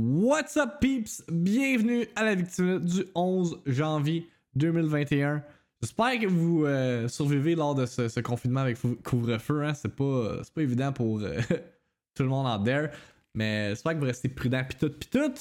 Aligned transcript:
What's 0.00 0.56
up, 0.56 0.78
peeps? 0.80 1.24
Bienvenue 1.28 2.06
à 2.14 2.22
la 2.22 2.36
victime 2.36 2.78
du 2.78 3.04
11 3.16 3.62
janvier 3.66 4.30
2021. 4.54 5.42
J'espère 5.82 6.20
que 6.20 6.26
vous 6.28 6.64
euh, 6.66 7.08
survivez 7.08 7.56
lors 7.56 7.74
de 7.74 7.84
ce, 7.84 8.20
confinement 8.20 8.60
avec 8.60 8.78
couvre-feu. 9.02 9.64
Hein? 9.64 9.74
C'est 9.74 9.92
pas, 9.92 10.36
pas 10.54 10.62
évident 10.62 10.92
pour 10.92 11.18
euh, 11.18 11.40
tout 12.14 12.22
le 12.22 12.28
monde 12.28 12.46
en 12.46 12.62
there. 12.62 12.90
Mais 13.34 13.70
j'espère 13.70 13.94
que 13.94 13.98
vous 13.98 14.04
restez 14.04 14.28
prudent 14.28 14.62
pis 14.62 14.76
tout 14.76 14.88
pis 14.88 15.08
tout. 15.08 15.32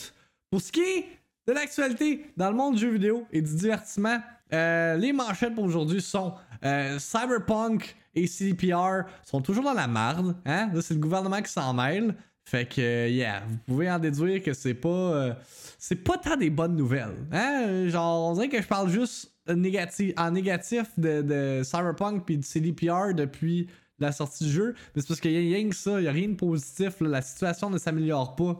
Pour 0.49 0.59
ce 0.59 0.71
qui 0.71 0.81
est 0.81 1.05
de 1.45 1.53
l'actualité 1.53 2.25
dans 2.35 2.49
le 2.49 2.55
monde 2.55 2.73
du 2.73 2.81
jeu 2.81 2.89
vidéo 2.89 3.27
et 3.31 3.43
du 3.43 3.53
divertissement, 3.53 4.19
euh, 4.53 4.95
les 4.95 5.13
manchettes 5.13 5.53
pour 5.53 5.65
aujourd'hui 5.65 6.01
sont 6.01 6.33
Cyberpunk 6.63 7.95
et 8.15 8.25
CDPR 8.25 9.03
sont 9.23 9.39
toujours 9.39 9.65
dans 9.65 9.75
la 9.75 9.85
marde. 9.85 10.35
Hein? 10.47 10.71
C'est 10.81 10.95
le 10.95 10.99
gouvernement 10.99 11.43
qui 11.43 11.51
s'en 11.51 11.75
mêle. 11.75 12.15
Fait 12.47 12.65
que, 12.65 13.09
yeah, 13.09 13.43
vous 13.45 13.57
pouvez 13.65 13.91
en 13.91 13.99
déduire 13.99 14.41
que 14.41 14.53
c'est 14.53 14.73
pas. 14.73 14.87
Euh, 14.87 15.33
c'est 15.77 15.97
pas 15.97 16.17
tant 16.17 16.37
des 16.37 16.49
bonnes 16.49 16.77
nouvelles. 16.77 17.27
Hein? 17.33 17.89
Genre, 17.89 18.29
on 18.29 18.33
dirait 18.35 18.47
que 18.47 18.61
je 18.61 18.67
parle 18.67 18.89
juste 18.89 19.33
négatif, 19.53 20.13
en 20.15 20.31
négatif 20.31 20.97
de, 20.97 21.59
Cyberpunk 21.65 22.23
puis 22.23 22.37
de 22.37 22.45
CDPR 22.45 23.13
depuis 23.13 23.67
la 23.99 24.13
sortie 24.13 24.45
du 24.45 24.49
jeu. 24.49 24.75
Mais 24.95 25.01
c'est 25.01 25.09
parce 25.09 25.19
qu'il 25.19 25.33
y 25.33 25.35
a 25.35 25.57
rien 25.57 25.67
que 25.67 25.75
ça, 25.75 25.99
il 25.99 26.05
y 26.05 26.07
a 26.07 26.11
rien 26.13 26.29
de 26.29 26.35
positif. 26.35 27.01
La 27.01 27.21
situation 27.21 27.69
ne 27.69 27.77
s'améliore 27.77 28.37
pas. 28.37 28.57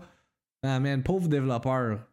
Ah 0.63 0.81
man, 0.81 1.01
pauvre 1.01 1.29
développeur. 1.29 2.05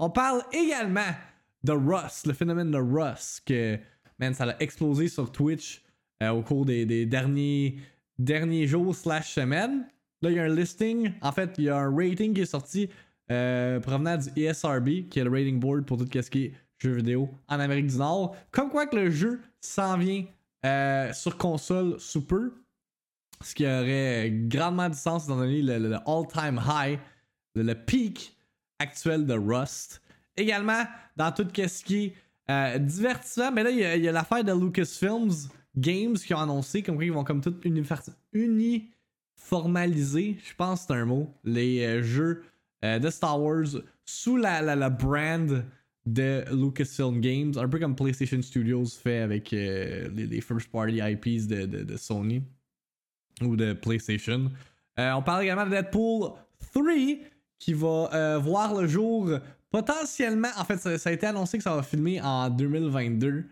On 0.00 0.10
parle 0.10 0.42
également 0.52 1.14
de 1.62 1.70
Rust, 1.70 2.26
le 2.26 2.32
phénomène 2.32 2.72
de 2.72 2.78
Rust, 2.78 3.44
que, 3.46 3.78
man, 4.18 4.34
ça 4.34 4.50
a 4.50 4.56
explosé 4.58 5.06
sur 5.06 5.30
Twitch 5.30 5.84
euh, 6.24 6.30
au 6.30 6.42
cours 6.42 6.64
des, 6.64 6.86
des 6.86 7.06
derniers, 7.06 7.78
derniers 8.18 8.66
jours 8.66 8.96
slash 8.96 9.30
semaines. 9.34 9.86
Là, 10.22 10.30
il 10.30 10.36
y 10.36 10.38
a 10.38 10.44
un 10.44 10.54
listing. 10.54 11.12
En 11.22 11.32
fait, 11.32 11.54
il 11.58 11.64
y 11.64 11.68
a 11.68 11.78
un 11.78 11.94
rating 11.94 12.34
qui 12.34 12.42
est 12.42 12.46
sorti 12.46 12.88
euh, 13.30 13.80
provenant 13.80 14.16
du 14.16 14.28
ESRB, 14.40 15.08
qui 15.08 15.18
est 15.18 15.24
le 15.24 15.30
rating 15.30 15.58
board 15.58 15.86
pour 15.86 15.96
tout 15.98 16.08
ce 16.12 16.30
qui 16.30 16.44
est 16.46 16.52
jeux 16.78 16.94
vidéo 16.94 17.30
en 17.48 17.60
Amérique 17.60 17.86
du 17.86 17.96
Nord. 17.96 18.36
Comme 18.50 18.70
quoi 18.70 18.86
que 18.86 18.96
le 18.96 19.10
jeu 19.10 19.40
s'en 19.60 19.96
vient 19.96 20.24
euh, 20.64 21.12
sur 21.12 21.36
console 21.36 21.98
sous 21.98 22.26
peu. 22.26 22.52
Ce 23.42 23.54
qui 23.54 23.64
aurait 23.64 24.30
grandement 24.30 24.88
du 24.88 24.96
sens 24.96 25.24
étant 25.24 25.36
donné 25.36 25.62
le, 25.62 25.96
all-time 26.06 26.60
high, 26.66 26.98
le, 27.54 27.62
le, 27.62 27.74
peak 27.74 28.36
actuel 28.78 29.24
de 29.24 29.32
Rust. 29.32 30.02
Également, 30.36 30.84
dans 31.16 31.32
tout 31.32 31.46
ce 31.54 31.84
qui 31.84 32.04
est 32.04 32.14
euh, 32.50 32.78
divertissement, 32.78 33.50
mais 33.52 33.62
là, 33.62 33.70
il 33.70 34.02
y 34.02 34.08
a, 34.08 34.12
l'affaire 34.12 34.44
de 34.44 34.52
Lucasfilms 34.52 35.48
Games 35.76 36.14
qui 36.14 36.34
ont 36.34 36.40
annoncé 36.40 36.82
comme 36.82 36.96
quoi 36.96 37.04
ils 37.04 37.12
vont 37.12 37.24
comme 37.24 37.40
tout 37.40 37.54
uni 38.34 38.90
formaliser, 39.40 40.36
je 40.46 40.54
pense 40.54 40.80
que 40.82 40.86
c'est 40.88 41.00
un 41.00 41.06
mot, 41.06 41.34
les 41.44 41.84
euh, 41.84 42.02
jeux 42.02 42.44
euh, 42.84 42.98
de 42.98 43.10
Star 43.10 43.40
Wars 43.40 43.66
sous 44.04 44.36
la, 44.36 44.62
la, 44.62 44.90
brand 44.90 45.64
de 46.06 46.44
Lucasfilm 46.52 47.20
Games, 47.20 47.52
un 47.56 47.68
peu 47.68 47.78
comme 47.78 47.96
PlayStation 47.96 48.40
Studios 48.42 48.86
fait 49.02 49.18
avec 49.18 49.52
euh, 49.52 50.08
les, 50.14 50.40
first 50.40 50.70
party 50.70 50.98
IPs 50.98 51.46
de, 51.48 51.64
de, 51.66 51.96
Sony 51.96 52.42
ou 53.42 53.56
de 53.56 53.72
PlayStation. 53.72 54.50
on 54.96 55.22
parle 55.22 55.44
également 55.44 55.64
de 55.64 55.70
Deadpool 55.70 56.32
3 56.72 56.84
qui 57.58 57.72
va 57.72 58.38
voir 58.38 58.80
le 58.80 58.86
jour 58.86 59.30
potentiellement. 59.70 60.48
En 60.58 60.64
fait, 60.64 60.78
ça, 60.78 60.98
ça, 60.98 61.10
a 61.10 61.12
été 61.12 61.26
annoncé 61.26 61.58
que 61.58 61.64
ça 61.64 61.74
va 61.74 61.82
filmer 61.82 62.20
en 62.20 62.50
2022. 62.50 63.44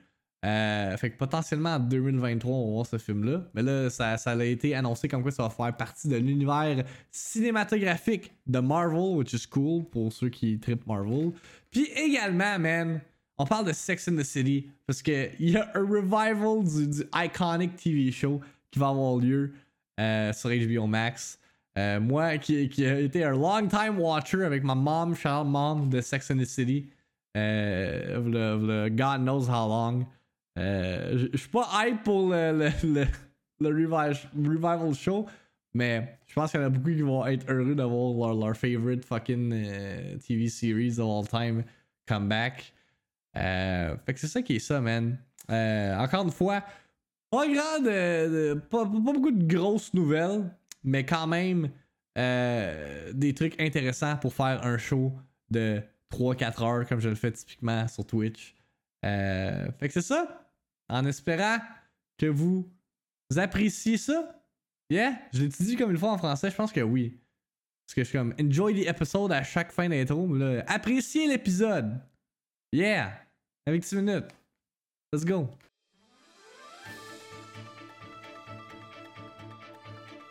Euh, 0.44 0.96
fait 0.96 1.10
que 1.10 1.16
potentiellement 1.16 1.74
en 1.74 1.80
2023, 1.80 2.54
on 2.54 2.66
va 2.66 2.72
voir 2.74 2.86
ce 2.86 2.98
film-là. 2.98 3.42
Mais 3.54 3.62
là, 3.62 3.90
ça, 3.90 4.16
ça, 4.16 4.30
a 4.32 4.44
été 4.44 4.74
annoncé 4.74 5.08
comme 5.08 5.22
quoi 5.22 5.32
ça 5.32 5.42
va 5.42 5.50
faire 5.50 5.76
partie 5.76 6.06
de 6.08 6.16
l'univers 6.16 6.84
cinématographique 7.10 8.32
de 8.46 8.60
Marvel, 8.60 9.16
which 9.16 9.32
is 9.32 9.46
cool 9.48 9.84
pour 9.84 10.12
ceux 10.12 10.28
qui 10.28 10.60
tripent 10.60 10.86
Marvel. 10.86 11.32
Puis 11.70 11.88
également, 11.96 12.56
man, 12.58 13.00
on 13.36 13.46
parle 13.46 13.66
de 13.66 13.72
Sex 13.72 14.06
in 14.06 14.16
the 14.16 14.22
City 14.22 14.70
parce 14.86 15.02
qu'il 15.02 15.34
y 15.40 15.56
a 15.56 15.72
un 15.74 15.80
revival 15.80 16.62
du, 16.64 17.02
iconic 17.14 17.74
TV 17.74 18.12
show 18.12 18.40
qui 18.70 18.78
va 18.78 18.90
avoir 18.90 19.16
lieu 19.16 19.52
euh, 19.98 20.32
sur 20.32 20.50
HBO 20.50 20.86
Max. 20.86 21.40
Euh, 21.76 21.98
moi, 21.98 22.38
qui, 22.38 22.68
qui 22.68 22.86
a 22.86 23.00
été 23.00 23.24
un 23.24 23.32
long 23.32 23.66
time 23.66 23.98
watcher 23.98 24.44
avec 24.44 24.62
ma 24.62 24.76
mom, 24.76 25.16
Charles 25.16 25.48
Mom 25.48 25.88
de 25.88 26.00
Sex 26.00 26.30
in 26.30 26.38
the 26.38 26.44
City, 26.44 26.90
God 27.34 29.20
knows 29.20 29.48
how 29.48 29.66
long. 29.68 30.06
Euh, 30.58 31.28
je 31.32 31.36
suis 31.36 31.48
pas 31.48 31.68
hype 31.74 32.02
pour 32.02 32.30
le, 32.30 32.70
le, 32.82 33.06
le, 33.60 33.68
revival, 33.68 34.94
show, 34.94 35.26
mais 35.72 36.18
je 36.26 36.34
pense 36.34 36.50
qu'il 36.50 36.60
y 36.60 36.62
en 36.62 36.66
a 36.66 36.70
beaucoup 36.70 36.90
qui 36.90 37.02
vont 37.02 37.24
être 37.26 37.48
heureux 37.48 37.74
d'avoir 37.74 38.34
leur, 38.34 38.56
favorite 38.56 39.04
fucking 39.04 39.52
euh, 39.52 40.16
TV 40.18 40.48
series 40.48 40.98
of 40.98 41.08
all 41.08 41.28
time 41.28 41.64
come 42.06 42.28
back. 42.28 42.72
Euh, 43.36 43.96
fait 44.04 44.14
que 44.14 44.20
c'est 44.20 44.26
ça 44.26 44.42
qui 44.42 44.56
est 44.56 44.58
ça, 44.58 44.80
man. 44.80 45.18
encore 45.48 46.24
une 46.24 46.32
fois, 46.32 46.64
pas 47.30 47.46
grand 47.46 47.84
de, 47.84 48.54
pas, 48.54 48.84
beaucoup 48.84 49.30
de 49.30 49.54
grosses 49.54 49.94
nouvelles, 49.94 50.50
mais 50.82 51.04
quand 51.04 51.26
même 51.26 51.70
des 52.16 53.32
trucs 53.34 53.60
intéressants 53.60 54.16
pour 54.16 54.34
faire 54.34 54.64
un 54.64 54.76
show 54.76 55.12
de 55.50 55.80
3-4 56.12 56.64
heures 56.64 56.88
comme 56.88 57.00
je 57.00 57.10
le 57.10 57.14
fais 57.14 57.30
typiquement 57.30 57.86
sur 57.86 58.04
Twitch. 58.04 58.56
fait 59.02 59.72
que 59.82 59.92
c'est 59.92 60.02
ça 60.02 60.47
en 60.88 61.04
espérant 61.04 61.58
que 62.16 62.26
vous 62.26 62.68
appréciez 63.36 63.96
ça. 63.96 64.42
Yeah? 64.90 65.18
Je 65.32 65.42
l'ai 65.42 65.48
dit 65.48 65.76
comme 65.76 65.90
une 65.90 65.98
fois 65.98 66.12
en 66.12 66.18
français, 66.18 66.50
je 66.50 66.56
pense 66.56 66.72
que 66.72 66.80
oui. 66.80 67.18
Parce 67.86 67.94
que 67.94 68.02
je 68.02 68.08
suis 68.08 68.18
comme 68.18 68.34
enjoy 68.40 68.82
the 68.82 68.86
episode 68.86 69.32
à 69.32 69.42
chaque 69.42 69.72
fin 69.72 69.88
d'intro. 69.88 70.28
Appréciez 70.66 71.26
l'épisode. 71.26 72.00
Yeah! 72.72 73.12
Avec 73.66 73.82
10 73.82 73.96
minutes. 73.96 74.28
Let's 75.12 75.24
go. 75.24 75.48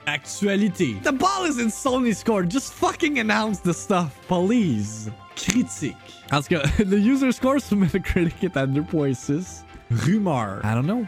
Actualité. 0.05 0.95
The 1.03 1.11
ball 1.11 1.45
is 1.47 1.59
in 1.59 1.69
Sony's 1.69 2.23
court. 2.23 2.49
Just 2.49 2.73
fucking 2.73 3.19
announce 3.19 3.59
the 3.59 3.73
stuff, 3.73 4.17
please. 4.27 5.11
Critique. 5.35 5.95
Tout 6.29 6.41
cas, 6.49 6.63
le 6.85 6.97
user 6.97 7.31
score 7.31 7.59
sur 7.59 7.75
Metacritic 7.75 8.43
est 8.43 8.55
à 8.55 8.65
2.6. 8.65 9.63
Rumeur. 9.91 10.63
I 10.63 10.73
don't 10.73 10.85
know. 10.85 11.05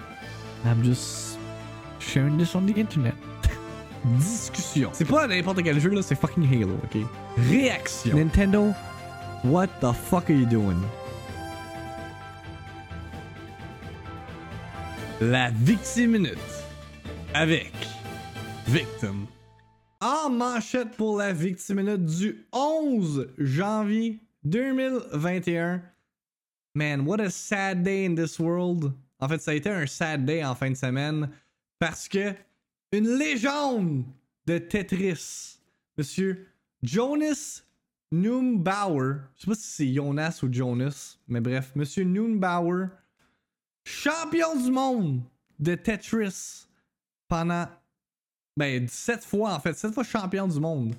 I'm 0.65 0.83
just 0.83 1.37
sharing 1.99 2.37
this 2.37 2.55
on 2.55 2.65
the 2.65 2.73
internet. 2.73 3.15
Discussion. 4.17 4.91
C'est 4.93 5.05
pas 5.05 5.27
n'importe 5.27 5.61
quel 5.63 5.79
jeu 5.79 5.89
là, 5.89 6.01
c'est 6.01 6.15
fucking 6.15 6.45
Halo, 6.45 6.75
ok? 6.83 7.01
Réaction. 7.49 8.15
Nintendo, 8.15 8.73
what 9.43 9.67
the 9.81 9.91
fuck 9.93 10.29
are 10.29 10.33
you 10.33 10.45
doing? 10.45 10.81
La 15.21 15.49
Victime 15.51 16.11
Minute. 16.11 16.37
Avec 17.33 17.73
Victim. 18.67 19.27
En 20.01 20.29
manchette 20.29 20.95
pour 20.95 21.17
la 21.17 21.33
Victime 21.33 21.77
Minute 21.81 22.05
du 22.05 22.45
11 22.53 23.33
janvier 23.37 24.21
2021. 24.45 25.81
Man, 26.79 27.03
what 27.05 27.19
a 27.19 27.29
sad 27.29 27.83
day 27.83 28.05
in 28.05 28.15
this 28.15 28.39
world. 28.39 28.93
En 29.19 29.27
fait, 29.27 29.41
ça 29.41 29.51
a 29.51 29.53
été 29.53 29.69
un 29.69 29.85
sad 29.85 30.25
day 30.25 30.41
en 30.41 30.55
fin 30.55 30.69
de 30.69 30.77
semaine 30.77 31.29
parce 31.77 32.07
que 32.07 32.33
une 32.93 33.17
légende 33.17 34.05
de 34.45 34.59
Tetris, 34.59 35.59
monsieur 35.97 36.47
Jonas 36.81 37.63
Noombauer, 38.13 39.17
je 39.35 39.41
sais 39.41 39.47
pas 39.47 39.55
si 39.55 39.67
c'est 39.67 39.93
Jonas 39.93 40.39
ou 40.41 40.47
Jonas, 40.49 41.17
mais 41.27 41.41
bref, 41.41 41.73
monsieur 41.75 42.05
Noombauer, 42.05 42.87
champion 43.83 44.55
du 44.55 44.71
monde 44.71 45.21
de 45.59 45.75
Tetris 45.75 46.65
pendant 47.27 47.67
ben 48.55 48.85
17 48.85 49.25
fois 49.25 49.53
en 49.53 49.59
fait, 49.59 49.73
7 49.73 49.93
fois 49.93 50.05
champion 50.05 50.47
du 50.47 50.61
monde, 50.61 50.95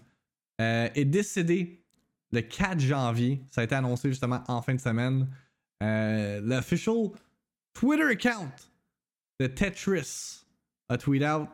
euh, 0.60 0.90
est 0.94 1.06
décédé 1.06 1.82
le 2.32 2.42
4 2.42 2.78
janvier. 2.78 3.42
Ça 3.50 3.62
a 3.62 3.64
été 3.64 3.74
annoncé 3.74 4.10
justement 4.10 4.44
en 4.46 4.60
fin 4.60 4.74
de 4.74 4.80
semaine. 4.80 5.26
Uh, 5.80 6.40
the 6.42 6.56
official 6.58 7.16
Twitter 7.74 8.10
account, 8.10 8.66
the 9.38 9.48
Tetris, 9.48 10.42
a 10.88 10.98
tweet 10.98 11.22
out. 11.22 11.48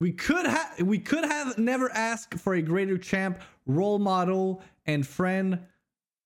We 0.00 0.12
could 0.12 0.46
have 0.46 0.82
we 0.82 0.98
could 0.98 1.24
have 1.24 1.56
never 1.56 1.90
asked 1.90 2.38
for 2.38 2.54
a 2.54 2.62
greater 2.62 2.98
champ, 2.98 3.40
role 3.66 3.98
model, 3.98 4.62
and 4.86 5.06
friend. 5.06 5.60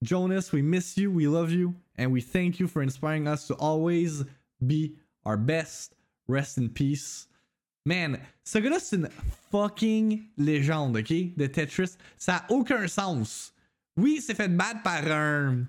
Jonas, 0.02 0.52
we 0.52 0.62
miss 0.62 0.96
you, 0.96 1.11
we 1.11 1.29
love 1.29 1.50
you, 1.50 1.75
and 1.96 2.12
we 2.12 2.20
thank 2.20 2.58
you 2.58 2.67
for 2.67 2.82
inspiring 2.82 3.29
us 3.29 3.46
to 3.49 3.55
always 3.55 4.25
be 4.67 4.96
our 5.25 5.37
best. 5.37 5.94
Rest 6.26 6.58
in 6.58 6.69
peace. 6.69 7.26
Man, 7.87 8.20
ce 8.44 8.58
gars-là, 8.58 9.11
fucking 9.50 10.29
légende, 10.38 10.99
ok? 10.99 11.37
De 11.37 11.46
Tetris. 11.46 11.96
Ça 12.19 12.44
aucun 12.50 12.87
sens. 12.87 13.52
Oui, 13.96 14.20
c'est 14.20 14.35
fait 14.35 14.55
battre 14.55 14.82
par 14.82 15.06
un 15.11 15.67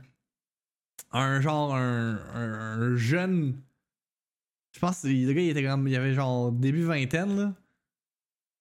un 1.11 1.41
genre 1.41 1.75
un, 1.75 2.95
jeune 2.95 3.55
je 4.71 4.79
pense 4.79 5.01
que 5.01 5.07
le 5.07 5.33
gars 5.33 5.41
il 5.41 5.49
était 5.49 5.63
comme 5.63 5.87
il 5.87 5.95
avait 5.95 6.13
genre 6.13 6.51
début 6.51 6.83
vingtaine 6.83 7.37
là 7.37 7.53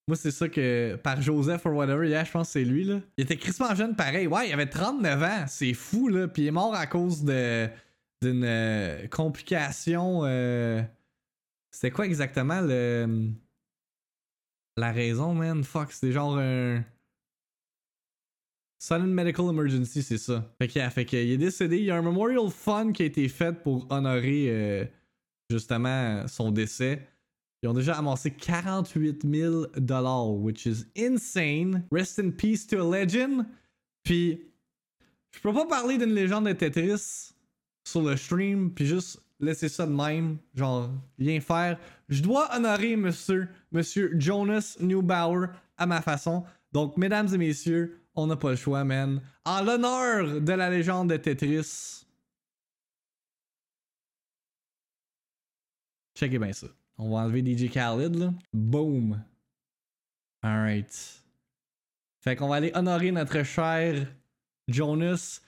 Moi, 0.09 0.17
c'est 0.17 0.31
ça 0.31 0.49
que. 0.49 0.97
Par 0.97 1.21
Joseph 1.21 1.67
or 1.67 1.75
whatever, 1.75 2.09
yeah, 2.09 2.25
je 2.25 2.31
pense 2.31 2.49
que 2.49 2.53
c'est 2.55 2.65
lui, 2.65 2.83
là. 2.85 3.01
Il 3.19 3.25
était 3.25 3.37
crissement 3.37 3.75
jeune, 3.75 3.95
pareil. 3.95 4.27
Ouais, 4.27 4.49
il 4.49 4.53
avait 4.55 4.65
39 4.65 5.23
ans. 5.23 5.45
C'est 5.47 5.75
fou, 5.75 6.09
là. 6.09 6.27
Puis 6.29 6.45
il 6.45 6.47
est 6.47 6.51
mort 6.51 6.75
à 6.75 6.87
cause 6.87 7.23
de. 7.25 7.69
D'une 8.23 8.43
euh, 8.43 9.07
complication. 9.09 10.23
Euh... 10.25 10.83
C'était 11.71 11.91
quoi 11.91 12.07
exactement 12.07 12.63
le. 12.63 13.29
La 14.79 14.93
raison, 14.93 15.35
man? 15.35 15.63
Fuck, 15.63 15.93
c'était 15.93 16.13
genre 16.13 16.39
un. 16.39 16.83
Sudden 18.79 19.13
Medical 19.13 19.47
Emergency, 19.47 20.03
c'est 20.03 20.19
ça. 20.19 20.49
Fait 20.59 20.69
qu'il 20.69 21.05
qu'il 21.07 21.19
est 21.19 21.37
décédé. 21.37 21.79
Il 21.79 21.85
y 21.85 21.91
a 21.91 21.97
un 21.97 22.03
memorial 22.03 22.49
fund 22.49 22.93
qui 22.93 23.03
a 23.03 23.07
été 23.07 23.29
fait 23.29 23.53
pour 23.53 23.87
honorer 23.91 24.47
euh, 24.49 24.85
justement 25.51 26.27
son 26.29 26.53
décès. 26.53 27.07
Ils 27.63 27.69
ont 27.69 27.75
déjà 27.75 27.95
amassé 27.95 28.31
48 28.31 29.27
000 29.29 29.67
dollars, 29.79 30.31
which 30.31 30.67
is 30.67 30.85
insane. 30.97 31.85
Rest 31.91 32.21
in 32.21 32.31
peace 32.31 32.67
to 32.69 32.81
a 32.81 33.01
legend. 33.01 33.45
Puis, 34.05 34.41
je 35.35 35.41
peux 35.41 35.53
pas 35.53 35.67
parler 35.67 35.99
d'une 35.99 36.15
légende 36.15 36.47
de 36.47 36.53
Tetris 36.53 37.35
sur 37.85 38.03
le 38.03 38.17
stream, 38.17 38.71
puis 38.73 38.87
juste 38.87 39.21
laisser 39.41 39.69
ça 39.69 39.87
de 39.87 39.93
même, 39.93 40.39
genre 40.55 40.89
rien 41.19 41.41
faire. 41.41 41.79
Je 42.09 42.23
dois 42.23 42.49
honorer 42.55 42.97
monsieur, 42.97 43.49
monsieur 43.73 44.15
Jonas 44.19 44.77
Neubauer 44.81 45.49
à 45.77 45.87
ma 45.87 46.01
façon. 46.01 46.45
Donc, 46.73 46.97
mesdames 46.97 47.29
et 47.33 47.39
messieurs, 47.39 48.01
on 48.19 48.27
n'a 48.27 48.37
pas 48.37 48.51
le 48.51 48.57
choix, 48.57 48.85
man. 48.85 49.21
En 49.45 49.63
l'honneur 49.63 50.41
de 50.41 50.53
la 50.53 50.71
légende 50.71 51.11
de 51.11 51.17
Tetris. 51.17 52.05
Checkez 56.17 56.39
bien 56.39 56.53
ça. 56.53 56.67
On 56.99 57.11
va 57.11 57.19
enlever 57.19 57.43
DJ 57.43 57.71
Khaled, 57.71 58.17
là. 58.17 58.35
Boom. 58.53 59.23
Alright. 60.43 61.23
Fait 62.21 62.35
qu'on 62.35 62.49
va 62.49 62.57
aller 62.57 62.73
honorer 62.75 63.13
notre 63.13 63.45
cher 63.45 64.07
Jonas 64.67 65.41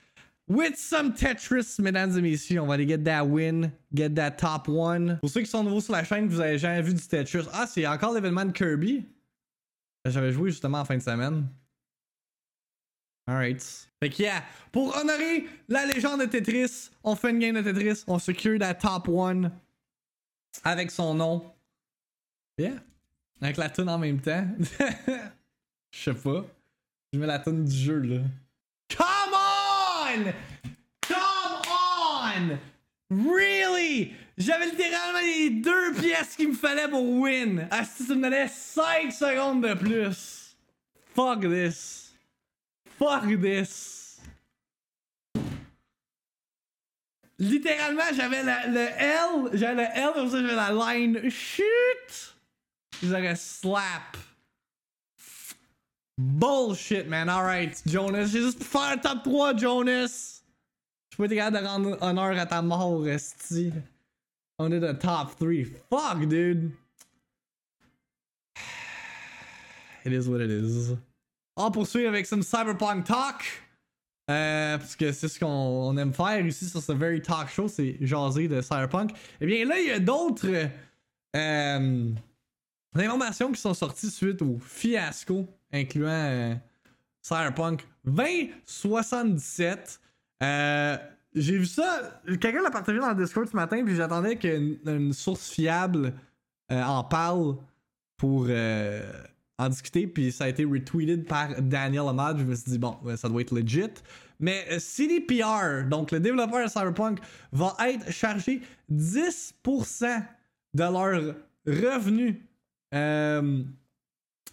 with 0.49 0.77
some 0.77 1.13
Tetris, 1.13 1.77
mesdames 1.81 2.17
et 2.17 2.23
messieurs. 2.23 2.61
On 2.61 2.67
va 2.67 2.75
aller 2.75 2.87
get 2.87 2.99
that 2.99 3.25
win, 3.25 3.73
get 3.93 4.11
that 4.11 4.33
top 4.33 4.69
one. 4.69 5.19
Pour 5.21 5.31
ceux 5.31 5.41
qui 5.41 5.51
sont 5.51 5.65
nouveaux 5.65 5.81
sur 5.81 5.93
la 5.93 6.05
chaîne, 6.05 6.29
vous 6.29 6.41
avez 6.41 6.59
jamais 6.59 6.83
vu 6.83 6.95
du 6.95 7.03
Tetris. 7.05 7.49
Ah, 7.53 7.67
c'est 7.67 7.87
encore 7.87 8.15
l'événement 8.15 8.45
de 8.45 8.53
Kirby? 8.53 9.05
J'avais 10.05 10.31
joué 10.31 10.51
justement 10.51 10.81
en 10.81 10.85
fin 10.85 10.97
de 10.97 11.03
semaine. 11.03 11.49
Alright. 13.31 13.89
Fait 14.03 14.11
que 14.11 14.23
yeah, 14.23 14.43
pour 14.73 14.97
honorer 14.97 15.47
la 15.69 15.87
légende 15.87 16.21
de 16.21 16.27
Tetris, 16.27 16.91
on 17.05 17.15
fait 17.15 17.31
une 17.31 17.39
game 17.39 17.55
de 17.55 17.63
Tetris, 17.63 18.03
on 18.09 18.19
secure 18.19 18.59
that 18.59 18.75
top 18.75 19.07
one 19.07 19.53
avec 20.65 20.91
son 20.91 21.15
nom. 21.15 21.45
Yeah. 22.59 22.73
Avec 23.41 23.57
la 23.57 23.71
tune 23.71 23.89
en 23.89 23.99
même 23.99 24.21
temps. 24.21 24.45
Je 25.93 25.99
sais 26.01 26.15
pas. 26.15 26.45
Je 27.13 27.19
mets 27.21 27.27
la 27.27 27.39
tune 27.39 27.65
du 27.65 27.77
jeu 27.77 28.01
là. 28.01 28.21
Come 28.97 29.35
on! 29.35 30.33
Come 31.07 31.63
on! 31.71 32.59
Really? 33.11 34.13
J'avais 34.39 34.71
littéralement 34.71 35.21
les 35.21 35.51
deux 35.51 35.93
pièces 35.95 36.35
qu'il 36.35 36.49
me 36.49 36.55
fallait 36.55 36.89
pour 36.89 37.09
win. 37.09 37.69
Ah, 37.71 37.85
si 37.85 38.03
ça 38.03 38.15
me 38.17 38.23
donnait 38.23 38.49
5 38.49 39.13
secondes 39.13 39.63
de 39.63 39.75
plus. 39.75 40.57
Fuck 41.15 41.43
this. 41.43 42.10
Fuck 43.01 43.41
this. 43.41 44.21
Littéralement, 47.39 48.03
j'avais 48.15 48.43
le 48.43 48.89
L, 48.99 49.51
j'avais 49.55 49.87
le 49.87 49.89
L, 49.95 50.11
comme 50.15 50.29
ça 50.29 50.43
j'avais 50.43 50.55
la 50.55 50.71
line 50.71 51.31
shoot. 51.31 52.37
J'aurais 53.03 53.37
slap. 53.37 54.19
Bullshit, 56.19 57.09
man. 57.09 57.31
Alright, 57.31 57.83
Jonas. 57.87 58.27
J'ai 58.27 58.43
juste 58.43 58.63
faire 58.63 58.97
le 58.97 59.01
top 59.01 59.23
3, 59.25 59.57
Jonas. 59.57 60.43
Je 61.11 61.17
peux 61.17 61.25
être 61.25 61.35
capable 61.35 61.65
de 61.65 61.67
rendre 61.67 62.03
honneur 62.03 62.39
à 62.39 62.45
ta 62.45 62.61
mort, 62.61 63.01
Resti. 63.01 63.73
On 64.59 64.71
est 64.71 64.81
the 64.81 64.99
top 64.99 65.35
3. 65.39 65.65
Fuck, 65.89 66.29
dude. 66.29 66.73
It 70.05 70.13
is 70.13 70.29
what 70.29 70.43
it 70.43 70.51
is. 70.51 70.95
On 71.63 71.71
poursuit 71.71 72.07
avec 72.07 72.25
some 72.25 72.43
Cyberpunk 72.43 73.05
Talk. 73.05 73.45
Euh, 74.31 74.79
parce 74.79 74.97
que 74.97 75.13
c'est 75.13 75.29
ce 75.29 75.39
qu'on 75.39 75.95
aime 75.99 76.15
faire 76.15 76.47
ici 76.47 76.67
sur 76.67 76.81
ce 76.81 76.93
Very 76.93 77.21
Talk 77.21 77.51
Show, 77.51 77.69
c'est 77.69 77.99
jaser 78.01 78.49
de 78.49 78.63
Cyberpunk. 78.63 79.11
Et 79.43 79.47
bien 79.47 79.67
là, 79.67 79.79
il 79.79 79.89
y 79.89 79.91
a 79.91 79.99
d'autres 79.99 80.47
euh, 81.37 82.13
informations 82.95 83.53
qui 83.53 83.61
sont 83.61 83.75
sorties 83.75 84.11
suite 84.11 84.41
au 84.41 84.59
fiasco, 84.59 85.47
incluant 85.71 86.09
euh, 86.09 86.55
Cyberpunk 87.21 87.87
2077. 88.07 90.01
Euh, 90.43 90.97
j'ai 91.35 91.59
vu 91.59 91.67
ça, 91.67 92.23
quelqu'un 92.41 92.63
l'a 92.63 92.71
partagé 92.71 93.01
dans 93.01 93.11
le 93.11 93.23
Discord 93.23 93.47
ce 93.47 93.57
matin, 93.57 93.85
puis 93.85 93.97
j'attendais 93.97 94.37
qu'une 94.37 95.13
source 95.13 95.51
fiable 95.51 96.15
en 96.71 97.05
parle 97.05 97.57
pour 98.17 98.47
en 99.61 99.69
discuter, 99.69 100.07
puis 100.07 100.33
ça 100.33 100.45
a 100.45 100.49
été 100.49 100.65
retweeted 100.65 101.27
par 101.27 101.61
Daniel 101.61 102.09
Ahmad. 102.09 102.39
Je 102.39 102.45
me 102.45 102.55
suis 102.55 102.73
dit, 102.73 102.79
bon, 102.79 102.97
ça 103.17 103.29
doit 103.29 103.43
être 103.43 103.55
legit. 103.55 103.91
Mais 104.39 104.65
euh, 104.71 104.79
CDPR, 104.79 105.87
donc 105.89 106.13
le 106.13 106.21
développeur 106.21 106.65
de 106.65 106.71
Cyberpunk, 106.71 107.19
va 107.53 107.77
être 107.87 108.11
chargé 108.11 108.63
10% 108.91 110.25
de 110.73 110.83
leurs 110.83 111.35
revenus 111.67 112.37
euh, 112.95 113.63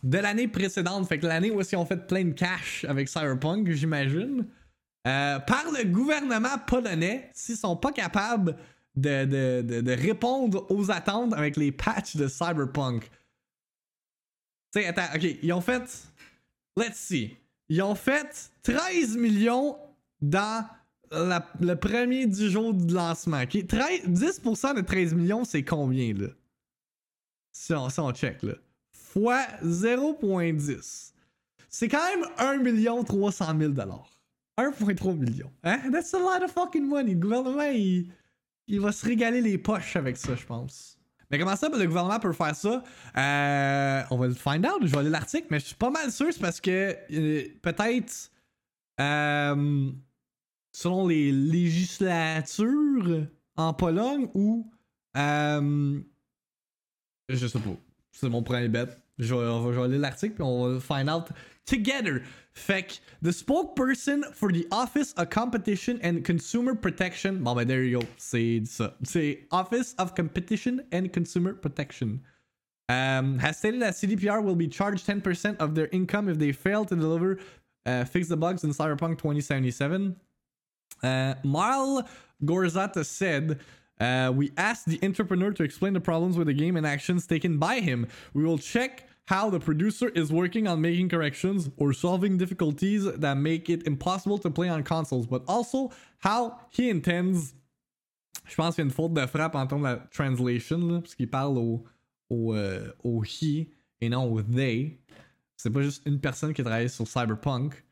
de 0.03 0.17
l'année 0.17 0.49
précédente. 0.49 1.07
Fait 1.07 1.19
que 1.19 1.25
l'année 1.25 1.51
où 1.51 1.61
ils 1.61 1.75
ont 1.77 1.85
fait 1.85 2.05
plein 2.05 2.25
de 2.25 2.33
cash 2.33 2.85
avec 2.89 3.07
Cyberpunk, 3.07 3.71
j'imagine. 3.71 4.45
Euh, 5.07 5.39
par 5.39 5.63
le 5.71 5.85
gouvernement 5.85 6.57
polonais, 6.67 7.29
s'ils 7.33 7.55
sont 7.55 7.77
pas 7.77 7.93
capables 7.93 8.57
de, 8.97 9.23
de, 9.23 9.61
de, 9.61 9.81
de, 9.81 9.91
répondre 9.93 10.69
aux 10.69 10.91
attentes 10.91 11.33
avec 11.33 11.55
les 11.55 11.71
patchs 11.71 12.17
de 12.17 12.27
Cyberpunk. 12.27 13.09
Attends, 14.85 15.15
ok, 15.15 15.37
ils 15.41 15.53
ont 15.53 15.61
fait. 15.61 15.83
Let's 16.75 16.97
see. 16.97 17.35
Ils 17.69 17.81
ont 17.81 17.95
fait 17.95 18.51
13 18.63 19.17
millions 19.17 19.77
dans 20.21 20.65
le 21.11 21.73
premier 21.75 22.25
du 22.27 22.49
jour 22.49 22.73
de 22.73 22.93
lancement. 22.93 23.41
Okay? 23.41 23.65
13, 23.65 24.07
10% 24.09 24.75
de 24.75 24.81
13 24.81 25.13
millions, 25.13 25.43
c'est 25.43 25.63
combien 25.63 26.13
là? 26.13 26.27
Si 27.51 27.73
on, 27.73 28.11
check 28.11 28.43
là. 28.43 28.53
Fois 28.91 29.43
0.10. 29.63 31.13
C'est 31.69 31.87
quand 31.87 32.05
même 32.15 32.25
1 32.37 33.03
300 33.03 33.45
000 33.59 33.73
1,3 33.73 35.17
million. 35.17 35.51
Hein? 35.63 35.91
That's 35.91 36.13
a 36.13 36.19
lot 36.19 36.43
of 36.43 36.51
fucking 36.51 36.87
money. 36.87 37.13
Le 37.13 37.19
gouvernement, 37.19 37.69
il 37.69 38.79
va 38.79 38.91
se 38.91 39.05
régaler 39.05 39.41
les 39.41 39.57
poches 39.57 39.95
avec 39.95 40.17
ça, 40.17 40.35
je 40.35 40.45
pense. 40.45 40.96
Mais 41.29 41.37
comment 41.39 41.55
ça, 41.55 41.69
le 41.69 41.85
gouvernement 41.85 42.19
peut 42.19 42.31
faire 42.31 42.55
ça? 42.55 42.83
Euh, 43.17 44.03
on 44.09 44.17
va 44.17 44.27
le 44.27 44.33
find 44.33 44.65
out. 44.65 44.79
Je 44.81 44.87
vais 44.87 44.97
aller 44.99 45.09
l'article, 45.09 45.47
mais 45.49 45.59
je 45.59 45.65
suis 45.65 45.75
pas 45.75 45.89
mal 45.89 46.11
sûr, 46.11 46.27
c'est 46.31 46.39
parce 46.39 46.61
que 46.61 46.95
euh, 47.11 47.43
peut-être 47.61 48.31
euh, 48.99 49.91
selon 50.71 51.07
les 51.07 51.31
législatures 51.31 53.27
en 53.57 53.73
Pologne 53.73 54.29
ou 54.33 54.71
euh, 55.17 55.99
je 57.29 57.47
sais 57.47 57.59
pas. 57.59 57.75
C'est 58.11 58.29
mon 58.29 58.43
premier 58.43 58.67
bet. 58.69 58.87
Je 59.19 59.33
vais, 59.33 59.73
je 59.73 59.79
vais 59.79 59.83
aller 59.83 59.97
l'article 59.97 60.35
puis 60.35 60.43
on 60.43 60.73
va 60.73 60.79
find 60.79 61.09
out 61.09 61.29
together. 61.65 62.21
Fait 62.53 62.83
que, 62.83 62.93
the 63.21 63.31
spokesperson 63.31 64.23
for 64.33 64.51
the 64.51 64.65
Office 64.71 65.13
of 65.13 65.29
Competition 65.29 65.99
and 66.01 66.23
Consumer 66.23 66.73
Protection. 66.75 67.43
Bon, 67.43 67.55
ben, 67.55 67.67
there 67.67 67.83
you 67.83 67.99
go. 67.99 68.05
C'est 68.17 68.61
ça. 68.65 68.95
C'est 69.03 69.47
Office 69.51 69.93
of 69.99 70.15
Competition 70.15 70.81
and 70.91 71.13
Consumer 71.13 71.53
Protection. 71.53 72.21
Um, 72.89 73.37
has 73.39 73.57
stated 73.57 73.81
that 73.81 73.95
CDPR 73.95 74.41
will 74.41 74.55
be 74.55 74.67
charged 74.67 75.05
10% 75.05 75.57
of 75.57 75.75
their 75.75 75.87
income 75.91 76.29
if 76.29 76.39
they 76.39 76.53
fail 76.53 76.85
to 76.85 76.95
deliver, 76.95 77.37
uh, 77.85 78.05
fix 78.05 78.29
the 78.29 78.37
bugs 78.37 78.63
in 78.63 78.71
Cyberpunk 78.71 79.17
2077. 79.17 80.15
Uh, 81.03 81.35
Marl 81.43 82.07
Gorzata 82.43 83.05
said, 83.05 83.59
uh, 83.99 84.31
We 84.33 84.51
asked 84.57 84.87
the 84.87 84.99
entrepreneur 85.03 85.51
to 85.51 85.63
explain 85.63 85.93
the 85.93 85.99
problems 85.99 86.37
with 86.37 86.47
the 86.47 86.53
game 86.53 86.75
and 86.77 86.85
actions 86.85 87.25
taken 87.25 87.57
by 87.57 87.79
him. 87.79 88.07
We 88.33 88.43
will 88.43 88.57
check 88.57 89.07
how 89.27 89.49
the 89.49 89.59
producer 89.59 90.09
is 90.09 90.31
working 90.31 90.67
on 90.67 90.79
making 90.81 91.09
corrections 91.09 91.69
or 91.77 91.91
solving 91.93 92.37
difficulties 92.37 93.03
that 93.05 93.37
make 93.37 93.69
it 93.69 93.85
impossible 93.85 94.37
to 94.39 94.49
play 94.49 94.69
on 94.69 94.83
consoles, 94.83 95.27
but 95.27 95.43
also 95.47 95.91
how 96.19 96.57
he 96.69 96.89
intends. 96.89 97.53
Je 98.45 98.55
pense 98.55 98.75
qu'il 98.75 98.83
y 98.83 98.87
a 98.87 98.89
une 98.89 98.93
faute 98.93 99.13
de 99.13 99.25
frappe 99.27 99.55
en 99.55 99.67
termes 99.67 99.81
de 99.81 99.87
la 99.87 99.97
translation, 100.09 100.77
là, 100.77 101.01
parce 101.01 101.15
qu'il 101.15 101.29
parle 101.29 101.57
au, 101.57 101.83
au, 102.29 102.53
euh, 102.53 102.89
au 103.03 103.21
he 103.23 103.69
et 103.99 104.07
non 104.07 104.31
au 104.31 104.41
they. 104.41 104.97
C'est 105.57 105.71
pas 105.71 105.81
juste 105.81 106.03
une 106.05 106.19
personne 106.19 106.53
qui 106.53 106.61
travaille 106.61 106.89
sur 106.89 107.05
Cyberpunk. 107.05 107.83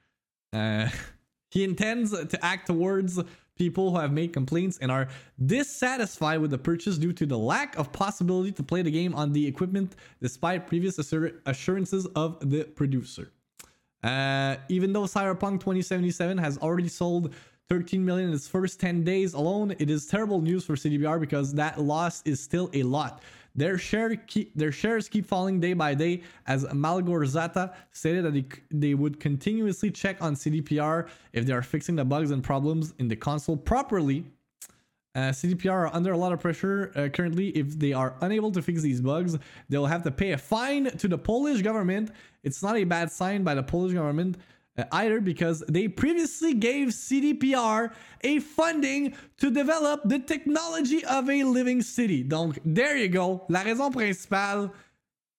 Uh, 0.54 0.88
he 1.52 1.66
intends 1.66 2.12
to 2.12 2.38
act 2.42 2.68
towards 2.68 3.22
people 3.56 3.92
who 3.92 3.98
have 3.98 4.12
made 4.12 4.34
complaints 4.34 4.78
and 4.82 4.92
are 4.92 5.08
dissatisfied 5.46 6.40
with 6.40 6.52
the 6.52 6.58
purchase 6.58 6.98
due 6.98 7.14
to 7.14 7.26
the 7.26 7.38
lack 7.38 7.78
of 7.78 7.92
possibility 7.92 8.52
to 8.52 8.64
play 8.64 8.82
the 8.82 8.92
game 8.92 9.16
on 9.16 9.32
the 9.32 9.46
equipment 9.48 9.96
despite 10.22 10.68
previous 10.68 11.00
assur- 11.00 11.34
assurances 11.46 12.06
of 12.16 12.38
the 12.50 12.64
producer. 12.64 13.32
Uh, 14.04 14.58
even 14.70 14.94
though 14.94 15.04
Cyberpunk 15.04 15.62
2077 15.62 16.38
has 16.38 16.58
already 16.60 16.88
sold 16.88 17.34
13 17.70 18.06
million 18.06 18.30
in 18.30 18.36
its 18.36 18.48
first 18.48 18.80
10 18.80 19.04
days 19.04 19.34
alone, 19.34 19.76
it 19.80 19.90
is 19.90 20.06
terrible 20.06 20.42
news 20.42 20.64
for 20.64 20.76
CDBR 20.76 21.20
because 21.20 21.54
that 21.54 21.82
loss 21.82 22.22
is 22.24 22.40
still 22.40 22.70
a 22.74 22.84
lot. 22.84 23.24
Their 23.56 23.78
share 23.78 24.16
keep, 24.16 24.56
their 24.56 24.72
shares 24.72 25.08
keep 25.08 25.26
falling 25.26 25.60
day 25.60 25.74
by 25.74 25.94
day, 25.94 26.24
as 26.46 26.66
Malgorzata 26.66 27.74
stated 27.92 28.26
that 28.26 28.34
they, 28.34 28.46
they 28.70 28.94
would 28.94 29.20
continuously 29.20 29.92
check 29.92 30.22
on 30.22 30.36
CDPR 30.36 31.08
if 31.32 31.46
they 31.46 31.54
are 31.54 31.62
fixing 31.62 31.96
the 31.96 32.06
bugs 32.06 32.32
and 32.32 32.44
problems 32.44 32.94
in 33.00 33.08
the 33.08 33.16
console 33.16 33.56
properly. 33.56 34.26
Uh, 35.16 35.32
CDPR 35.32 35.72
are 35.72 35.96
under 35.96 36.12
a 36.12 36.18
lot 36.18 36.34
of 36.34 36.42
pressure 36.42 36.92
uh, 36.96 37.08
currently. 37.08 37.48
If 37.50 37.80
they 37.80 37.94
are 37.94 38.16
unable 38.20 38.52
to 38.52 38.62
fix 38.62 38.82
these 38.82 39.00
bugs, 39.00 39.38
they'll 39.70 39.86
have 39.86 40.04
to 40.04 40.12
pay 40.12 40.32
a 40.32 40.38
fine 40.38 40.92
to 40.98 41.08
the 41.08 41.18
Polish 41.18 41.62
government. 41.62 42.12
It's 42.44 42.62
not 42.62 42.76
a 42.76 42.84
bad 42.84 43.10
sign 43.10 43.44
by 43.44 43.56
the 43.56 43.64
Polish 43.64 43.94
government 43.94 44.38
either 44.92 45.22
because 45.22 45.64
they 45.70 45.88
previously 45.88 46.54
gave 46.54 46.90
CDPR 46.90 47.92
a 48.24 48.40
funding 48.40 49.14
to 49.38 49.50
develop 49.50 50.02
the 50.06 50.20
technology 50.20 51.04
of 51.06 51.30
a 51.30 51.44
living 51.44 51.82
city. 51.82 52.24
Donc, 52.24 52.60
there 52.66 52.98
you 52.98 53.08
go. 53.08 53.46
La 53.50 53.64
raison 53.64 53.92
principale, 53.92 54.72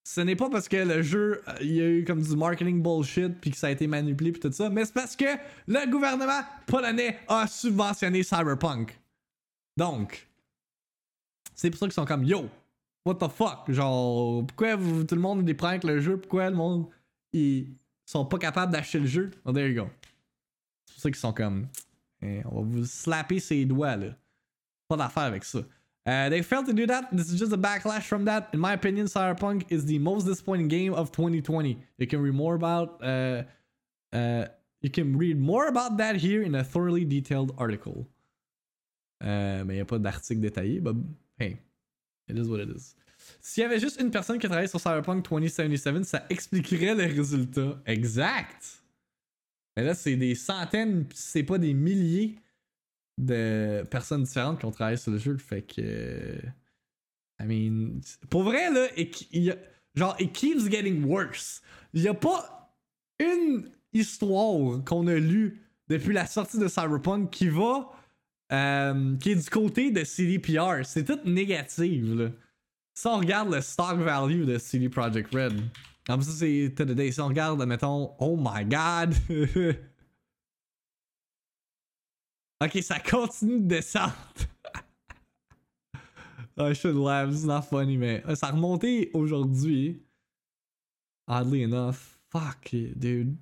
ce 0.05 0.21
n'est 0.21 0.37
pas 0.37 0.49
parce 0.49 0.69
que 0.69 0.77
le 0.77 1.03
jeu, 1.03 1.43
euh, 1.49 1.53
il 1.61 1.73
y 1.73 1.81
a 1.81 1.89
eu 1.89 2.05
comme 2.05 2.23
du 2.23 2.37
marketing 2.37 2.83
bullshit 2.83 3.41
puis 3.41 3.51
que 3.51 3.57
ça 3.57 3.67
a 3.67 3.71
été 3.71 3.87
manipulé 3.87 4.33
puis 4.33 4.41
tout 4.41 4.53
ça, 4.53 4.71
mais 4.71 4.85
c'est 4.85 4.95
parce 4.95 5.17
que 5.17 5.37
le 5.67 5.91
gouvernement 5.91 6.43
polonais 6.67 7.19
a 7.29 7.47
subventionné 7.47 8.23
Cyberpunk. 8.23 8.99
Donc, 9.77 10.29
c'est 11.55 11.71
pour 11.71 11.79
ça 11.79 11.87
qu'ils 11.87 11.93
sont 11.93 12.07
comme 12.07 12.25
yo, 12.25 12.49
what 13.05 13.17
the 13.17 13.29
fuck, 13.29 13.71
genre 13.71 14.47
pourquoi 14.47 14.77
tout 14.77 15.15
le 15.15 15.21
monde 15.21 15.45
des 15.45 15.57
avec 15.61 15.85
le 15.85 16.01
jeu, 16.01 16.17
pourquoi 16.19 16.49
le 16.51 16.57
monde 16.57 16.87
ils 17.33 17.67
sont 18.07 18.25
pas 18.25 18.39
capables 18.39 18.73
d'acheter 18.73 19.01
le 19.01 19.07
jeu. 19.07 19.31
Oh, 19.45 19.53
there 19.53 19.69
you 19.69 19.75
go. 19.75 19.91
C'est 20.87 20.95
pour 20.95 21.03
ça 21.03 21.11
qu'ils 21.11 21.19
sont 21.19 21.33
comme. 21.33 21.67
Eh, 22.23 22.43
on 22.47 22.63
va 22.63 22.63
vous 22.63 22.85
slapper 22.85 23.41
ses 23.41 23.65
doigts, 23.65 23.97
là. 23.97 24.17
Pas 24.89 24.97
d'affaire 24.97 25.25
avec 25.25 25.45
ça. 25.45 25.61
Uh, 26.07 26.31
they 26.31 26.41
failed 26.41 26.67
to 26.67 26.73
do 26.73 26.87
that. 26.87 27.09
This 27.11 27.33
is 27.33 27.39
just 27.39 27.53
a 27.53 27.57
backlash 27.57 28.05
from 28.05 28.27
that. 28.27 28.51
In 28.53 28.61
my 28.61 28.73
opinion, 28.73 29.07
Cyberpunk 29.07 29.65
is 29.71 29.87
the 29.87 29.99
most 29.99 30.25
disappointing 30.25 30.69
game 30.69 30.95
of 30.95 31.11
2020. 31.11 31.79
You 31.99 32.07
can 32.07 32.23
read 32.23 32.35
more 32.35 32.55
about. 32.55 33.03
Uh, 33.03 33.43
uh, 34.13 34.47
you 34.83 34.91
can 34.91 35.19
read 35.19 35.37
more 35.37 35.67
about 35.67 35.97
that 35.97 36.15
here 36.15 36.43
in 36.43 36.55
a 36.55 36.63
thoroughly 36.63 37.05
detailed 37.05 37.53
article. 37.59 38.07
Uh, 39.21 39.65
mais 39.65 39.75
il 39.75 39.75
n'y 39.75 39.81
a 39.81 39.85
pas 39.85 39.99
d'article 39.99 40.41
détaillé. 40.41 40.81
But 40.81 40.95
hey, 41.39 41.59
it 42.29 42.39
is 42.39 42.49
what 42.49 42.61
it 42.61 42.69
is. 42.69 42.95
S'il 43.41 43.63
y 43.63 43.67
avait 43.67 43.79
juste 43.79 44.01
une 44.01 44.11
personne 44.11 44.39
qui 44.39 44.47
travaillait 44.47 44.69
sur 44.69 44.81
Cyberpunk 44.81 45.29
2077, 45.29 46.05
ça 46.05 46.27
expliquerait 46.29 46.95
les 46.95 47.07
résultats. 47.07 47.81
Exact! 47.87 48.83
Mais 49.77 49.85
là, 49.85 49.95
c'est 49.95 50.17
des 50.17 50.35
centaines, 50.35 51.07
c'est 51.15 51.43
pas 51.43 51.59
des 51.59 51.75
milliers 51.75 52.37
de 53.19 53.85
personnes 53.91 54.25
différentes 54.25 54.59
qui 54.59 54.65
ont 54.65 54.71
travaillé 54.71 54.97
sur 54.97 55.13
le 55.13 55.19
jeu. 55.19 55.37
Fait 55.37 55.63
que. 55.63 56.39
I 57.41 57.45
mean. 57.45 58.01
Pour 58.31 58.43
vrai, 58.43 58.71
là, 58.73 58.87
genre, 59.95 60.17
it 60.19 60.33
keeps 60.33 60.69
getting 60.69 61.05
worse. 61.05 61.63
Il 61.93 62.03
y 62.03 62.09
a 62.09 62.15
pas 62.15 62.75
une 63.19 63.71
histoire 63.93 64.83
qu'on 64.85 65.07
a 65.07 65.15
lue 65.15 65.63
depuis 65.89 66.15
la 66.15 66.27
sortie 66.27 66.59
de 66.59 66.69
Cyberpunk 66.69 67.31
qui 67.31 67.49
va. 67.49 67.91
Euh, 68.53 69.17
qui 69.17 69.33
est 69.33 69.35
du 69.35 69.51
côté 69.51 69.91
de 69.91 70.05
CDPR. 70.05 70.85
C'est 70.85 71.05
tout 71.05 71.19
négatif, 71.29 72.05
là. 72.05 72.31
Si 72.97 73.07
on 73.07 73.19
regarde 73.19 73.53
le 73.53 73.61
stock 73.61 73.99
value 73.99 74.47
de 74.47 74.57
CD 74.57 74.89
Projekt 74.89 75.35
Red, 75.35 75.63
comme 76.07 76.23
ça 76.23 76.31
c'est 76.31 76.73
to 76.75 76.87
the 76.87 76.93
day. 76.93 77.13
Si 77.13 77.21
on 77.21 77.29
regarde, 77.29 77.63
mettons, 77.67 78.15
oh 78.19 78.39
my 78.39 78.65
god. 78.65 79.15
ok, 82.65 82.83
ça 82.83 82.99
continue 82.99 83.61
de 83.61 83.67
descendre. 83.67 84.15
I 86.57 86.73
should 86.73 86.97
laugh, 86.97 87.29
it's 87.31 87.45
not 87.45 87.65
funny, 87.69 87.99
mais 87.99 88.23
ça 88.35 88.47
a 88.47 88.53
remonté 88.53 89.11
aujourd'hui. 89.13 90.03
Oddly 91.29 91.65
enough. 91.65 92.19
Fuck, 92.31 92.71
dude. 92.73 93.37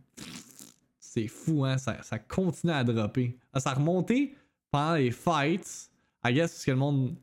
C'est 0.99 1.29
fou, 1.29 1.65
hein? 1.65 1.79
Ça, 1.79 2.19
continue 2.19 2.73
à 2.73 2.83
dropper. 2.83 3.39
Ça 3.57 3.71
a 3.71 3.75
remonté 3.75 4.35
pendant 4.73 4.95
les 4.95 5.13
fights. 5.13 5.91
I 6.25 6.35
guess 6.35 6.51
parce 6.51 6.65
que 6.65 6.71
le 6.73 6.77
monde 6.77 7.17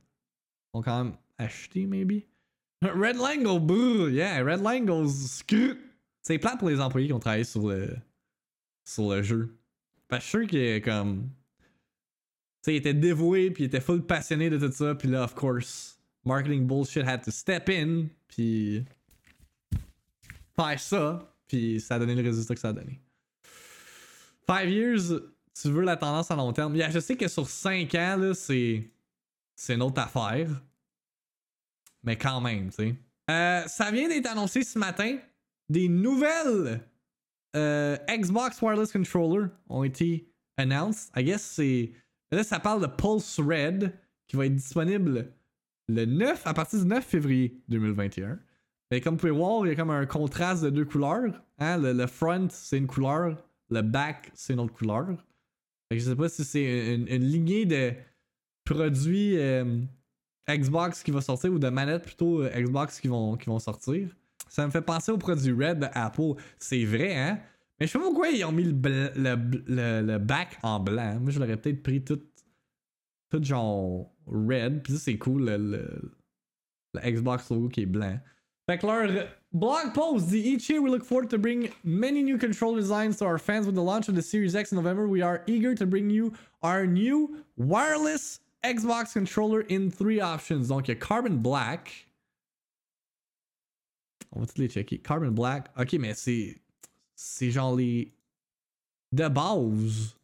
ont 0.73 0.81
quand 0.81 1.03
même 1.03 1.17
acheté, 1.41 1.85
maybe? 1.85 2.23
Red 2.81 3.17
Langle, 3.17 3.59
brrr, 3.59 4.09
yeah, 4.09 4.43
Red 4.43 4.61
Langle's 4.61 5.43
C'est 6.21 6.39
plate 6.39 6.57
pour 6.57 6.69
les 6.69 6.79
employés 6.79 7.07
qui 7.07 7.13
ont 7.13 7.19
travaillé 7.19 7.43
sur 7.43 7.67
le, 7.67 7.95
sur 8.83 9.09
le 9.11 9.21
jeu. 9.21 9.55
Parce 10.07 10.23
que 10.23 10.25
je 10.25 10.29
suis 10.29 10.47
sûr 10.47 10.49
qu'il 10.49 10.81
comme. 10.81 11.29
Tu 12.63 12.71
sais, 12.71 12.75
était 12.75 12.93
dévoué, 12.93 13.49
puis 13.51 13.63
il 13.63 13.67
était 13.67 13.81
full 13.81 14.05
passionné 14.05 14.49
de 14.49 14.57
tout 14.57 14.71
ça, 14.71 14.93
puis 14.93 15.07
là, 15.07 15.23
of 15.23 15.33
course, 15.33 15.99
marketing 16.25 16.67
bullshit 16.67 17.07
had 17.07 17.23
to 17.23 17.31
step 17.31 17.69
in, 17.69 18.07
puis. 18.27 18.83
faire 20.55 20.79
ça, 20.79 21.35
puis 21.47 21.79
ça 21.79 21.95
a 21.95 21.99
donné 21.99 22.15
le 22.15 22.23
résultat 22.23 22.53
que 22.53 22.59
ça 22.59 22.69
a 22.69 22.73
donné. 22.73 22.99
Five 24.47 24.69
years, 24.69 25.21
tu 25.59 25.69
veux 25.69 25.81
la 25.81 25.97
tendance 25.97 26.31
à 26.31 26.35
long 26.35 26.51
terme? 26.51 26.75
Yeah, 26.75 26.89
je 26.89 26.99
sais 26.99 27.15
que 27.15 27.27
sur 27.27 27.47
5 27.47 27.93
ans, 27.95 28.17
là, 28.17 28.33
c'est. 28.33 28.89
C'est 29.55 29.75
une 29.75 29.83
autre 29.83 30.01
affaire. 30.01 30.49
Mais 32.03 32.15
quand 32.15 32.41
même, 32.41 32.69
tu 32.69 32.75
sais. 32.75 32.95
Euh, 33.29 33.63
ça 33.67 33.91
vient 33.91 34.07
d'être 34.07 34.29
annoncé 34.29 34.63
ce 34.63 34.77
matin. 34.79 35.17
Des 35.69 35.87
nouvelles 35.87 36.81
euh, 37.55 37.97
Xbox 38.09 38.61
Wireless 38.61 38.91
Controller 38.91 39.47
ont 39.69 39.83
été 39.83 40.31
announced. 40.57 41.11
I 41.15 41.23
guess 41.23 41.41
c'est. 41.41 41.91
Là, 42.31 42.43
ça 42.43 42.59
parle 42.59 42.81
de 42.81 42.87
Pulse 42.87 43.39
Red 43.39 43.93
qui 44.27 44.37
va 44.37 44.45
être 44.45 44.55
disponible 44.55 45.33
le 45.89 46.05
9 46.05 46.47
à 46.47 46.53
partir 46.53 46.79
du 46.79 46.85
9 46.85 47.05
février 47.05 47.61
2021. 47.67 48.39
Et 48.91 49.01
comme 49.01 49.15
vous 49.15 49.19
pouvez 49.19 49.31
voir, 49.31 49.65
il 49.65 49.69
y 49.69 49.71
a 49.71 49.75
comme 49.75 49.89
un 49.89 50.05
contraste 50.05 50.63
de 50.63 50.69
deux 50.69 50.85
couleurs. 50.85 51.43
Hein? 51.59 51.77
Le, 51.77 52.07
front, 52.07 52.47
c'est 52.49 52.77
une 52.77 52.87
couleur. 52.87 53.37
Le 53.69 53.81
back, 53.81 54.31
c'est 54.33 54.53
une 54.53 54.59
autre 54.59 54.73
couleur. 54.73 55.07
Que 55.89 55.97
je 55.97 56.03
sais 56.03 56.15
pas 56.15 56.29
si 56.29 56.43
c'est 56.43 56.95
une, 56.95 57.05
lignée 57.05 57.65
de 57.65 57.93
produits 58.65 59.37
euh, 59.37 59.81
Xbox 60.49 61.03
qui 61.03 61.11
va 61.11 61.21
sortir 61.21 61.51
ou 61.51 61.59
de 61.59 61.69
manettes 61.69 62.03
plutôt 62.03 62.41
euh, 62.41 62.49
Xbox 62.49 62.99
qui 62.99 63.07
vont, 63.07 63.59
sortir. 63.59 64.09
Ça 64.49 64.65
me 64.65 64.71
fait 64.71 64.81
penser 64.81 65.11
au 65.11 65.17
produit 65.17 65.51
Red 65.51 65.79
de 65.79 65.87
Apple. 65.93 66.33
C'est 66.57 66.83
vrai, 66.83 67.15
hein? 67.15 67.39
Mais 67.79 67.87
je 67.87 67.93
sais 67.93 67.99
pas 67.99 68.05
pourquoi 68.05 68.29
ils 68.29 68.43
ont 68.45 68.51
mis 68.51 68.65
le, 68.65 69.11
le, 69.15 70.01
le, 70.01 70.17
back 70.19 70.59
en 70.61 70.79
blanc. 70.79 71.19
Moi, 71.19 71.31
je 71.31 71.39
l'aurais 71.39 71.57
peut-être 71.57 71.81
pris 71.81 72.03
tout, 72.03 72.21
tout 73.29 73.43
genre 73.43 74.11
red. 74.27 74.83
Puis 74.83 74.93
ça, 74.93 74.99
c'est 74.99 75.17
cool, 75.17 75.45
le, 75.45 76.13
Xbox 77.03 77.49
logo 77.49 77.69
qui 77.69 77.81
est 77.81 77.85
blanc. 77.87 78.19
Fait 78.69 78.77
que 78.77 78.85
leur 78.85 79.27
blog 79.51 79.93
post 79.93 80.27
dit 80.27 80.39
Each 80.39 80.69
year 80.69 80.81
we 80.81 80.91
look 80.91 81.03
forward 81.03 81.29
to 81.29 81.37
bring 81.37 81.69
many 81.83 82.21
new 82.21 82.37
control 82.37 82.75
designs 82.75 83.17
to 83.17 83.25
our 83.25 83.39
fans 83.39 83.65
with 83.65 83.75
the 83.75 83.83
launch 83.83 84.07
of 84.07 84.15
the 84.15 84.21
Series 84.21 84.55
X 84.55 84.71
in 84.71 84.75
November. 84.75 85.07
We 85.07 85.23
are 85.23 85.41
eager 85.47 85.73
to 85.73 85.85
bring 85.85 86.09
you 86.09 86.33
our 86.61 86.85
new 86.85 87.43
wireless 87.57 88.41
Xbox 88.63 89.13
controller 89.13 89.65
in 89.69 89.89
three 89.89 90.21
options. 90.21 90.67
Donc, 90.67 90.87
il 90.87 90.91
y 90.91 90.93
a 90.93 90.95
Carbon 90.95 91.35
Black. 91.41 92.07
On 94.31 94.41
va 94.41 94.45
tous 94.45 94.59
les 94.59 94.69
checker. 94.69 94.99
Carbon 94.99 95.31
Black. 95.31 95.69
Ok, 95.77 95.93
mais 95.93 96.13
c'est. 96.13 96.61
C'est 97.15 97.51
genre 97.51 97.75
les. 97.75 98.13
De 99.11 99.27
base. 99.27 100.15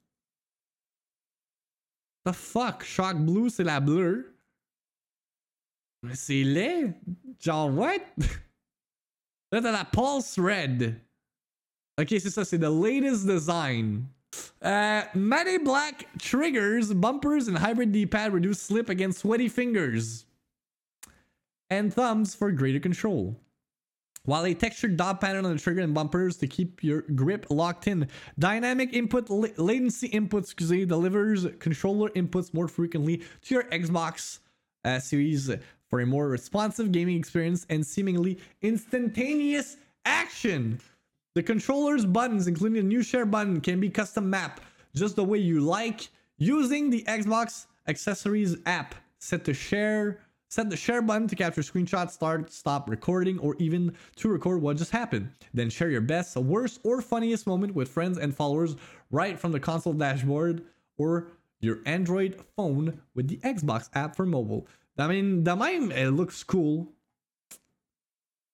The 2.25 2.31
fuck? 2.31 2.83
Shock 2.83 3.17
Blue, 3.17 3.49
c'est 3.49 3.63
la 3.63 3.79
bleue. 3.79 4.33
Mais 6.03 6.15
c'est 6.15 6.43
laid? 6.43 6.93
Genre, 7.39 7.69
what? 7.73 7.99
Là, 9.51 9.61
t'as 9.61 9.71
la 9.71 9.85
Pulse 9.85 10.37
Red. 10.37 10.99
Ok, 11.99 12.07
c'est 12.09 12.29
ça, 12.29 12.45
c'est 12.45 12.59
the 12.59 12.69
latest 12.69 13.25
design. 13.25 14.05
Uh, 14.61 15.03
Black 15.63 16.07
triggers, 16.19 16.93
bumpers, 16.93 17.47
and 17.47 17.57
hybrid 17.57 17.91
D-pad 17.91 18.33
reduce 18.33 18.61
slip 18.61 18.89
against 18.89 19.19
sweaty 19.19 19.49
fingers 19.49 20.25
and 21.69 21.93
thumbs 21.93 22.33
for 22.35 22.51
greater 22.51 22.79
control. 22.79 23.35
While 24.23 24.45
a 24.45 24.53
textured 24.53 24.97
dot 24.97 25.21
pattern 25.21 25.45
on 25.45 25.53
the 25.53 25.61
trigger 25.61 25.79
and 25.79 25.93
bumpers 25.93 26.35
to 26.37 26.47
keep 26.47 26.83
your 26.83 27.03
grip 27.03 27.45
locked 27.49 27.87
in. 27.87 28.09
Dynamic 28.37 28.93
input 28.93 29.29
latency 29.29 30.09
inputs 30.09 30.53
delivers 30.85 31.47
controller 31.59 32.09
inputs 32.09 32.53
more 32.53 32.67
frequently 32.67 33.23
to 33.43 33.53
your 33.55 33.63
Xbox 33.63 34.39
uh, 34.83 34.99
Series 34.99 35.49
for 35.89 36.01
a 36.01 36.05
more 36.05 36.27
responsive 36.27 36.91
gaming 36.91 37.17
experience 37.17 37.65
and 37.69 37.85
seemingly 37.85 38.37
instantaneous 38.61 39.77
action. 40.03 40.81
The 41.37 41.43
controller's 41.43 42.03
buttons, 42.03 42.47
including 42.47 42.77
the 42.77 42.87
new 42.87 43.03
share 43.03 43.23
button, 43.23 43.61
can 43.61 43.79
be 43.79 43.91
custom 43.91 44.27
mapped 44.27 44.63
just 44.95 45.15
the 45.15 45.23
way 45.23 45.37
you 45.37 45.59
like. 45.59 46.09
Using 46.39 46.89
the 46.89 47.03
Xbox 47.03 47.67
Accessories 47.87 48.57
app, 48.65 48.95
set 49.19 49.43
the 49.43 49.53
share 49.53 50.19
set 50.47 50.71
the 50.71 50.75
share 50.75 51.03
button 51.03 51.27
to 51.27 51.35
capture 51.35 51.61
screenshots, 51.61 52.09
start, 52.09 52.51
stop 52.51 52.89
recording, 52.89 53.37
or 53.37 53.55
even 53.59 53.95
to 54.15 54.29
record 54.29 54.63
what 54.63 54.77
just 54.77 54.89
happened. 54.89 55.29
Then 55.53 55.69
share 55.69 55.91
your 55.91 56.01
best, 56.01 56.35
worst, 56.37 56.79
or 56.83 57.03
funniest 57.03 57.45
moment 57.45 57.75
with 57.75 57.87
friends 57.87 58.17
and 58.17 58.35
followers 58.35 58.75
right 59.11 59.37
from 59.37 59.51
the 59.51 59.59
console 59.59 59.93
dashboard 59.93 60.63
or 60.97 61.27
your 61.59 61.81
Android 61.85 62.43
phone 62.55 62.99
with 63.13 63.27
the 63.27 63.37
Xbox 63.43 63.89
app 63.93 64.15
for 64.15 64.25
mobile. 64.25 64.65
I 64.97 65.05
mean, 65.05 65.43
the 65.43 65.55
même, 65.55 65.95
it 65.95 66.09
looks 66.09 66.43
cool. 66.43 66.91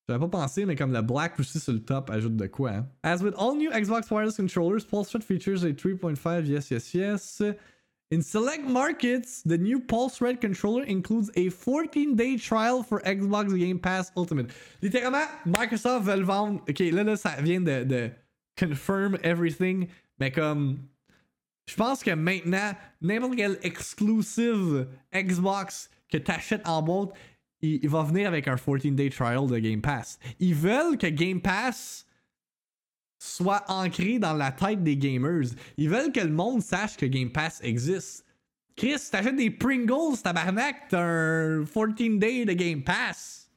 J'avais 0.07 0.19
pas 0.19 0.27
pensé, 0.27 0.65
mais 0.65 0.75
comme 0.75 0.91
le 0.91 1.01
black 1.01 1.39
aussi 1.39 1.59
sur 1.59 1.71
le 1.71 1.79
top 1.79 2.09
ajoute 2.09 2.35
de 2.35 2.47
quoi. 2.47 2.71
Hein? 2.71 2.87
As 3.03 3.23
with 3.23 3.33
all 3.37 3.55
new 3.55 3.71
Xbox 3.71 4.11
wireless 4.11 4.35
controllers, 4.35 4.85
Pulse 4.85 5.13
Red 5.13 5.23
features 5.23 5.63
a 5.63 5.71
3.5 5.71 6.45
yes 6.45 6.71
yes 6.71 6.93
yes. 6.93 7.41
In 8.11 8.21
select 8.21 8.67
markets, 8.67 9.41
the 9.43 9.57
new 9.57 9.79
Pulse 9.79 10.21
Red 10.21 10.39
controller 10.39 10.83
includes 10.83 11.29
a 11.35 11.49
14-day 11.49 12.37
trial 12.37 12.83
for 12.83 13.01
Xbox 13.01 13.57
Game 13.57 13.79
Pass 13.79 14.11
Ultimate. 14.15 14.51
Littéralement, 14.83 15.25
Microsoft 15.45 16.05
veut 16.05 16.17
le 16.17 16.23
vendre. 16.23 16.61
Ok, 16.69 16.79
là, 16.79 17.03
là, 17.03 17.15
ça 17.15 17.41
vient 17.41 17.61
de, 17.61 17.83
de 17.83 18.11
confirm 18.55 19.17
everything, 19.23 19.87
mais 20.19 20.31
comme. 20.31 20.79
Je 21.65 21.75
pense 21.75 22.03
que 22.03 22.11
maintenant, 22.11 22.73
n'importe 23.01 23.37
quel 23.37 23.57
exclusive 23.63 24.85
Xbox 25.15 25.89
que 26.11 26.17
t'achètes 26.17 26.67
en 26.67 26.81
boîte, 26.83 27.13
il, 27.63 27.89
va 27.89 28.03
venir 28.03 28.27
avec 28.27 28.47
un 28.47 28.55
14-day 28.55 29.09
trial 29.09 29.47
de 29.47 29.57
Game 29.57 29.81
Pass. 29.81 30.19
Ils 30.39 30.53
veulent 30.53 30.97
que 30.97 31.07
Game 31.07 31.41
Pass 31.41 32.05
soit 33.17 33.63
ancré 33.69 34.19
dans 34.19 34.33
la 34.33 34.51
tête 34.51 34.83
des 34.83 34.97
gamers. 34.97 35.47
Ils 35.77 35.89
veulent 35.89 36.11
que 36.11 36.19
le 36.19 36.31
monde 36.31 36.61
sache 36.61 36.97
que 36.97 37.05
Game 37.05 37.31
Pass 37.31 37.61
existe. 37.63 38.25
Chris, 38.75 38.97
t'achètes 39.09 39.37
des 39.37 39.49
Pringles, 39.49 40.21
tabarnak, 40.21 40.89
t'as 40.89 41.01
un 41.01 41.63
14-day 41.63 42.45
de 42.45 42.53
Game 42.53 42.83
Pass. 42.83 43.49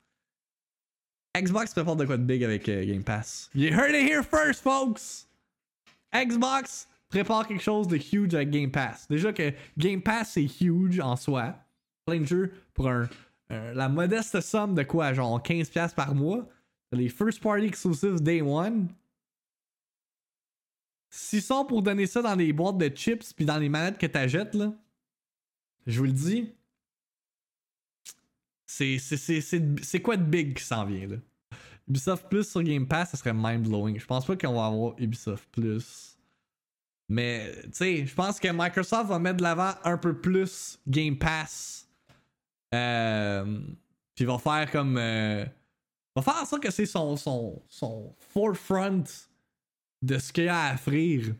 Xbox 1.36 1.72
prépare 1.72 1.96
de 1.96 2.04
quoi 2.04 2.16
de 2.16 2.22
big 2.22 2.44
avec 2.44 2.68
euh, 2.68 2.84
Game 2.86 3.02
Pass. 3.02 3.50
You 3.54 3.70
heard 3.70 3.94
it 3.94 4.08
here 4.08 4.22
first, 4.22 4.62
folks! 4.62 5.26
Xbox 6.14 6.88
prépare 7.08 7.46
quelque 7.46 7.62
chose 7.62 7.88
de 7.88 7.96
huge 7.96 8.34
avec 8.34 8.50
Game 8.50 8.70
Pass. 8.70 9.06
Déjà 9.08 9.32
que 9.32 9.52
Game 9.76 10.00
Pass 10.00 10.32
c'est 10.32 10.48
huge 10.60 11.00
en 11.00 11.16
soi. 11.16 11.54
Plein 12.06 12.20
de 12.20 12.26
jeux 12.26 12.52
pour 12.72 12.88
un, 12.88 13.08
euh, 13.50 13.74
la 13.74 13.88
modeste 13.88 14.40
somme 14.40 14.74
de 14.74 14.82
quoi, 14.82 15.12
genre 15.12 15.40
15$ 15.40 15.94
par 15.94 16.14
mois. 16.14 16.48
Les 16.92 17.08
first 17.08 17.40
party 17.40 17.66
exclusives 17.66 18.20
day 18.20 18.40
one. 18.40 18.88
S'ils 21.10 21.42
sont 21.42 21.64
pour 21.64 21.82
donner 21.82 22.06
ça 22.06 22.22
dans 22.22 22.36
des 22.36 22.52
boîtes 22.52 22.78
de 22.78 22.88
chips 22.88 23.32
puis 23.32 23.44
dans 23.44 23.58
les 23.58 23.68
manettes 23.68 23.98
que 23.98 24.06
t'achètes, 24.06 24.54
là, 24.54 24.72
je 25.86 25.98
vous 25.98 26.06
le 26.06 26.12
dis, 26.12 26.52
c'est, 28.66 28.98
c'est, 28.98 30.02
quoi 30.02 30.16
de 30.16 30.24
big 30.24 30.56
qui 30.56 30.64
s'en 30.64 30.84
vient, 30.84 31.06
là? 31.06 31.16
Ubisoft 31.88 32.28
Plus 32.28 32.48
sur 32.48 32.62
Game 32.64 32.86
Pass, 32.86 33.10
ça 33.10 33.16
serait 33.16 33.32
mind-blowing. 33.32 33.98
Je 34.00 34.06
pense 34.06 34.26
pas 34.26 34.36
qu'on 34.36 34.54
va 34.54 34.66
avoir 34.66 34.94
Ubisoft 34.98 35.48
Plus. 35.52 36.18
Mais, 37.08 37.52
tu 37.62 37.70
sais, 37.72 38.06
je 38.06 38.14
pense 38.14 38.40
que 38.40 38.48
Microsoft 38.48 39.08
va 39.08 39.20
mettre 39.20 39.36
de 39.36 39.44
l'avant 39.44 39.72
un 39.84 39.96
peu 39.96 40.20
plus 40.20 40.80
Game 40.88 41.16
Pass. 41.16 41.85
Euh, 42.74 43.60
puis 44.14 44.24
va 44.24 44.38
faire 44.38 44.70
comme. 44.70 44.96
Euh, 44.98 45.44
va 46.14 46.22
faire 46.22 46.46
ça 46.46 46.58
que 46.58 46.70
c'est 46.70 46.86
son, 46.86 47.16
son, 47.16 47.62
son 47.68 48.14
forefront 48.18 49.04
de 50.02 50.18
ce 50.18 50.32
qu'il 50.32 50.48
a 50.48 50.70
à 50.70 50.74
offrir. 50.74 51.34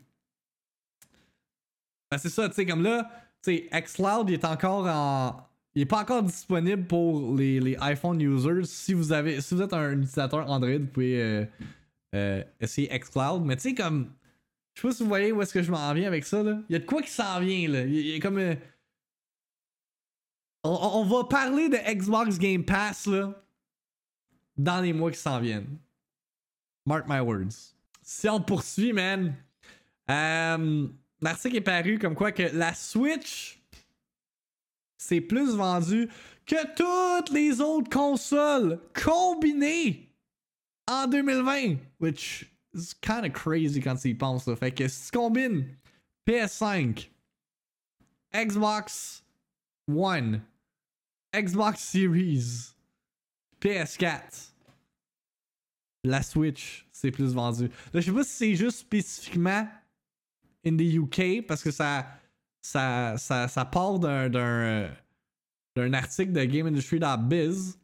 C'est 2.17 2.29
ça, 2.29 2.47
tu 2.47 2.55
sais, 2.55 2.65
comme 2.65 2.83
là, 2.83 3.09
tu 3.43 3.57
sais, 3.57 3.69
Xcloud, 3.81 4.29
il 4.29 4.33
est 4.35 4.45
encore 4.45 4.87
en. 4.87 5.43
Il 5.75 5.81
est 5.81 5.85
pas 5.85 6.01
encore 6.01 6.23
disponible 6.23 6.85
pour 6.85 7.35
les, 7.35 7.59
les 7.59 7.75
iPhone 7.81 8.19
users. 8.19 8.63
Si 8.63 8.93
vous 8.93 9.11
avez, 9.11 9.41
si 9.41 9.53
vous 9.53 9.61
êtes 9.61 9.73
un 9.73 9.91
utilisateur 9.91 10.49
Android, 10.49 10.79
vous 10.79 10.87
pouvez 10.87 11.21
euh, 11.21 11.45
euh, 12.15 12.43
essayer 12.59 12.87
Xcloud. 12.87 13.43
Mais 13.43 13.55
tu 13.57 13.69
sais, 13.69 13.75
comme. 13.75 14.13
Je 14.73 14.81
sais 14.81 14.87
pas 14.87 14.93
si 14.93 15.03
vous 15.03 15.09
voyez 15.09 15.31
où 15.31 15.41
est-ce 15.41 15.53
que 15.53 15.61
je 15.61 15.71
m'en 15.71 15.93
viens 15.93 16.07
avec 16.07 16.25
ça, 16.25 16.41
là. 16.43 16.59
Il 16.69 16.73
y 16.73 16.75
a 16.75 16.79
de 16.79 16.85
quoi 16.85 17.01
qui 17.01 17.09
s'en 17.09 17.39
vient, 17.39 17.67
là. 17.67 17.83
Il 17.83 18.07
y 18.07 18.15
a, 18.15 18.19
comme. 18.19 18.39
On, 20.63 21.05
va 21.05 21.23
parler 21.23 21.69
de 21.69 21.77
Xbox 21.77 22.37
Game 22.37 22.63
Pass, 22.63 23.05
là. 23.05 23.33
Dans 24.57 24.81
les 24.81 24.91
mois 24.91 25.11
qui 25.11 25.19
s'en 25.19 25.39
viennent. 25.39 25.77
Mark 26.85 27.05
my 27.07 27.19
words 27.19 27.77
si 28.07 28.29
on 28.29 28.39
poursuit, 28.39 28.93
man. 28.93 29.35
Euh, 30.09 30.87
L'article 31.19 31.57
est 31.57 31.61
paru 31.61 31.99
comme 31.99 32.15
quoi 32.15 32.31
que 32.31 32.43
la 32.53 32.73
Switch 32.73 33.61
c'est 34.97 35.21
plus 35.21 35.55
vendu 35.55 36.09
que 36.45 36.75
toutes 36.75 37.31
les 37.31 37.59
autres 37.59 37.89
consoles 37.89 38.79
combinées 38.93 40.09
en 40.87 41.07
2020. 41.07 41.75
Which 41.99 42.49
is 42.73 42.93
kind 43.01 43.25
of 43.25 43.33
crazy 43.33 43.81
quand 43.81 43.97
tu 43.97 44.09
y 44.09 44.13
penses. 44.13 44.49
Fait 44.57 44.71
que 44.71 44.87
si 44.87 45.11
tu 45.11 45.17
combines 45.17 45.67
PS5, 46.25 47.09
Xbox 48.33 49.23
One, 49.87 50.41
Xbox 51.33 51.79
Series, 51.79 52.73
PS4, 53.61 54.51
la 56.03 56.23
Switch, 56.23 56.87
c'est 56.91 57.11
plus 57.11 57.33
vendu. 57.33 57.69
Là, 57.93 57.99
je 57.99 58.05
sais 58.05 58.11
pas 58.11 58.23
si 58.23 58.31
c'est 58.31 58.55
juste 58.55 58.79
spécifiquement 58.79 59.67
in 60.65 60.77
the 60.77 60.95
UK 60.95 61.45
parce 61.45 61.63
que 61.63 61.71
ça, 61.71 62.07
ça, 62.61 63.17
ça, 63.17 63.47
ça 63.47 63.65
part 63.65 63.99
d'un, 63.99 64.29
d'un, 64.29 65.93
article 65.93 66.31
de 66.31 66.43
GameIndustry.biz. 66.43 67.79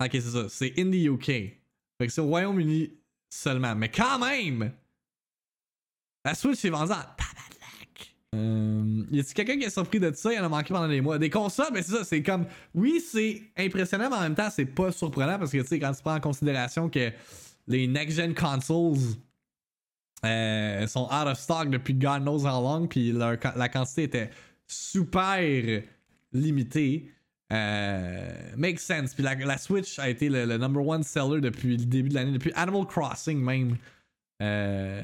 Ok, 0.00 0.10
c'est 0.12 0.20
ça. 0.20 0.48
C'est 0.48 0.78
in 0.78 0.90
the 0.90 1.06
UK. 1.06 1.26
Fait 1.26 2.06
que 2.06 2.08
c'est 2.08 2.20
au 2.20 2.26
Royaume-Uni 2.26 2.92
seulement. 3.28 3.74
Mais 3.74 3.90
quand 3.90 4.18
même! 4.18 4.72
La 6.24 6.34
Switch 6.34 6.64
est 6.64 6.70
vendue 6.70 6.92
en 6.92 7.16
euh, 8.34 9.04
y 9.10 9.20
a-t-il 9.20 9.34
quelqu'un 9.34 9.58
qui 9.58 9.64
est 9.64 9.70
surpris 9.70 10.00
de 10.00 10.12
ça? 10.12 10.32
Il 10.32 10.40
en 10.40 10.44
a 10.44 10.48
manqué 10.48 10.72
pendant 10.72 10.88
des 10.88 11.00
mois. 11.00 11.18
Des 11.18 11.30
consoles, 11.30 11.70
mais 11.72 11.82
c'est 11.82 11.92
ça, 11.92 12.04
c'est 12.04 12.22
comme. 12.22 12.46
Oui, 12.74 13.00
c'est 13.00 13.42
impressionnant, 13.56 14.08
mais 14.10 14.16
en 14.16 14.22
même 14.22 14.34
temps, 14.34 14.48
c'est 14.50 14.64
pas 14.64 14.90
surprenant 14.92 15.38
parce 15.38 15.52
que, 15.52 15.58
tu 15.58 15.66
sais, 15.66 15.78
quand 15.78 15.92
tu 15.92 16.02
prends 16.02 16.16
en 16.16 16.20
considération 16.20 16.88
que 16.88 17.10
les 17.68 17.86
next-gen 17.86 18.34
consoles 18.34 18.98
euh, 20.24 20.86
sont 20.86 21.04
out 21.04 21.26
of 21.26 21.38
stock 21.38 21.68
depuis 21.70 21.94
God 21.94 22.22
knows 22.22 22.46
how 22.46 22.62
long, 22.62 22.86
puis 22.86 23.12
la 23.12 23.68
quantité 23.68 24.04
était 24.04 24.30
super 24.66 25.82
limitée. 26.32 27.10
Euh, 27.52 28.32
makes 28.56 28.80
sense. 28.80 29.14
Puis 29.14 29.22
la, 29.22 29.58
Switch 29.58 29.98
a 29.98 30.08
été 30.08 30.28
le, 30.28 30.56
number 30.56 30.86
one 30.86 31.02
seller 31.02 31.40
depuis 31.40 31.76
le 31.76 31.84
début 31.84 32.08
de 32.08 32.14
l'année, 32.14 32.32
depuis 32.32 32.52
Animal 32.54 32.86
Crossing 32.86 33.38
même. 33.38 33.76
Euh, 34.40 35.02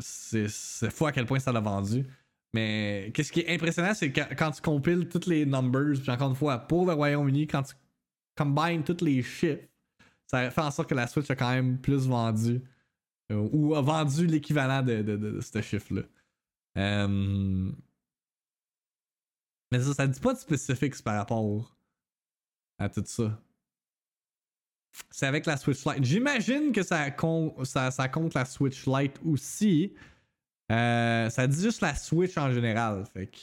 c'est 0.00 0.48
fou 0.90 1.06
à 1.06 1.12
quel 1.12 1.26
point 1.26 1.40
ça 1.40 1.52
l'a 1.52 1.60
vendu. 1.60 2.06
Mais 2.54 3.10
qu'est-ce 3.14 3.30
qui 3.30 3.40
est 3.40 3.54
impressionnant, 3.54 3.94
c'est 3.94 4.10
que 4.10 4.34
quand 4.34 4.50
tu 4.50 4.62
compiles 4.62 5.08
toutes 5.08 5.26
les 5.26 5.44
numbers, 5.44 6.00
puis 6.00 6.10
encore 6.10 6.30
une 6.30 6.36
fois, 6.36 6.58
pour 6.58 6.86
le 6.86 6.94
Royaume-Uni, 6.94 7.46
quand 7.46 7.62
tu 7.62 7.74
combines 8.36 8.82
tous 8.82 9.04
les 9.04 9.22
chiffres, 9.22 9.64
ça 10.26 10.50
fait 10.50 10.60
en 10.60 10.70
sorte 10.70 10.88
que 10.88 10.94
la 10.94 11.06
Switch 11.06 11.30
a 11.30 11.36
quand 11.36 11.50
même 11.50 11.78
plus 11.78 12.06
vendu. 12.06 12.62
Euh, 13.30 13.48
ou 13.52 13.74
a 13.74 13.82
vendu 13.82 14.26
l'équivalent 14.26 14.82
de, 14.82 15.02
de, 15.02 15.40
ce 15.40 15.60
chiffre-là. 15.60 16.02
Euh, 16.78 17.70
mais 19.70 19.80
ça, 19.80 19.92
ça 19.92 20.06
dit 20.06 20.20
pas 20.20 20.32
de 20.32 20.38
spécifiques 20.38 21.02
par 21.02 21.16
rapport 21.16 21.76
à 22.78 22.88
tout 22.88 23.02
ça. 23.04 23.38
C'est 25.10 25.26
avec 25.26 25.44
la 25.44 25.56
Switch 25.58 25.84
Lite. 25.84 26.04
J'imagine 26.04 26.72
que 26.72 26.82
ça, 26.82 27.14
ça, 27.64 27.90
ça 27.90 28.08
compte 28.08 28.34
la 28.34 28.44
Switch 28.46 28.86
Lite 28.86 29.20
aussi. 29.24 29.92
Euh, 30.70 31.30
ça 31.30 31.46
dit 31.46 31.62
juste 31.62 31.80
la 31.80 31.94
Switch 31.94 32.36
en 32.36 32.50
général. 32.52 33.04
Fait 33.12 33.26
que. 33.26 33.38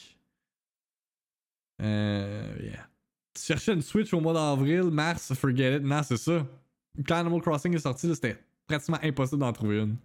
Euh, 1.82 2.56
yeah. 2.60 2.88
Tu 3.34 3.42
cherchais 3.42 3.74
une 3.74 3.82
Switch 3.82 4.12
au 4.14 4.20
mois 4.20 4.32
d'avril, 4.32 4.84
mars, 4.84 5.34
forget 5.34 5.76
it. 5.76 5.82
Non, 5.82 6.02
c'est 6.02 6.16
ça. 6.16 6.46
Quand 7.06 7.16
Animal 7.16 7.40
Crossing 7.42 7.74
est 7.74 7.80
sorti, 7.80 8.08
c'était 8.14 8.38
pratiquement 8.66 8.98
impossible 9.02 9.40
d'en 9.40 9.52
trouver 9.52 9.80
une. 9.80 9.96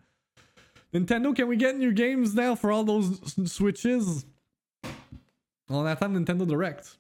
Nintendo, 0.94 1.34
can 1.34 1.46
we 1.46 1.58
get 1.58 1.74
new 1.74 1.94
games 1.94 2.36
now 2.36 2.56
for 2.56 2.72
all 2.72 2.86
those 2.86 3.22
Switches? 3.46 4.26
On 5.70 5.86
attend 5.86 6.10
Nintendo 6.10 6.46
Direct. 6.46 7.00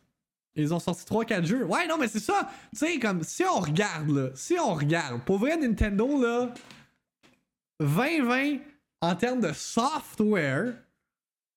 Ils 0.55 0.73
ont 0.73 0.79
sorti 0.79 1.03
3-4 1.05 1.45
jeux. 1.45 1.65
Ouais, 1.65 1.87
non, 1.87 1.97
mais 1.97 2.07
c'est 2.07 2.19
ça. 2.19 2.49
Tu 2.71 2.79
sais, 2.79 2.99
comme 2.99 3.23
si 3.23 3.43
on 3.43 3.59
regarde, 3.59 4.09
là. 4.09 4.29
Si 4.35 4.55
on 4.59 4.73
regarde, 4.73 5.21
pour 5.25 5.39
vrai, 5.39 5.57
Nintendo, 5.57 6.21
là. 6.21 6.53
2020, 7.79 8.59
en 9.01 9.15
termes 9.15 9.41
de 9.41 9.51
software, 9.53 10.73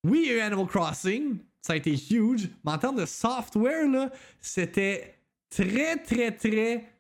oui, 0.05 0.41
Animal 0.41 0.67
Crossing, 0.67 1.39
ça 1.61 1.75
a 1.75 1.77
été 1.77 1.93
huge, 1.93 2.49
mais 2.65 2.73
en 2.73 2.79
termes 2.79 2.97
de 2.97 3.07
software, 3.07 3.89
là, 3.89 4.11
c'était 4.41 5.15
très, 5.49 5.97
très, 5.97 6.33
très 6.33 6.93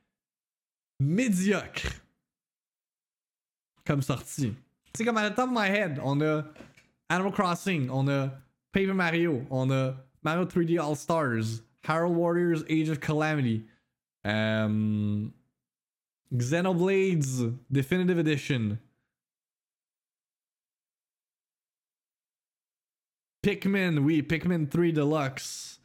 médiocre 1.00 1.88
comme 3.84 4.02
sortie. 4.02 4.54
C'est 4.94 5.04
comme 5.04 5.16
à 5.16 5.28
the 5.28 5.34
top 5.34 5.50
of 5.50 5.52
my 5.52 5.68
head, 5.68 6.00
on 6.02 6.20
a 6.20 6.44
Animal 7.10 7.32
Crossing, 7.32 7.90
on 7.90 8.08
a 8.08 8.30
Paper 8.74 8.92
Mario. 8.92 9.46
On 9.50 9.70
a 9.70 9.94
Mario 10.22 10.44
3D 10.44 10.78
All 10.78 10.96
Stars. 10.96 11.62
Harold 11.84 12.16
Warriors 12.16 12.64
Age 12.68 12.88
of 12.88 13.00
Calamity. 13.00 13.64
Um, 14.24 15.32
Xenoblades 16.34 17.56
Definitive 17.70 18.18
Edition. 18.18 18.78
Pikmin, 23.44 23.98
oui, 23.98 24.22
Pikmin 24.22 24.64
3 24.64 24.92
Deluxe. 24.92 25.80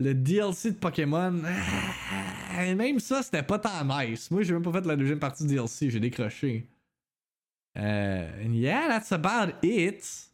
Le 0.00 0.14
DLC 0.14 0.72
de 0.72 0.76
Pokémon. 0.76 1.42
ah, 1.44 2.74
Même 2.74 3.00
ça, 3.00 3.22
c'était 3.22 3.42
pas 3.42 3.58
tant 3.58 3.84
nice. 3.84 4.30
Moi, 4.30 4.42
j'ai 4.42 4.52
même 4.52 4.62
pas 4.62 4.72
fait 4.72 4.86
la 4.86 4.96
deuxième 4.96 5.18
partie 5.18 5.44
du 5.44 5.54
DLC, 5.54 5.90
j'ai 5.90 6.00
décroché. 6.00 6.68
Euh, 7.76 8.44
and 8.46 8.52
yeah, 8.52 8.86
that's 8.88 9.10
about 9.12 9.54
it. 9.62 10.30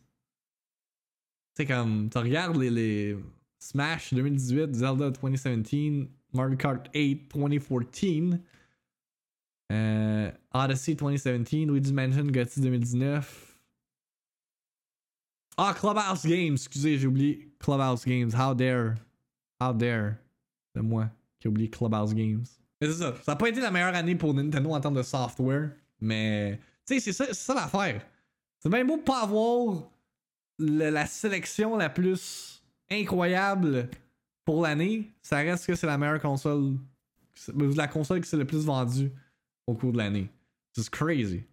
C'est 1.56 1.66
comme, 1.66 2.10
tu 2.10 2.18
regardes 2.18 2.56
les, 2.56 2.70
les 2.70 3.16
Smash 3.58 4.12
2018, 4.12 4.74
Zelda 4.74 5.10
2017, 5.10 6.08
Mario 6.34 6.56
Kart 6.56 6.88
8 6.94 7.28
2014, 7.34 8.38
euh, 9.72 10.30
Odyssey 10.52 10.94
2017, 10.94 11.52
Luigi's 11.66 11.92
Mansion 11.92 12.24
GOTY 12.24 12.60
2019. 12.60 13.49
Ah, 15.62 15.74
Clubhouse 15.78 16.24
Games, 16.24 16.54
excusez, 16.54 16.96
j'ai 16.96 17.06
oublié 17.06 17.52
Clubhouse 17.58 18.06
Games. 18.06 18.30
How 18.34 18.54
dare. 18.54 18.94
How 19.60 19.74
dare. 19.74 20.14
C'est 20.74 20.80
moi 20.80 21.10
qui 21.38 21.48
ai 21.48 21.50
oublié 21.50 21.68
Clubhouse 21.68 22.14
Games. 22.14 22.44
Mais 22.80 22.86
c'est 22.86 22.94
ça. 22.94 23.14
Ça 23.22 23.32
n'a 23.32 23.36
pas 23.36 23.50
été 23.50 23.60
la 23.60 23.70
meilleure 23.70 23.94
année 23.94 24.14
pour 24.14 24.32
Nintendo 24.32 24.70
en 24.70 24.80
termes 24.80 24.94
de 24.94 25.02
software. 25.02 25.72
Mais, 26.00 26.58
tu 26.86 26.94
sais, 26.94 27.00
c'est 27.00 27.12
ça, 27.12 27.34
ça 27.34 27.52
l'affaire. 27.52 28.00
C'est 28.58 28.70
bien 28.70 28.86
beau 28.86 28.96
de 28.96 29.02
pas 29.02 29.20
avoir 29.24 29.90
la 30.58 31.04
sélection 31.04 31.76
la 31.76 31.90
plus 31.90 32.62
incroyable 32.90 33.90
pour 34.46 34.62
l'année. 34.62 35.12
Ça 35.20 35.36
reste 35.36 35.66
que 35.66 35.74
c'est 35.74 35.86
la 35.86 35.98
meilleure 35.98 36.22
console. 36.22 36.78
La 37.76 37.86
console 37.86 38.22
qui 38.22 38.30
s'est 38.30 38.38
le 38.38 38.46
plus 38.46 38.64
vendue 38.64 39.12
au 39.66 39.74
cours 39.74 39.92
de 39.92 39.98
l'année. 39.98 40.30
C'est 40.72 40.88
crazy. 40.88 41.44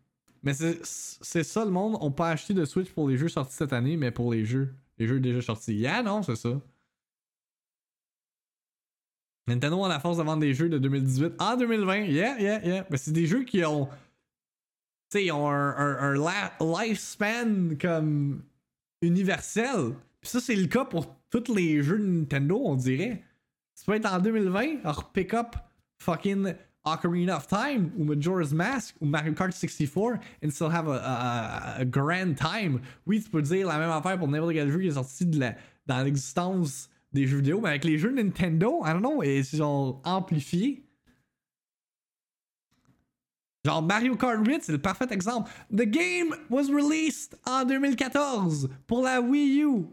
Mais 0.47 0.53
c'est 0.53 1.43
ça 1.43 1.65
le 1.65 1.71
monde. 1.71 1.97
On 1.99 2.09
peut 2.09 2.23
acheter 2.23 2.53
de 2.53 2.63
Switch 2.63 2.89
pour 2.91 3.09
les 3.09 3.17
jeux 3.17 3.27
sortis 3.27 3.53
cette 3.53 3.73
année, 3.73 3.97
mais 3.97 4.11
pour 4.11 4.31
les 4.31 4.45
jeux, 4.45 4.73
les 4.97 5.05
jeux 5.05 5.19
déjà 5.19 5.41
sortis. 5.41 5.75
Yeah, 5.75 6.01
non, 6.03 6.23
c'est 6.23 6.37
ça. 6.37 6.61
Nintendo 9.45 9.83
a 9.83 9.89
la 9.89 9.99
force 9.99 10.15
de 10.17 10.23
vendre 10.23 10.39
des 10.39 10.53
jeux 10.53 10.69
de 10.69 10.77
2018 10.77 11.33
en 11.39 11.57
2020. 11.57 11.95
Yeah, 12.05 12.39
yeah, 12.39 12.65
yeah. 12.65 12.87
Mais 12.89 12.95
c'est 12.95 13.11
des 13.11 13.27
jeux 13.27 13.43
qui 13.43 13.65
ont. 13.65 13.87
Tu 13.87 15.17
sais, 15.19 15.25
ils 15.25 15.33
ont 15.33 15.49
un, 15.49 15.75
un- 15.77 16.13
lifespan 16.13 17.75
comme 17.77 18.41
universel. 19.01 19.95
Puis 20.21 20.29
ça, 20.29 20.39
c'est 20.39 20.55
le 20.55 20.67
cas 20.67 20.85
pour 20.85 21.13
tous 21.29 21.53
les 21.53 21.83
jeux 21.83 21.99
de 21.99 22.05
Nintendo, 22.05 22.57
on 22.63 22.75
dirait. 22.75 23.21
Tu 23.77 23.83
peux 23.83 23.95
être 23.95 24.05
en 24.13 24.19
2020, 24.19 24.79
alors 24.85 25.11
pick 25.11 25.33
up 25.33 25.57
fucking 26.01 26.55
Ocarina 26.93 27.37
of 27.37 27.47
Time 27.47 27.91
ou 27.97 28.03
Majora's 28.03 28.53
Mask 28.53 28.95
ou 29.01 29.05
Mario 29.05 29.33
Kart 29.33 29.51
64 29.51 30.19
and 30.43 30.49
still 30.49 30.69
have 30.69 30.87
a, 30.87 31.83
grand 31.85 32.35
time. 32.35 32.81
Oui, 33.05 33.21
tu 33.21 33.29
peux 33.29 33.41
dire 33.41 33.67
la 33.67 33.77
même 33.77 33.89
affaire 33.89 34.17
pour 34.17 34.27
n'importe 34.27 34.53
quel 34.53 34.69
jeu 34.71 34.79
qui 34.79 34.87
est 34.87 34.91
sorti 34.91 35.25
de 35.25 35.39
la, 35.39 35.55
dans 35.85 36.03
l'existence 36.03 36.89
des 37.13 37.25
jeux 37.25 37.37
vidéo, 37.37 37.61
mais 37.61 37.69
avec 37.69 37.83
les 37.83 37.97
jeux 37.97 38.11
Nintendo, 38.11 38.81
I 38.83 38.91
don't 38.91 38.99
know, 38.99 39.23
ils 39.23 39.45
sont 39.45 40.01
amplifiés. 40.03 40.83
Genre 43.65 43.81
Mario 43.81 44.15
Kart 44.15 44.45
8, 44.45 44.63
c'est 44.63 44.71
le 44.71 44.77
parfait 44.77 45.07
exemple. 45.11 45.51
The 45.71 45.83
game 45.83 46.33
was 46.49 46.69
released 46.69 47.37
en 47.45 47.65
2014 47.65 48.69
pour 48.87 49.01
la 49.01 49.19
Wii 49.19 49.63
U. 49.63 49.87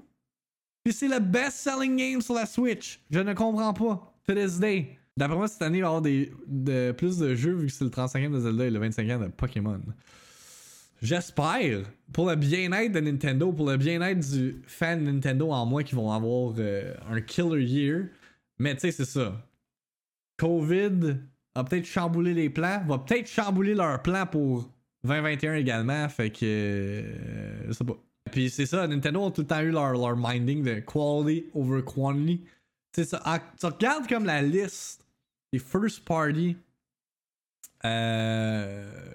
Puis 0.85 0.93
c'est 0.93 1.09
le 1.09 1.19
best-selling 1.19 1.97
game 1.97 2.21
sur 2.21 2.35
la 2.35 2.47
Switch. 2.47 3.01
Je 3.11 3.19
ne 3.19 3.33
comprends 3.33 3.73
pas. 3.73 4.15
To 4.27 4.35
this 4.35 4.59
day. 4.59 4.99
D'après 5.17 5.37
moi, 5.37 5.47
cette 5.47 5.63
année, 5.63 5.79
il 5.79 5.83
va 5.83 5.87
y 5.87 5.89
avoir 5.89 6.03
des, 6.03 6.33
de, 6.47 6.93
plus 6.93 7.19
de 7.19 7.35
jeux 7.35 7.55
vu 7.55 7.67
que 7.67 7.73
c'est 7.73 7.85
le 7.85 7.91
35e 7.91 8.33
de 8.33 8.41
Zelda 8.41 8.67
et 8.67 8.71
le 8.71 8.81
25e 8.81 9.25
de 9.25 9.29
Pokémon. 9.29 9.81
J'espère, 11.01 11.85
pour 12.13 12.29
le 12.29 12.35
bien-être 12.35 12.93
de 12.93 13.01
Nintendo, 13.01 13.53
pour 13.53 13.71
le 13.71 13.77
bien-être 13.77 14.21
du 14.29 14.63
fan 14.67 15.05
Nintendo 15.05 15.51
en 15.51 15.67
moi, 15.67 15.85
qui 15.85 15.95
vont 15.95 16.11
avoir 16.11 16.55
euh, 16.59 16.95
un 17.09 17.21
killer 17.21 17.63
year. 17.63 18.07
Mais 18.59 18.75
tu 18.75 18.81
sais, 18.81 18.91
c'est 18.91 19.05
ça. 19.05 19.41
COVID 20.39 21.17
a 21.55 21.63
peut-être 21.63 21.85
chamboulé 21.85 22.35
les 22.35 22.51
plans, 22.51 22.83
va 22.87 22.99
peut-être 22.99 23.29
chambouler 23.29 23.75
leurs 23.75 24.03
plans 24.03 24.27
pour 24.27 24.69
2021 25.05 25.55
également. 25.55 26.09
Fait 26.09 26.31
que. 26.31 26.45
euh, 26.45 27.67
je 27.69 27.73
sais 27.73 27.85
pas. 27.85 27.97
Puis 28.33 28.51
c'est 28.51 28.67
ça, 28.67 28.89
Nintendo 28.89 29.27
a 29.27 29.31
tout 29.31 29.43
le 29.43 29.47
temps 29.47 29.61
eu 29.61 29.71
leur, 29.71 29.93
leur 29.93 30.17
minding 30.17 30.65
de 30.65 30.81
quality 30.81 31.47
over 31.55 31.83
quantity. 31.85 32.43
Tu 32.93 33.03
ah, 33.25 33.41
tu 33.61 33.67
regardes 33.67 34.09
comme 34.09 34.25
la 34.25 34.41
liste 34.41 35.04
des 35.55 35.61
first 35.61 36.05
party 36.05 36.57
euh, 37.85 39.15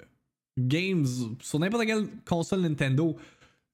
games 0.58 1.06
sur 1.42 1.60
n'importe 1.60 1.86
quelle 1.86 2.08
console 2.26 2.62
Nintendo. 2.62 3.18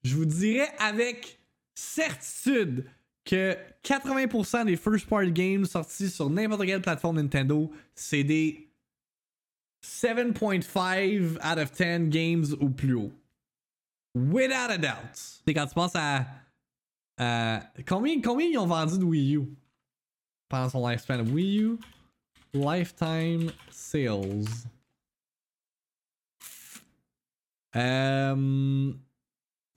Je 0.04 0.16
vous 0.16 0.26
dirais 0.26 0.68
avec 0.80 1.38
certitude 1.76 2.86
que 3.24 3.56
80% 3.84 4.66
des 4.66 4.78
first 4.78 5.08
party 5.08 5.32
games 5.32 5.66
sortis 5.66 6.10
sur 6.10 6.28
n'importe 6.28 6.66
quelle 6.66 6.82
plateforme 6.82 7.18
Nintendo, 7.18 7.72
c'est 7.94 8.24
des 8.24 8.68
7.5 9.84 11.36
out 11.36 11.60
of 11.60 11.72
10 11.72 12.10
games 12.10 12.46
ou 12.60 12.70
plus 12.72 12.96
haut. 12.96 13.12
Without 14.16 14.72
a 14.72 14.78
doubt. 14.80 15.14
C'est 15.46 15.54
quand 15.54 15.68
tu 15.68 15.76
penses 15.76 15.96
à. 15.96 16.26
à- 17.20 17.62
combien, 17.88 18.20
combien 18.22 18.48
ils 18.48 18.58
ont 18.58 18.66
vendu 18.66 18.98
de 18.98 19.04
Wii 19.04 19.36
U 19.36 19.42
pendant 20.50 20.70
son 20.70 20.88
lifespan? 20.88 21.20
Wii 21.22 21.60
U 21.64 21.78
Lifetime 22.56 23.52
Sales. 23.70 24.46
Euh, 27.76 28.94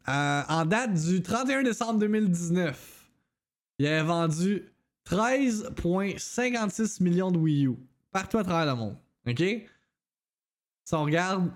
euh, 0.08 0.42
en 0.48 0.64
date 0.64 0.94
du 0.94 1.20
31 1.22 1.64
décembre 1.64 1.98
2019, 1.98 3.10
il 3.78 3.86
avait 3.86 4.06
vendu 4.06 4.72
13,56 5.06 7.02
millions 7.02 7.32
de 7.32 7.38
Wii 7.38 7.66
U 7.66 7.76
partout 8.12 8.38
à 8.38 8.44
travers 8.44 8.66
le 8.74 8.78
monde. 8.78 8.96
OK? 9.26 9.42
Si 10.84 10.94
on 10.94 11.04
regarde 11.04 11.50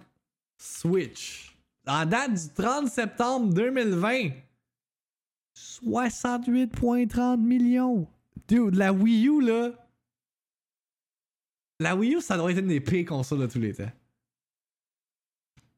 Switch, 0.58 1.56
en 1.86 2.04
date 2.04 2.34
du 2.34 2.48
30 2.54 2.88
septembre 2.88 3.54
2020, 3.54 4.30
68,30 5.56 7.38
millions. 7.38 8.08
Dude, 8.48 8.74
la 8.74 8.92
Wii 8.92 9.28
U, 9.28 9.40
là. 9.40 9.70
La 11.82 11.96
Wii 11.96 12.14
U, 12.14 12.20
ça 12.20 12.36
doit 12.36 12.52
être 12.52 12.58
une 12.58 12.68
des 12.68 12.80
pires 12.80 13.04
consoles 13.04 13.40
de 13.40 13.46
tous 13.46 13.58
les 13.58 13.74
temps. 13.74 13.90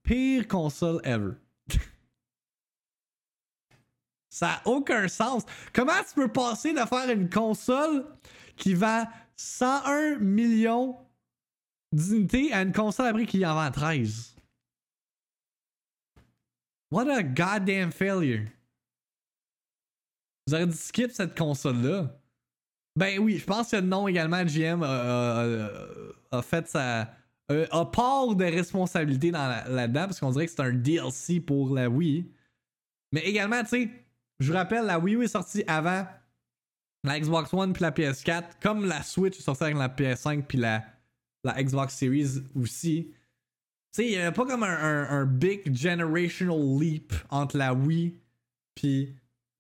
Pire 0.03 0.47
console 0.47 1.01
ever. 1.03 1.33
ça 4.29 4.51
a 4.51 4.69
aucun 4.69 5.09
sens. 5.09 5.45
Comment 5.73 6.03
tu 6.07 6.15
peux 6.15 6.29
passer 6.31 6.75
de 6.75 6.81
faire 6.81 7.09
une 7.09 7.31
console 7.31 8.05
qui 8.57 8.75
vend 8.75 9.07
101 9.37 10.19
millions 10.19 10.99
d'unités 11.91 12.53
à 12.53 12.61
une 12.61 12.73
console 12.73 13.07
après 13.07 13.25
qui 13.25 13.47
en 13.47 13.55
vend 13.55 13.71
13? 13.71 14.37
What 16.91 17.09
a 17.09 17.23
goddamn 17.23 17.91
failure. 17.91 18.47
Vous 20.47 20.53
auriez 20.53 20.67
dû 20.67 20.77
skip 20.77 21.11
cette 21.13 21.37
console-là. 21.37 22.15
Ben 22.97 23.19
oui, 23.19 23.39
je 23.39 23.45
pense 23.45 23.71
que 23.71 23.81
non 23.81 24.07
également, 24.09 24.45
GM 24.47 24.83
a, 24.83 25.43
a- 25.43 25.69
a 26.39 26.43
fait 26.43 26.69
sa. 26.69 27.01
a- 27.03 27.09
a 27.81 27.85
part 27.87 28.35
de 28.37 28.45
responsabilité 28.45 29.31
là-dedans 29.31 30.05
parce 30.07 30.21
qu'on 30.21 30.31
dirait 30.31 30.47
que 30.47 30.53
c'est 30.53 30.63
un 30.63 30.73
DLC 30.73 31.41
pour 31.41 31.75
la 31.75 31.89
Wii. 31.91 32.27
Mais 33.13 33.21
également, 33.23 33.63
tu 33.63 33.69
sais, 33.69 33.91
je 34.41 34.51
vous 34.51 34.57
rappelle, 34.57 34.85
la 34.87 34.99
Wii 34.99 35.17
U 35.17 35.25
est 35.25 35.29
sortie 35.29 35.65
avant 35.67 36.07
la 37.05 37.21
Xbox 37.21 37.53
One 37.53 37.73
puis 37.73 37.83
la 37.83 37.91
PS4, 37.91 38.45
comme 38.63 38.87
la 38.87 39.03
Switch 39.03 39.39
est 39.39 39.43
sortie 39.43 39.65
avec 39.65 39.77
la 39.77 39.89
PS5 39.89 40.45
puis 40.47 40.59
la, 40.59 40.85
la 41.45 41.63
Xbox 41.63 41.95
Series 41.97 42.43
aussi. 42.55 43.09
Tu 43.11 43.17
sais, 44.03 44.07
il 44.07 44.11
n'y 44.13 44.17
avait 44.17 44.33
pas 44.35 44.47
comme 44.47 44.63
un- 44.63 45.09
un 45.11 45.27
big 45.27 45.75
generational 45.77 46.59
leap 46.81 47.13
entre 47.31 47.57
la 47.59 47.75
Wii 47.75 48.15
puis 48.75 49.15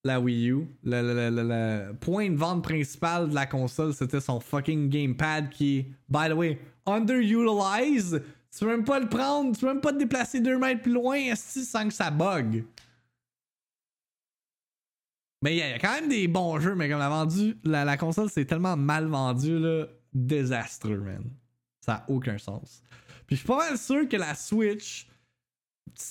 la 0.04 0.20
Wii 0.20 0.50
U. 0.50 0.66
Le, 0.84 1.00
le- 1.02 1.30
le- 1.30 1.42
le- 1.48 1.94
point 1.94 2.30
de 2.30 2.36
vente 2.36 2.62
principal 2.62 3.30
de 3.30 3.34
la 3.34 3.46
console, 3.46 3.94
c'était 3.94 4.20
son 4.20 4.38
fucking 4.38 4.88
gamepad 4.90 5.48
qui, 5.50 5.86
by 6.08 6.28
the 6.28 6.32
way, 6.34 6.60
underutilized. 6.86 8.22
Tu 8.52 8.58
peux 8.64 8.66
même 8.70 8.84
pas 8.84 9.00
le 9.00 9.08
prendre, 9.08 9.54
tu 9.54 9.62
peux 9.62 9.66
même 9.66 9.80
pas 9.80 9.92
te 9.92 9.98
déplacer 9.98 10.40
deux 10.40 10.58
mètres 10.58 10.82
plus 10.82 10.92
loin 10.92 11.16
esti, 11.16 11.64
sans 11.64 11.88
que 11.88 11.94
ça 11.94 12.10
bug. 12.10 12.64
Mais 15.42 15.56
il 15.56 15.58
y, 15.58 15.62
a- 15.62 15.78
quand 15.78 15.92
même 15.92 16.08
des 16.08 16.28
bons 16.28 16.60
jeux, 16.60 16.74
mais 16.74 16.88
comme 16.88 16.98
la 17.00 17.08
vendu, 17.08 17.56
la, 17.64 17.84
la 17.84 17.96
console 17.96 18.30
c'est 18.30 18.44
tellement 18.44 18.76
mal 18.76 19.06
vendu 19.06 19.58
là, 19.58 19.86
désastreux, 20.12 20.98
man. 20.98 21.24
Ça 21.80 21.94
a 21.94 22.04
aucun 22.10 22.38
sens. 22.38 22.82
Puis 23.26 23.36
je 23.36 23.40
suis 23.40 23.46
pas 23.46 23.58
mal 23.58 23.76
sûr 23.78 24.08
que 24.08 24.16
la 24.16 24.34
Switch 24.34 25.06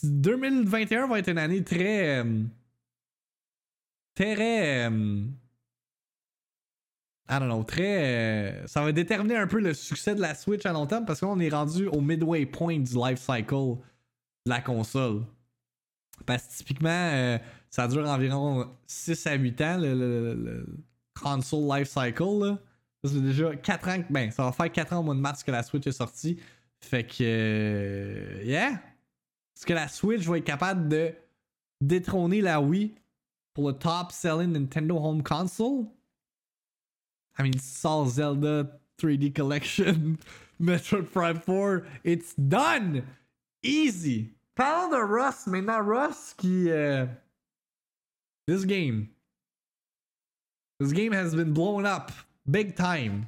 2021 0.04 1.08
va 1.08 1.20
être 1.20 1.30
une 1.30 1.38
année 1.38 1.64
très 1.64 2.20
euh, 2.24 2.44
très. 4.16 4.88
euh, 4.90 5.26
I 7.30 7.40
don't 7.40 7.48
know, 7.48 7.64
très. 7.64 8.04
euh, 8.64 8.68
ça 8.68 8.84
va 8.84 8.92
déterminer 8.92 9.38
un 9.38 9.48
peu 9.48 9.60
le 9.60 9.74
succès 9.74 10.14
de 10.14 10.22
la 10.22 10.36
Switch 10.36 10.66
à 10.66 10.74
long 10.74 10.86
terme 10.86 11.06
parce 11.06 11.20
qu'on 11.22 11.40
est 11.40 11.50
rendu 11.50 11.88
au 11.88 12.02
midway 12.02 12.46
point 12.46 12.80
du 12.80 12.94
life 12.96 13.20
cycle 13.20 13.56
de 13.56 14.50
la 14.50 14.62
console. 14.62 15.24
Parce 16.26 16.44
que 16.48 16.54
typiquement, 16.58 16.90
euh, 16.90 17.38
ça 17.70 17.88
dure 17.88 18.08
environ 18.08 18.70
6 18.86 19.26
à 19.28 19.34
8 19.36 19.62
ans, 19.62 19.78
le, 19.78 19.94
le- 19.96 20.34
le 20.36 20.68
console 21.20 21.80
life 21.80 21.88
cycle. 21.90 22.24
Là. 22.24 22.60
Ça 23.04 23.12
fait 23.14 23.22
déjà 23.22 23.56
4 23.56 23.88
ans. 23.90 24.04
Ben, 24.10 24.30
ça 24.32 24.44
va 24.44 24.52
faire 24.52 24.72
4 24.72 24.94
ans 24.94 25.00
au 25.00 25.04
mois 25.04 25.16
de 25.16 25.20
mars 25.20 25.44
que 25.44 25.52
la 25.52 25.64
Switch 25.64 25.88
est 25.88 25.92
sortie. 25.94 26.40
Fait 26.82 27.04
que. 27.06 27.16
euh, 27.22 28.42
yeah! 28.44 28.72
Est-ce 29.56 29.66
que 29.66 29.74
la 29.74 29.88
Switch 29.88 30.24
va 30.24 30.38
être 30.38 30.44
capable 30.44 30.88
de 30.90 31.14
détrôner 31.80 32.42
la 32.42 32.60
Wii 32.62 32.94
pour 33.54 33.68
le 33.68 33.74
top 33.74 34.12
selling 34.12 34.54
Nintendo 34.54 34.98
Home 34.98 35.24
Console? 35.24 35.92
I 37.38 37.44
mean, 37.44 37.58
Saw 37.58 38.06
Zelda 38.06 38.70
3D 39.00 39.34
Collection, 39.34 40.20
Metroid 40.62 41.12
Prime 41.12 41.40
4, 41.40 41.86
it's 42.04 42.34
done! 42.36 43.04
Easy! 43.64 44.34
Parlons 44.56 44.90
de 44.90 44.98
Rust 44.98 45.48
maintenant. 45.48 45.82
Rust 45.82 46.38
qui. 46.38 46.70
This 48.46 48.66
game. 48.66 49.10
This 50.80 50.92
game 50.92 51.14
has 51.14 51.34
been 51.34 51.54
blown 51.54 51.86
up 51.86 52.12
big 52.50 52.76
time 52.76 53.28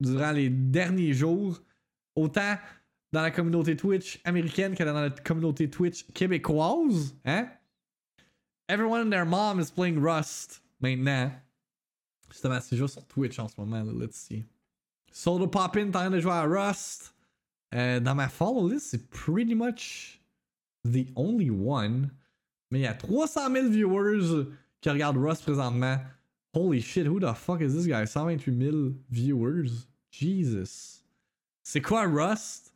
durant 0.00 0.32
les 0.32 0.48
derniers 0.48 1.12
jours. 1.12 1.60
Autant 2.16 2.58
dans 3.12 3.22
la 3.22 3.30
communauté 3.30 3.76
Twitch 3.76 4.20
américaine 4.24 4.74
que 4.74 4.82
dans 4.82 4.92
la 4.92 5.10
communauté 5.10 5.70
Twitch 5.70 6.04
québécoise. 6.12 7.14
Hein? 7.24 7.48
Everyone 8.68 9.00
and 9.00 9.12
their 9.12 9.24
mom 9.24 9.60
is 9.60 9.70
playing 9.70 9.98
Rust 9.98 10.60
maintenant. 10.80 11.32
Justement, 12.30 12.60
c'est 12.60 12.76
juste 12.76 12.94
sur 12.94 13.06
Twitch 13.06 13.38
en 13.38 13.48
ce 13.48 13.54
moment. 13.58 13.82
là. 13.82 13.92
Let's 13.92 14.16
see. 14.16 14.44
Soda 15.10 15.46
Poppin, 15.46 15.90
t'as 15.90 16.00
train 16.00 16.10
de 16.10 16.20
jouer 16.20 16.32
à 16.32 16.42
Rust. 16.42 17.14
Euh, 17.74 17.98
dans 18.00 18.14
ma 18.14 18.28
follow 18.28 18.68
list, 18.68 18.88
c'est 18.90 19.08
pretty 19.10 19.54
much 19.54 20.20
the 20.84 21.06
only 21.16 21.50
one. 21.50 22.10
Mais 22.70 22.80
il 22.80 22.82
y 22.82 22.86
a 22.86 22.94
300 22.94 23.50
000 23.52 23.68
viewers 23.68 24.46
qui 24.80 24.90
regardent 24.90 25.16
Rust 25.16 25.42
présentement. 25.42 25.98
Holy 26.52 26.82
shit, 26.82 27.06
who 27.06 27.18
the 27.18 27.34
fuck 27.34 27.60
is 27.60 27.72
this 27.74 27.86
guy? 27.86 28.04
128 28.04 28.70
000 28.70 28.92
viewers? 29.10 29.86
Jesus. 30.10 31.02
C'est 31.62 31.80
quoi 31.80 32.06
Rust? 32.06 32.72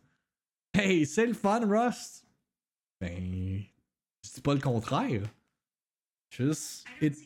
Hey, 0.75 1.05
c'est 1.05 1.27
le 1.27 1.35
fun, 1.35 1.61
Rust? 1.67 2.25
Ben, 3.01 3.63
je 4.25 4.31
dis 4.35 4.41
pas 4.41 4.55
le 4.55 4.61
contraire. 4.61 5.23
Juste. 6.37 6.85
it- 7.01 7.17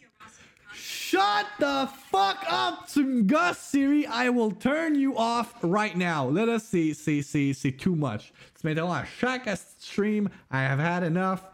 Shut 0.74 1.46
the 1.58 1.88
fuck 2.10 2.38
up! 2.48 2.86
Tu 2.88 3.02
me 3.04 3.22
gosses, 3.22 3.58
Siri. 3.62 4.06
I 4.06 4.28
will 4.28 4.50
turn 4.50 4.94
you 4.94 5.16
off 5.16 5.54
right 5.62 5.96
now. 5.96 6.26
Let 6.28 6.48
us 6.48 6.66
see. 6.68 6.92
C'est, 6.92 7.22
c'est, 7.22 7.54
c'est 7.54 7.72
too 7.72 7.94
much. 7.96 8.32
Tu 8.60 8.66
m'interromps 8.66 9.02
à 9.02 9.06
chaque 9.06 9.48
stream. 9.56 10.28
I 10.50 10.58
have 10.62 10.78
had 10.78 11.02
enough. 11.02 11.44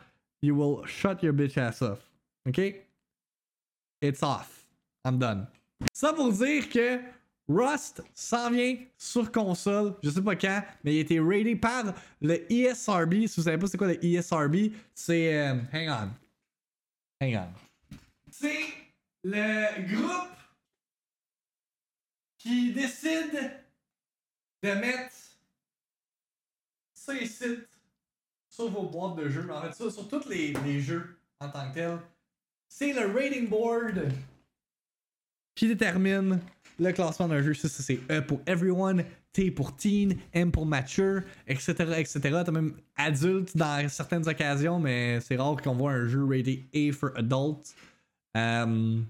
You 0.40 0.56
will 0.56 0.84
shut 0.86 1.22
your 1.22 1.32
bitch 1.32 1.56
ass 1.56 1.82
off. 1.82 2.00
OK? 2.48 2.74
It's 4.00 4.22
off. 4.24 4.66
I'm 5.04 5.18
done. 5.18 5.46
Ça 5.94 6.12
pour 6.14 6.32
dire 6.32 6.68
que 6.68 6.98
Rust 7.48 8.00
s'en 8.14 8.50
vient 8.50 8.76
sur 8.96 9.30
console, 9.30 9.94
je 10.02 10.10
sais 10.10 10.22
pas 10.22 10.34
quand, 10.34 10.62
mais 10.82 10.94
il 10.94 10.98
a 10.98 11.00
été 11.02 11.20
rated 11.20 11.60
par 11.60 11.94
le 12.20 12.40
ESRB. 12.52 13.26
Si 13.28 13.34
vous 13.36 13.42
savez 13.42 13.58
pas 13.58 13.66
c'est 13.68 13.78
quoi 13.78 13.88
le 13.88 14.04
ESRB, 14.04 14.72
c'est. 14.94 15.34
euh, 15.34 15.54
hang 15.72 15.88
on. 15.90 16.21
C'est 18.30 18.64
le 19.22 19.94
groupe 19.94 20.36
qui 22.38 22.72
décide 22.72 23.52
de 24.62 24.72
mettre 24.72 25.14
ça 26.94 27.14
ici 27.14 27.58
sur 28.48 28.70
vos 28.70 28.88
boîtes 28.88 29.16
de 29.16 29.28
jeux. 29.28 29.48
En 29.52 29.62
fait, 29.62 29.90
sur 29.90 30.08
tous 30.08 30.28
les, 30.28 30.52
les 30.52 30.80
jeux 30.80 31.16
en 31.38 31.48
tant 31.48 31.68
que 31.70 31.74
tel. 31.74 31.98
C'est 32.68 32.92
le 32.92 33.12
rating 33.12 33.48
board 33.48 34.10
qui 35.54 35.68
détermine 35.68 36.40
le 36.78 36.92
classement 36.92 37.28
d'un 37.28 37.42
jeu. 37.42 37.54
Ça, 37.54 37.68
c'est 37.68 38.00
E 38.10 38.20
pour 38.20 38.40
everyone, 38.46 39.04
T 39.32 39.50
pour 39.50 39.76
teen, 39.76 40.16
M 40.32 40.50
pour 40.50 40.66
mature, 40.66 41.22
etc. 41.46 41.74
etc. 41.98 42.20
T'as 42.22 42.50
même 42.50 42.74
adulte 42.96 43.56
dans 43.56 43.88
certaines 43.88 44.28
occasions, 44.28 44.78
mais 44.78 45.20
c'est 45.20 45.36
rare 45.36 45.56
qu'on 45.62 45.74
voit 45.74 45.92
un 45.92 46.06
jeu 46.06 46.24
rated 46.24 46.64
A 46.74 46.92
for 46.92 47.10
adult. 47.16 47.74
Euh, 48.36 49.00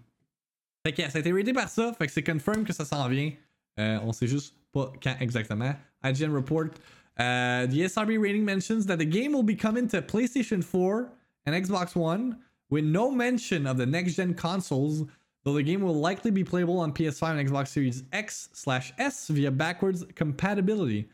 Fait 0.85 0.93
que 0.93 1.03
ça 1.03 1.19
a 1.19 1.21
été 1.21 1.33
raté 1.33 1.53
par 1.53 1.69
ça, 1.69 1.93
fait 1.93 2.07
que 2.07 2.13
c'est 2.13 2.25
confirm 2.25 2.65
que 2.65 2.73
ça 2.73 2.85
s'en 2.85 3.09
vient. 3.09 3.31
Euh, 3.79 3.99
on 4.03 4.13
sait 4.13 4.27
juste 4.27 4.55
pas 4.73 4.93
quand 5.03 5.15
exactement. 5.21 5.75
IGN 6.05 6.33
report. 6.35 6.71
Uh, 7.19 7.67
the 7.69 7.83
SRB 7.89 8.19
rating 8.19 8.45
mentions 8.45 8.87
that 8.87 8.97
the 8.97 9.05
game 9.05 9.33
will 9.33 9.45
be 9.45 9.57
coming 9.57 9.87
to 9.87 10.01
PlayStation 10.03 10.63
4 10.63 11.09
and 11.47 11.55
Xbox 11.55 11.95
One 11.95 12.39
with 12.71 12.85
no 12.85 13.11
mention 13.11 13.67
of 13.67 13.77
the 13.77 13.87
next 13.87 14.15
gen 14.15 14.35
consoles, 14.35 15.07
though 15.45 15.55
the 15.55 15.63
game 15.63 15.81
will 15.83 15.95
likely 15.95 16.31
be 16.31 16.45
playable 16.45 16.79
on 16.79 16.93
PS5 16.93 17.39
and 17.39 17.49
Xbox 17.49 17.69
Series 17.69 18.05
X 18.13 18.49
slash 18.53 18.93
S 18.99 19.29
via 19.29 19.51
backwards 19.51 20.05
compatibility. 20.15 21.09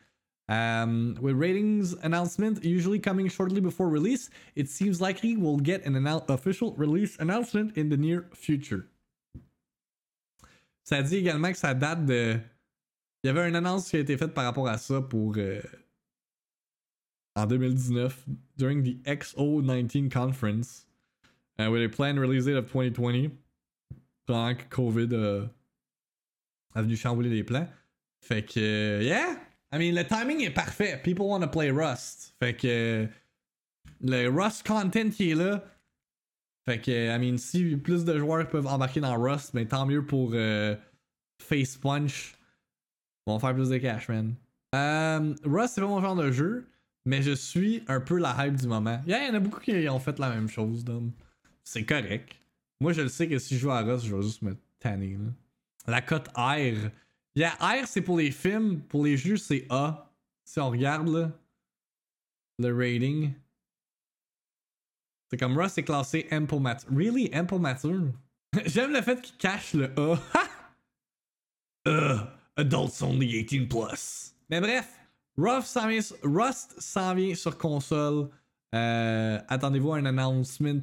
Um, 0.47 1.15
with 1.21 1.35
ratings 1.35 1.93
announcement 2.01 2.63
usually 2.63 2.97
coming 2.97 3.29
shortly 3.29 3.61
before 3.61 3.87
release, 3.87 4.31
it 4.55 4.67
seems 4.67 4.99
likely 4.99 5.37
we'll 5.37 5.57
get 5.57 5.85
an 5.85 5.93
annou- 5.93 6.27
official 6.27 6.73
release 6.75 7.17
announcement 7.19 7.77
in 7.77 7.89
the 7.89 7.97
near 7.97 8.27
future. 8.33 8.85
Ça 10.87 11.03
dit 11.03 11.17
également 11.17 11.51
que 11.51 11.57
ça 11.57 11.73
date 11.77 12.05
de. 12.05 12.39
Il 13.23 13.27
y 13.27 13.29
avait 13.29 13.47
une 13.47 13.55
annonce 13.55 13.89
qui 13.89 13.97
a 13.97 13.99
été 13.99 14.17
faite 14.17 14.33
par 14.33 14.45
rapport 14.45 14.67
à 14.67 14.77
ça 14.77 15.01
pour. 15.01 15.33
euh, 15.37 15.61
En 17.35 17.45
2019, 17.45 18.25
during 18.57 18.81
the 18.83 18.97
XO19 19.05 20.09
conference, 20.11 20.87
uh, 21.59 21.69
with 21.69 21.83
a 21.83 21.87
planned 21.87 22.19
release 22.19 22.45
date 22.45 22.57
of 22.57 22.65
2020. 22.71 23.31
Pendant 24.29 24.53
que 24.53 24.61
COVID 24.69 25.49
a 26.75 26.81
venu 26.83 26.95
chambouler 26.95 27.31
les 27.31 27.43
plans. 27.43 27.67
Fait 28.21 28.43
que. 28.43 28.59
euh, 28.59 29.01
yeah! 29.01 29.31
I 29.73 29.79
mean, 29.79 29.95
le 29.95 30.05
timing 30.05 30.41
est 30.41 30.51
parfait. 30.51 31.01
People 31.03 31.25
want 31.25 31.39
to 31.41 31.47
play 31.47 31.71
Rust. 31.71 32.35
Fait 32.39 32.55
que. 32.55 33.07
Le 34.01 34.27
Rust 34.29 34.67
content 34.67 35.09
qui 35.09 35.31
est 35.31 35.35
là. 35.35 35.63
Fait 36.67 36.79
que, 36.79 36.91
I 36.91 37.17
mean, 37.17 37.39
si 37.39 37.75
plus 37.77 38.05
de 38.05 38.19
joueurs 38.19 38.47
peuvent 38.47 38.67
embarquer 38.67 38.99
dans 38.99 39.19
Rust, 39.19 39.55
ben 39.55 39.67
tant 39.67 39.87
mieux 39.87 40.05
pour 40.05 40.29
euh, 40.35 40.75
Face 41.41 41.75
Punch. 41.75 42.35
Ils 43.25 43.31
vont 43.31 43.39
faire 43.39 43.55
plus 43.55 43.69
de 43.69 43.79
cash, 43.79 44.09
man. 44.09 44.35
Euh, 44.75 45.33
Rust, 45.43 45.73
c'est 45.73 45.81
pas 45.81 45.87
mon 45.87 46.01
genre 46.01 46.15
de 46.15 46.31
jeu, 46.31 46.67
mais 47.03 47.23
je 47.23 47.31
suis 47.31 47.83
un 47.87 47.99
peu 47.99 48.19
la 48.19 48.45
hype 48.45 48.57
du 48.57 48.67
moment. 48.67 49.01
Yeah, 49.07 49.23
il 49.23 49.27
y 49.29 49.31
en 49.31 49.33
a 49.33 49.39
beaucoup 49.39 49.59
qui 49.59 49.89
ont 49.89 49.99
fait 49.99 50.19
la 50.19 50.29
même 50.29 50.49
chose, 50.49 50.83
Dom. 50.83 51.13
C'est 51.63 51.83
correct. 51.83 52.39
Moi, 52.79 52.93
je 52.93 53.01
le 53.01 53.09
sais 53.09 53.27
que 53.27 53.39
si 53.39 53.55
je 53.55 53.59
joue 53.59 53.71
à 53.71 53.81
Rust, 53.81 54.05
je 54.05 54.15
vais 54.15 54.21
juste 54.21 54.41
me 54.41 54.55
tanner, 54.79 55.17
là. 55.17 55.31
La 55.87 56.01
cote 56.01 56.29
R. 56.35 56.89
Yeah, 57.35 57.55
R, 57.59 57.87
c'est 57.87 58.01
pour 58.01 58.17
les 58.17 58.31
films. 58.31 58.81
Pour 58.81 59.03
les 59.05 59.17
jeux, 59.17 59.37
c'est 59.37 59.65
A. 59.69 60.11
Si 60.45 60.59
on 60.59 60.69
regarde, 60.69 61.07
là, 61.09 61.31
le 62.59 62.75
rating. 62.75 63.33
C'est 65.29 65.37
comme 65.37 65.57
Rust 65.57 65.77
est 65.77 65.83
classé 65.83 66.27
M 66.31 66.47
pour 66.47 66.59
mature. 66.59 66.89
Really? 66.91 67.29
M 67.31 67.47
pour 67.47 67.59
mature? 67.59 68.07
J'aime 68.65 68.93
le 68.93 69.01
fait 69.01 69.21
qu'il 69.21 69.37
cache 69.37 69.73
le 69.73 69.91
A. 69.97 70.19
uh, 71.87 72.19
adults 72.57 73.01
only 73.01 73.43
18 73.43 73.67
plus. 73.67 74.33
Mais 74.49 74.59
bref, 74.59 74.99
Rust 75.37 75.77
s'en 76.79 77.15
vient, 77.15 77.35
sur 77.35 77.57
console. 77.57 78.29
Euh, 78.73 79.39
Attendez-vous 79.47 79.93
à 79.93 79.97
un 79.97 80.05
announcement 80.05 80.81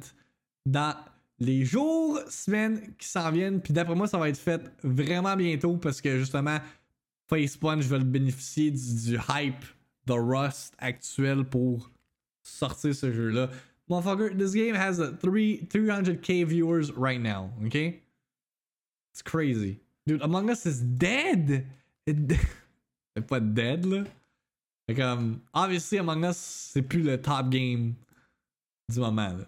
dans 0.65 0.95
les 1.39 1.65
jours, 1.65 2.19
semaines 2.29 2.93
qui 2.97 3.07
s'en 3.07 3.31
viennent. 3.31 3.61
Puis 3.61 3.73
d'après 3.73 3.95
moi, 3.95 4.07
ça 4.07 4.17
va 4.17 4.29
être 4.29 4.37
fait 4.37 4.61
vraiment 4.83 5.35
bientôt 5.35 5.77
parce 5.77 6.01
que 6.01 6.17
justement, 6.17 6.59
Facepunch 7.29 7.85
veut 7.85 7.99
bénéficier 7.99 8.71
du, 8.71 9.17
hype 9.29 9.65
de 10.05 10.13
Rust 10.13 10.73
actuel 10.79 11.43
pour 11.43 11.91
sortir 12.43 12.95
ce 12.95 13.11
jeu-là. 13.11 13.49
Motherfucker, 13.89 14.35
this 14.37 14.53
game 14.53 14.75
has 14.75 14.99
a 14.99 15.11
three, 15.11 15.65
300k 15.69 16.45
viewers 16.45 16.91
right 16.95 17.21
now, 17.21 17.51
okay? 17.65 18.01
It's 19.13 19.21
crazy. 19.21 19.79
Dude, 20.05 20.21
Among 20.21 20.49
Us 20.49 20.65
is 20.65 20.81
dead! 20.81 21.65
C'est 22.07 23.27
pas 23.27 23.39
dead, 23.39 23.85
là. 23.85 24.03
Obviously, 25.53 25.97
Among 25.97 26.23
Us, 26.23 26.37
c'est 26.37 26.81
plus 26.81 27.01
le 27.01 27.21
top 27.21 27.49
game 27.49 27.95
du 28.89 28.99
moment, 28.99 29.33
là. 29.33 29.45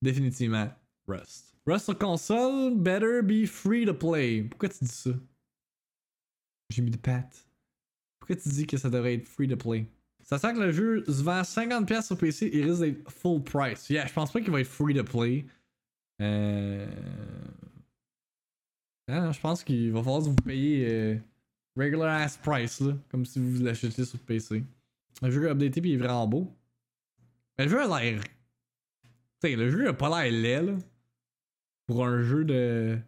Définitivement, 0.00 0.72
Rust. 1.12 1.54
Sur 1.84 1.98
console, 1.98 2.76
better 2.76 3.22
be 3.22 3.46
free 3.46 3.86
to 3.86 3.94
play. 3.94 4.42
Pourquoi 4.42 4.68
tu 4.68 4.84
dis 4.84 4.90
ça? 4.90 5.10
J'ai 6.70 6.82
mis 6.82 6.90
de 6.90 6.96
patte. 6.96 7.46
Pourquoi 8.18 8.36
tu 8.36 8.48
dis 8.48 8.66
que 8.66 8.76
ça 8.76 8.90
devrait 8.90 9.14
être 9.14 9.28
free 9.28 9.48
to 9.48 9.56
play? 9.56 9.86
Ça 10.22 10.38
sent 10.38 10.54
que 10.54 10.60
le 10.60 10.72
jeu 10.72 11.04
se 11.06 11.22
vend 11.22 11.42
50$ 11.42 12.02
sur 12.02 12.16
PC, 12.16 12.50
il 12.52 12.64
risque 12.64 12.80
d'être 12.80 13.10
full 13.10 13.42
price. 13.42 13.90
Yeah, 13.90 14.06
je 14.06 14.12
pense 14.12 14.32
pas 14.32 14.40
qu'il 14.40 14.50
va 14.50 14.60
être 14.60 14.68
free 14.68 14.94
to 14.94 15.04
play. 15.04 15.44
Euh... 16.20 16.86
Hein, 19.08 19.32
je 19.32 19.40
pense 19.40 19.64
qu'il 19.64 19.92
va 19.92 20.02
falloir 20.02 20.20
vous 20.20 20.34
payer 20.34 20.88
euh, 20.88 21.16
regular 21.76 22.20
ass 22.22 22.36
price, 22.36 22.80
là, 22.80 22.96
comme 23.10 23.26
si 23.26 23.40
vous 23.40 23.62
l'achetiez 23.62 24.04
sur 24.04 24.18
PC. 24.20 24.64
Le 25.20 25.30
jeu 25.30 25.46
est 25.46 25.50
updaté 25.50 25.80
puis 25.80 25.90
il 25.90 25.94
est 25.94 25.98
vraiment 25.98 26.26
beau. 26.26 26.52
Mais 27.58 27.64
le 27.64 27.70
jeu 27.70 27.80
a 27.80 28.00
l'air. 28.00 28.22
Le 29.42 29.70
jeu 29.70 29.88
a 29.88 29.92
pas 29.92 30.08
l'air 30.08 30.32
laid, 30.32 30.62
là. 30.62 30.78
Pour 31.86 32.06
un 32.06 32.22
jeu 32.22 32.44
de. 32.44 32.98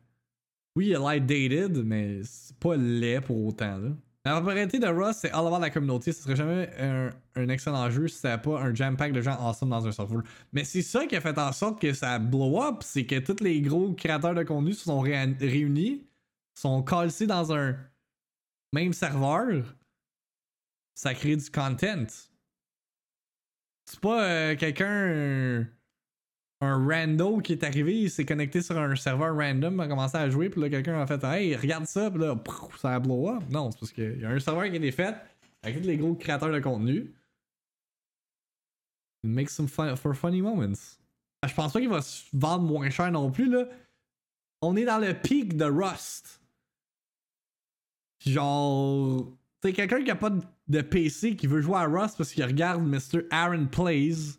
Oui, 0.76 0.88
il 0.88 0.96
a 0.96 0.98
l'air 0.98 1.20
dated, 1.20 1.84
mais 1.84 2.22
c'est 2.24 2.56
pas 2.58 2.76
laid 2.76 3.20
pour 3.20 3.46
autant, 3.46 3.78
là. 3.78 3.90
La 4.26 4.40
propriété 4.40 4.78
de 4.78 4.86
Rust, 4.86 5.20
c'est 5.20 5.32
all 5.32 5.46
about 5.46 5.60
la 5.60 5.68
communauté. 5.68 6.10
Ce 6.10 6.22
serait 6.22 6.34
jamais 6.34 6.70
un, 7.36 7.48
excellent 7.50 7.90
jeu 7.90 8.08
si 8.08 8.16
c'était 8.16 8.38
pas 8.38 8.58
un 8.58 8.74
jam 8.74 8.96
pack 8.96 9.12
de 9.12 9.20
gens 9.20 9.36
awesome 9.38 9.68
dans 9.68 9.86
un 9.86 9.92
serveur. 9.92 10.22
Mais 10.50 10.64
c'est 10.64 10.80
ça 10.80 11.06
qui 11.06 11.14
a 11.14 11.20
fait 11.20 11.36
en 11.36 11.52
sorte 11.52 11.78
que 11.78 11.92
ça 11.92 12.18
blow 12.18 12.62
up, 12.62 12.76
c'est 12.80 13.04
que 13.04 13.18
tous 13.18 13.44
les 13.44 13.60
gros 13.60 13.92
créateurs 13.92 14.34
de 14.34 14.42
contenu 14.42 14.72
se 14.72 14.84
sont 14.84 15.00
réunis, 15.00 16.06
sont 16.54 16.82
calcés 16.82 17.26
dans 17.26 17.52
un 17.52 17.76
même 18.72 18.94
serveur. 18.94 19.76
Ça 20.94 21.12
crée 21.12 21.36
du 21.36 21.50
content. 21.50 22.06
C'est 23.84 24.00
pas 24.00 24.24
euh, 24.24 24.56
quelqu'un 24.56 25.66
un 26.60 26.86
rando 26.86 27.38
qui 27.38 27.52
est 27.52 27.64
arrivé, 27.64 28.02
il 28.02 28.10
s'est 28.10 28.24
connecté 28.24 28.62
sur 28.62 28.78
un 28.78 28.94
serveur 28.96 29.36
random, 29.36 29.80
a 29.80 29.88
commencé 29.88 30.16
à 30.16 30.30
jouer, 30.30 30.48
puis 30.48 30.60
là, 30.60 30.70
quelqu'un 30.70 31.00
a 31.00 31.06
fait 31.06 31.22
Hey, 31.24 31.56
regarde 31.56 31.86
ça, 31.86 32.10
puis 32.10 32.20
là, 32.20 32.36
ça 32.80 32.94
a 32.94 33.00
blow 33.00 33.28
up. 33.28 33.42
Non, 33.50 33.70
c'est 33.70 33.80
parce 33.80 33.92
qu'il 33.92 34.20
y 34.20 34.24
a 34.24 34.30
un 34.30 34.38
serveur 34.38 34.64
qui 34.64 34.70
a 34.70 34.76
été 34.76 34.92
fait 34.92 35.14
avec 35.62 35.80
tous 35.80 35.86
les 35.86 35.96
gros 35.96 36.14
créateurs 36.14 36.52
de 36.52 36.60
contenu. 36.60 37.12
It 39.24 39.30
makes 39.30 39.50
some 39.50 39.68
fun 39.68 39.96
for 39.96 40.14
funny 40.14 40.42
moments. 40.42 40.98
Je 41.46 41.54
pense 41.54 41.72
pas 41.72 41.80
qu'il 41.80 41.88
va 41.88 42.02
se 42.02 42.24
vendre 42.32 42.64
moins 42.64 42.90
cher 42.90 43.10
non 43.10 43.30
plus, 43.30 43.50
là. 43.50 43.66
On 44.62 44.76
est 44.76 44.84
dans 44.84 44.98
le 44.98 45.12
pic 45.14 45.56
de 45.56 45.64
Rust. 45.64 46.40
Genre. 48.24 49.30
T'es 49.60 49.72
quelqu'un 49.72 50.02
qui 50.02 50.10
a 50.10 50.16
pas 50.16 50.30
de 50.68 50.80
PC 50.82 51.36
qui 51.36 51.46
veut 51.46 51.60
jouer 51.60 51.76
à 51.76 51.84
Rust 51.84 52.16
parce 52.18 52.32
qu'il 52.32 52.44
regarde 52.44 52.82
Mr. 52.82 53.26
Aaron 53.30 53.66
Plays 53.66 54.38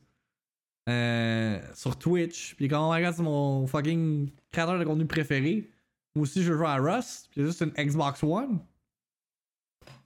euh, 0.88 1.60
sur 1.74 1.98
Twitch. 1.98 2.56
Puis 2.56 2.67
quand 2.67 2.88
on 2.88 2.91
regarde, 2.91 3.15
c'est 3.15 3.24
mon 3.24 3.65
fucking 3.67 4.30
créateur 4.52 4.78
de 4.80 4.84
contenu 4.84 5.06
préféré. 5.06 5.69
Moi 6.15 6.24
aussi, 6.24 6.43
je 6.43 6.54
joue 6.54 6.65
à 6.65 6.76
Rust. 6.76 7.30
Puis 7.32 7.41
juste 7.43 7.62
une 7.62 7.71
Xbox 7.71 8.24
One. 8.24 8.60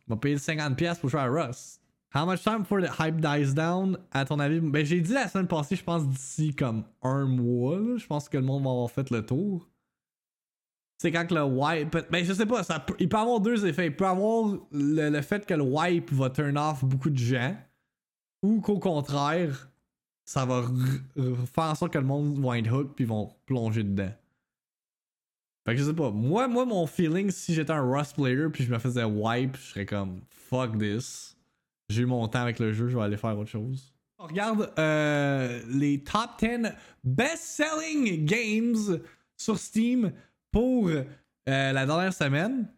On 0.08 0.16
va 0.16 0.18
payer 0.18 0.38
50$ 0.38 1.00
pour 1.00 1.10
jouer 1.10 1.22
à 1.22 1.28
Rust. 1.28 1.82
How 2.16 2.26
much 2.26 2.44
time 2.44 2.60
before 2.60 2.82
the 2.82 2.90
hype 2.90 3.22
dies 3.22 3.54
down? 3.54 3.98
À 4.12 4.26
ton 4.26 4.40
avis? 4.40 4.60
Ben, 4.60 4.84
j'ai 4.84 5.00
dit 5.00 5.14
la 5.14 5.28
semaine 5.28 5.48
passée, 5.48 5.76
je 5.76 5.84
pense 5.84 6.08
d'ici 6.08 6.56
comme 6.56 6.84
un 7.04 7.26
mois. 7.26 7.98
Je 7.98 8.08
pense 8.08 8.28
que 8.28 8.38
le 8.38 8.44
monde 8.44 8.64
va 8.64 8.72
avoir 8.72 8.90
fait 8.90 9.12
le 9.12 9.24
tour. 9.24 9.70
C'est 10.98 11.12
quand 11.12 11.28
que 11.28 11.36
le 11.36 11.44
wipe. 11.44 11.96
Ben, 12.10 12.26
je 12.26 12.34
sais 12.34 12.48
pas, 12.48 12.64
ça, 12.64 12.84
il 13.00 13.08
peut 13.08 13.18
avoir 13.18 13.40
deux 13.40 13.66
effets. 13.68 13.86
Il 13.86 13.96
peut 13.96 14.08
avoir 14.08 14.58
le, 14.72 15.10
le 15.10 15.22
fait 15.22 15.46
que 15.46 15.54
le 15.54 15.64
wipe 15.64 16.12
va 16.12 16.32
turn 16.32 16.58
off 16.58 16.84
beaucoup 16.84 17.12
de 17.12 17.18
gens. 17.18 17.56
Ou 18.42 18.60
qu'au 18.62 18.80
contraire, 18.80 19.69
ça 20.30 20.46
va 20.46 20.62
faire 21.16 21.64
en 21.64 21.74
sorte 21.74 21.92
que 21.92 21.98
le 21.98 22.06
monde 22.06 22.38
va 22.40 22.60
être 22.60 22.72
hook 22.72 22.94
puis 22.96 23.04
vont 23.04 23.34
plonger 23.48 23.84
dedans. 23.84 24.14
Fait 25.66 25.74
que 25.74 25.82
je 25.82 25.86
sais 25.86 25.94
pas. 25.96 26.12
Moi, 26.12 26.48
moi 26.48 26.66
mon 26.66 26.86
feeling, 26.86 27.32
si 27.32 27.56
j'étais 27.56 27.74
un 27.74 27.82
Rust 27.82 28.14
player 28.14 28.48
puis 28.54 28.64
je 28.64 28.72
me 28.72 28.78
faisais 28.78 29.04
wipe, 29.04 29.58
je 29.58 29.62
serais 29.72 29.88
comme 29.88 30.22
fuck 30.30 30.78
this. 30.78 31.36
J'ai 31.90 32.04
eu 32.04 32.06
mon 32.06 32.28
temps 32.28 32.42
avec 32.42 32.60
le 32.60 32.72
jeu, 32.74 32.90
je 32.90 32.96
vais 32.96 33.04
aller 33.04 33.18
faire 33.18 33.36
autre 33.40 33.50
chose. 33.50 33.92
On 34.20 34.28
regarde 34.28 34.72
euh, 34.78 35.64
les 35.68 36.04
top 36.04 36.30
10 36.40 36.74
best-selling 37.04 38.24
games 38.26 39.02
sur 39.36 39.58
Steam 39.58 40.14
pour 40.52 40.90
euh, 40.90 41.04
la 41.48 41.86
dernière 41.88 42.14
semaine. 42.14 42.72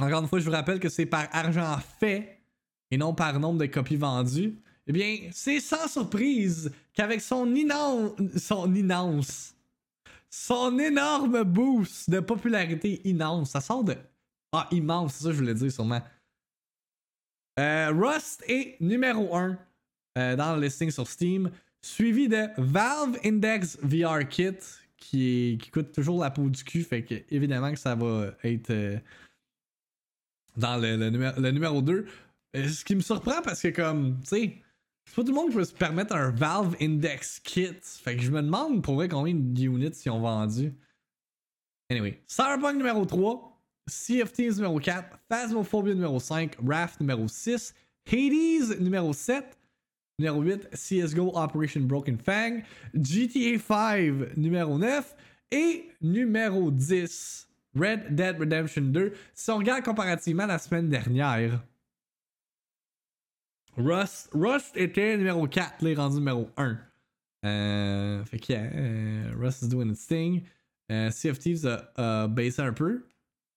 Encore 0.00 0.20
une 0.20 0.28
fois, 0.28 0.40
je 0.40 0.44
vous 0.44 0.50
rappelle 0.50 0.80
que 0.80 0.88
c'est 0.88 1.06
par 1.06 1.28
argent 1.30 1.78
fait 2.00 2.40
et 2.90 2.98
non 2.98 3.14
par 3.14 3.38
nombre 3.38 3.60
de 3.60 3.66
copies 3.66 3.94
vendues. 3.94 4.60
Eh 4.86 4.92
bien, 4.92 5.30
c'est 5.32 5.60
sans 5.60 5.88
surprise 5.88 6.70
qu'avec 6.94 7.20
son 7.20 7.54
inance, 7.54 8.12
son 8.36 8.72
son 10.30 10.78
énorme 10.78 11.42
boost 11.44 12.10
de 12.10 12.20
popularité 12.20 13.00
immense, 13.04 13.50
ça 13.50 13.60
sort 13.60 13.84
de 13.84 13.96
ah 14.52 14.68
immense, 14.70 15.14
c'est 15.14 15.24
ça 15.24 15.28
que 15.30 15.34
je 15.34 15.40
voulais 15.40 15.54
dire 15.54 15.72
sûrement. 15.72 16.02
Euh, 17.58 17.90
Rust 17.90 18.44
est 18.46 18.80
numéro 18.80 19.34
1 19.34 19.58
euh, 20.18 20.36
dans 20.36 20.54
le 20.54 20.62
listing 20.62 20.90
sur 20.90 21.06
Steam, 21.06 21.50
suivi 21.82 22.28
de 22.28 22.46
Valve 22.58 23.18
Index 23.24 23.78
VR 23.82 24.26
Kit 24.28 24.58
qui, 24.96 25.58
coûte 25.72 25.92
toujours 25.92 26.20
la 26.22 26.30
peau 26.30 26.48
du 26.48 26.62
cul, 26.64 26.82
fait 26.82 27.02
que 27.02 27.14
évidemment 27.30 27.72
que 27.72 27.78
ça 27.78 27.94
va 27.94 28.30
être 28.44 28.70
euh, 28.70 28.98
dans 30.56 30.76
le, 30.76 30.96
le, 30.96 31.50
numéro, 31.50 31.82
2. 31.82 32.06
Ce 32.54 32.84
qui 32.84 32.94
me 32.94 33.00
surprend 33.00 33.42
parce 33.42 33.60
que 33.60 33.68
comme, 33.68 34.18
tu 34.20 34.26
sais, 34.26 34.62
c'est 35.06 35.14
pas 35.14 35.22
tout 35.22 35.28
le 35.28 35.34
monde 35.34 35.50
qui 35.50 35.56
peut 35.56 35.64
se 35.64 35.72
permettre 35.72 36.14
un 36.14 36.30
Valve 36.30 36.76
Index 36.80 37.40
Kit. 37.40 37.76
Fait 37.80 38.16
que 38.16 38.22
je 38.22 38.30
me 38.30 38.42
demande 38.42 38.82
pour 38.82 38.96
vrai 38.96 39.08
combien 39.08 39.34
d'units 39.34 39.92
ils 40.04 40.10
ont 40.10 40.20
vendu. 40.20 40.74
Anyway, 41.90 42.20
Cyberpunk 42.26 42.76
numéro 42.76 43.04
3, 43.04 43.62
Sea 43.88 44.22
of 44.22 44.32
Thieves 44.32 44.56
numéro 44.56 44.78
4, 44.78 45.18
Phasmophobia 45.28 45.94
numéro 45.94 46.18
5, 46.18 46.56
Raft 46.66 47.00
numéro 47.00 47.28
6, 47.28 47.72
Hades 48.06 48.80
numéro 48.80 49.12
7, 49.12 49.56
numéro 50.18 50.42
8, 50.42 50.70
CSGO 50.72 51.32
Operation 51.34 51.82
Broken 51.82 52.18
Fang, 52.18 52.60
GTA 52.94 53.58
5 53.58 54.36
numéro 54.36 54.78
9 54.78 55.16
et 55.52 55.88
numéro 56.02 56.70
10, 56.70 57.48
Red 57.76 58.14
Dead 58.14 58.38
Redemption 58.38 58.82
2. 58.82 59.12
Si 59.34 59.50
on 59.50 59.58
regarde 59.58 59.84
comparativement 59.84 60.46
la 60.46 60.58
semaine 60.58 60.88
dernière, 60.88 61.62
Rust, 63.76 64.30
Rust 64.32 64.76
était 64.76 65.16
numéro 65.16 65.46
4, 65.46 65.82
là, 65.82 65.90
il 65.90 65.98
rendu 65.98 66.16
numéro 66.16 66.48
1. 66.56 66.78
Euh, 67.44 68.24
fait 68.24 68.38
que, 68.38 68.52
euh, 68.52 69.32
Rust 69.38 69.62
is 69.62 69.68
doing 69.68 69.90
its 69.90 70.06
thing. 70.06 70.42
Euh, 70.90 71.10
a, 71.10 72.22
a, 72.22 72.28
baissé 72.28 72.62
un 72.62 72.72
peu. 72.72 73.06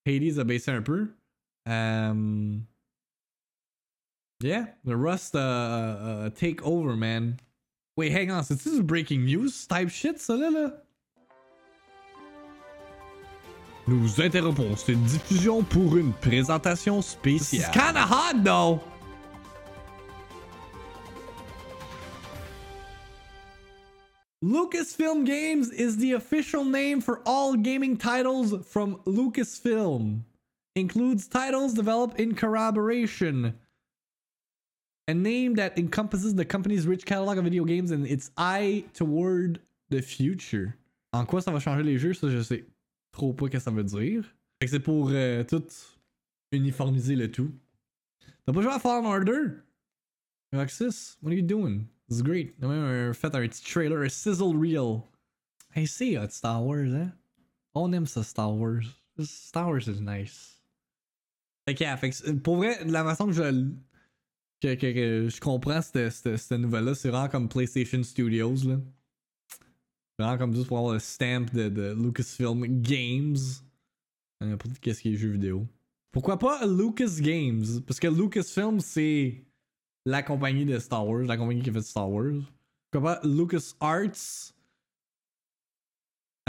Hades 0.05 0.39
a 0.39 0.43
baissé 0.43 0.71
un 0.71 0.81
peu. 0.81 1.09
Um, 1.65 2.63
yeah, 4.41 4.65
Rust 4.85 5.35
uh, 5.35 6.27
uh, 6.27 6.29
take 6.31 6.61
over, 6.63 6.95
man. 6.95 7.37
Wait, 7.95 8.11
hang 8.11 8.31
on, 8.31 8.43
c'est-tu 8.43 8.77
du 8.77 8.83
breaking 8.83 9.25
news 9.25 9.49
type 9.67 9.89
shit, 9.89 10.19
ça 10.19 10.35
là? 10.35 10.49
là? 10.49 10.83
Nous 13.87 14.21
interrompons 14.21 14.75
cette 14.75 15.01
diffusion 15.03 15.63
pour 15.63 15.97
une 15.97 16.13
présentation 16.13 17.01
spéciale. 17.01 17.61
It's 17.61 17.71
kinda 17.71 18.05
hot, 18.05 18.43
though! 18.43 18.81
Lucasfilm 24.43 25.25
Games 25.25 25.69
is 25.69 25.97
the 25.97 26.13
official 26.13 26.63
name 26.63 27.01
for 27.01 27.21
all 27.25 27.55
gaming 27.55 27.97
titles 27.97 28.65
from 28.65 28.95
Lucasfilm. 29.05 30.21
Includes 30.75 31.27
titles 31.27 31.73
developed 31.73 32.17
in 32.17 32.33
collaboration. 32.35 33.53
A 35.09 35.13
name 35.13 35.55
that 35.55 35.77
encompasses 35.77 36.35
the 36.35 36.45
company's 36.45 36.87
rich 36.87 37.05
catalog 37.05 37.37
of 37.37 37.43
video 37.43 37.65
games 37.65 37.91
and 37.91 38.07
its 38.07 38.31
eye 38.37 38.85
toward 38.93 39.59
the 39.89 40.01
future. 40.01 40.77
En 41.11 41.25
quoi 41.25 41.41
ça 41.41 41.51
va 41.51 41.59
changer 41.59 41.83
les 41.83 41.97
jeux, 41.97 42.13
ça 42.13 42.29
je 42.29 42.41
sais 42.41 42.63
trop 43.11 43.33
pas 43.33 43.47
ce 43.47 43.51
que 43.51 43.59
ça 43.59 43.71
veut 43.71 43.83
dire. 43.83 44.23
Fait 44.61 44.67
que 44.67 44.71
c'est 44.71 44.79
pour 44.79 45.09
euh, 45.09 45.43
tout 45.43 45.65
uniformiser 46.53 47.17
le 47.17 47.29
tout. 47.29 47.51
T'as 48.45 48.53
pas 48.53 48.61
joué 48.61 48.71
à 48.71 48.79
Fallen 48.79 49.05
Order? 49.05 49.63
Roxas, 50.53 51.17
what 51.21 51.31
are 51.31 51.35
you 51.35 51.41
doing? 51.41 51.87
C'est 52.09 52.23
great. 52.23 52.53
On 52.61 52.69
a 52.69 52.73
même 52.73 53.13
fait 53.13 53.33
un 53.33 53.47
petit 53.47 53.63
trailer, 53.63 54.01
un 54.01 54.09
sizzle 54.09 54.57
reel. 54.57 55.01
Hey, 55.75 55.87
c'est 55.87 56.17
hot 56.17 56.29
Star 56.29 56.65
Wars, 56.65 56.87
hein? 56.93 57.11
On 57.75 57.93
aime 57.93 58.07
ça, 58.07 58.23
Star 58.23 58.55
Wars. 58.55 58.83
Star 59.19 59.69
Wars 59.69 59.87
is 59.87 60.01
nice. 60.01 60.61
Fait 61.67 61.75
que, 61.75 61.83
yeah, 61.83 61.95
fait 61.97 62.09
que 62.09 62.31
pour 62.31 62.57
vrai, 62.57 62.83
la 62.85 63.03
façon 63.03 63.27
que 63.27 63.33
je, 63.33 63.69
que, 64.61 64.73
que, 64.75 65.29
je 65.29 65.39
comprends 65.39 65.81
cette, 65.81 66.11
cette, 66.11 66.37
cette 66.37 66.59
nouvelle-là, 66.59 66.95
c'est 66.95 67.09
vraiment 67.09 67.29
comme 67.29 67.47
PlayStation 67.47 68.01
Studios, 68.01 68.63
là. 68.65 68.79
Vraiment 70.17 70.37
comme 70.37 70.53
juste 70.53 70.67
pour 70.67 70.79
avoir 70.79 70.93
le 70.93 70.99
stamp 70.99 71.45
de, 71.53 71.69
de 71.69 71.93
Lucasfilm 71.93 72.81
Games. 72.81 73.37
Euh, 74.41 74.57
pour 74.57 74.69
tout 74.69 74.75
ce 74.75 75.01
qui 75.01 75.13
est 75.13 75.15
jeux 75.15 75.31
vidéo. 75.31 75.67
Pourquoi 76.11 76.39
pas 76.39 76.65
Lucas 76.65 77.19
Games? 77.19 77.81
Parce 77.85 77.99
que 77.99 78.07
Lucasfilm, 78.07 78.79
c'est 78.79 79.43
la 80.05 80.23
compagnie 80.23 80.65
de 80.65 80.79
Star 80.79 81.07
Wars, 81.07 81.23
la 81.23 81.37
compagnie 81.37 81.61
qui 81.61 81.71
fait 81.71 81.81
Star 81.81 82.09
Wars. 82.09 82.41
Comment 82.91 83.17
Lucas 83.23 83.73
Arts. 83.79 84.53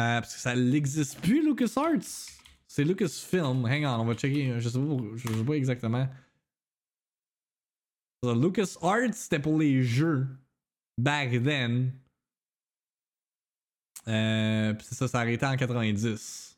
Euh, 0.00 0.20
parce 0.20 0.34
que 0.34 0.40
ça 0.40 0.56
n'existe 0.56 1.20
plus, 1.20 1.44
Lucas 1.44 1.72
Arts. 1.76 2.38
C'est 2.66 2.84
Lucasfilm. 2.84 3.66
Hang 3.66 3.84
on, 3.84 4.00
on 4.00 4.04
va 4.04 4.14
checker. 4.14 4.60
Je 4.60 4.68
sais 4.68 4.78
pas, 4.78 5.34
sais 5.34 5.44
pas 5.44 5.54
exactement. 5.54 6.08
Lucas 8.22 8.76
Arts, 8.80 9.14
c'était 9.14 9.40
pour 9.40 9.58
les 9.58 9.82
jeux. 9.82 10.26
Back 10.96 11.30
then. 11.42 11.92
Euh, 14.08 14.74
c'est 14.82 14.94
ça, 14.94 15.08
ça 15.08 15.20
arrêté 15.20 15.44
en 15.44 15.56
90. 15.56 16.56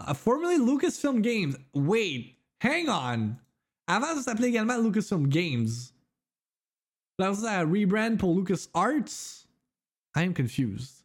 Uh, 0.00 0.14
formerly 0.14 0.58
Lucasfilm 0.58 1.20
Games. 1.20 1.56
Wait, 1.74 2.36
hang 2.62 2.88
on. 2.88 3.36
Avant, 3.90 4.14
ça 4.14 4.22
s'appelait 4.22 4.50
également 4.50 4.78
Lucasfilm 4.78 5.26
Games. 5.26 5.68
Là, 7.18 7.34
ça 7.34 7.64
rebrand 7.64 8.16
pour 8.16 8.38
LucasArts. 8.38 9.48
I 10.14 10.20
am 10.20 10.32
confused. 10.32 11.04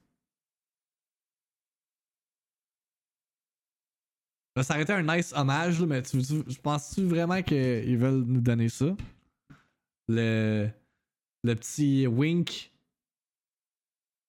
Ça 4.62 4.76
aurait 4.76 4.84
été 4.84 4.94
un 4.94 5.02
nice 5.02 5.34
hommage, 5.36 5.82
là, 5.82 5.88
mais 5.88 6.02
tu, 6.04 6.22
tu, 6.22 6.60
penses-tu 6.62 7.06
vraiment 7.08 7.42
qu'ils 7.42 7.98
veulent 7.98 8.24
nous 8.24 8.40
donner 8.40 8.70
ça? 8.70 8.96
Le, 10.08 10.70
le 11.44 11.56
petit 11.56 12.06
wink. 12.06 12.72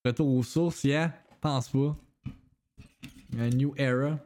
Retour 0.03 0.35
aux 0.35 0.43
sources, 0.43 0.83
yeah? 0.83 1.13
Pense 1.41 1.69
pas. 1.69 1.95
A 3.37 3.49
new 3.49 3.75
era. 3.77 4.19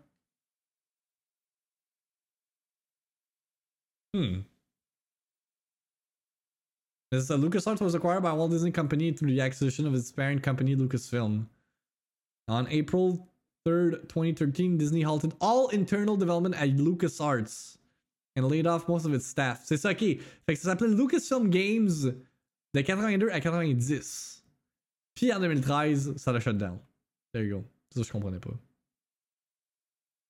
Hmm. 4.14 4.42
This, 7.12 7.30
uh, 7.30 7.38
LucasArts 7.38 7.82
was 7.82 7.94
acquired 7.94 8.24
by 8.24 8.32
Walt 8.34 8.52
Disney 8.52 8.72
Company 8.72 9.12
through 9.12 9.32
the 9.32 9.42
acquisition 9.42 9.86
of 9.86 9.94
its 9.94 10.12
parent 10.12 10.42
company, 10.42 10.76
Lucasfilm. 10.76 11.46
On 12.48 12.68
April 12.70 13.28
3rd, 13.68 14.08
2013, 14.08 14.78
Disney 14.78 15.02
halted 15.02 15.34
all 15.40 15.68
internal 15.70 16.18
development 16.18 16.56
at 16.56 16.70
LucasArts 16.70 17.78
and 18.36 18.48
laid 18.48 18.66
off 18.66 18.88
most 18.88 19.06
of 19.06 19.14
its 19.14 19.26
staff. 19.26 19.62
C'est 19.66 19.78
ça, 19.78 19.92
ok. 19.92 20.00
Fait 20.00 20.20
que 20.48 20.56
ça 20.56 20.70
s'appelait 20.70 20.96
Lucasfilm 20.96 21.50
Games 21.50 22.14
de 22.74 22.82
82 22.82 23.30
à 23.30 23.40
90. 23.40 24.44
Puis 25.16 25.34
en 25.34 25.40
2013, 25.40 26.16
ça 26.18 26.32
l'a 26.32 26.40
shut 26.40 26.58
down. 26.58 26.80
There 27.34 27.46
you 27.46 27.58
go. 27.60 27.66
Ça, 27.94 28.04
je 28.04 28.12
comprenais 28.12 28.40
pas. 28.40 28.54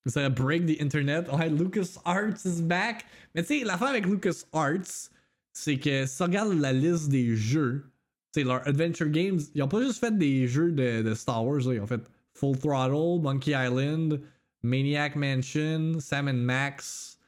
Ça 0.06 0.28
break 0.28 0.66
the 0.66 0.80
internet. 0.80 1.28
Ouais, 1.32 1.48
LucasArts 1.48 2.44
is 2.44 2.62
back. 2.62 3.04
Mais 3.34 3.42
tu 3.42 3.58
sais, 3.58 3.64
l'affaire 3.64 3.88
avec 3.88 4.06
LucasArts, 4.06 5.10
c'est 5.52 5.78
que 5.78 6.06
si 6.06 6.16
tu 6.16 6.22
regardes 6.22 6.58
la 6.58 6.72
liste 6.72 7.08
des 7.08 7.36
jeux, 7.36 7.84
tu 8.32 8.42
leur 8.42 8.66
Adventure 8.66 9.08
Games, 9.08 9.38
ils 9.54 9.62
ont 9.62 9.68
pas 9.68 9.82
juste 9.82 9.98
fait 9.98 10.16
des 10.16 10.48
jeux 10.48 10.72
de, 10.72 11.14
Star 11.14 11.46
Wars, 11.46 11.60
ils 11.72 11.80
ont 11.80 11.86
fait 11.86 12.00
Full 12.34 12.58
Throttle, 12.58 13.22
Monkey 13.22 13.52
Island, 13.52 14.20
Maniac 14.62 15.14
Mansion, 15.14 16.00
Sam 16.00 16.32
Max. 16.32 17.18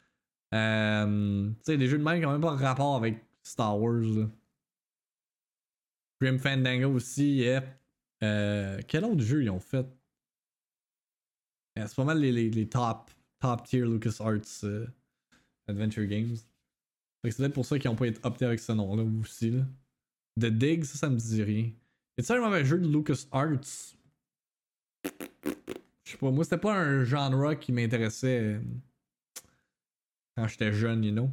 Euh, 0.52 1.48
tu 1.48 1.54
sais, 1.62 1.76
des 1.76 1.86
jeux 1.86 1.98
de 1.98 2.02
même 2.02 2.18
qui 2.18 2.22
n'ont 2.22 2.32
même 2.32 2.40
pas 2.40 2.56
rapport 2.56 2.96
avec 2.96 3.16
Star 3.42 3.78
Wars. 3.78 4.28
Grim 6.20 6.38
Fandango 6.38 6.94
aussi, 6.94 7.36
yeah. 7.36 7.62
Euh, 8.22 8.80
quel 8.88 9.04
autre 9.04 9.20
jeu 9.20 9.42
ils 9.42 9.50
ont 9.50 9.60
fait? 9.60 9.86
Yeah, 11.76 11.88
c'est 11.88 11.96
pas 11.96 12.04
mal 12.04 12.20
les, 12.20 12.68
top, 12.68 13.10
top 13.40 13.64
tier 13.64 13.80
LucasArts 13.80 14.62
uh, 14.62 14.86
Adventure 15.66 16.06
Games. 16.06 16.36
C'est 17.24 17.36
peut-être 17.36 17.54
pour 17.54 17.66
ça 17.66 17.78
qu'ils 17.78 17.90
ont 17.90 17.96
pas 17.96 18.06
été 18.06 18.20
optés 18.22 18.44
avec 18.44 18.60
ce 18.60 18.72
nom-là 18.72 19.02
aussi. 19.20 19.50
Là. 19.50 19.62
The 20.38 20.46
Dig, 20.46 20.84
ça, 20.84 20.98
ça 20.98 21.08
me 21.08 21.16
dit 21.16 21.42
rien. 21.42 21.70
Est-ce 22.16 22.32
un 22.32 22.40
mauvais 22.40 22.64
jeu 22.64 22.78
de 22.78 22.86
LucasArts? 22.86 23.96
Je 25.04 26.10
sais 26.12 26.16
pas, 26.18 26.30
moi 26.30 26.44
c'était 26.44 26.58
pas 26.58 26.74
un 26.74 27.02
genre 27.02 27.58
qui 27.58 27.72
m'intéressait 27.72 28.40
euh, 28.40 28.60
quand 30.36 30.46
j'étais 30.46 30.72
jeune, 30.72 31.02
you 31.02 31.12
know. 31.12 31.30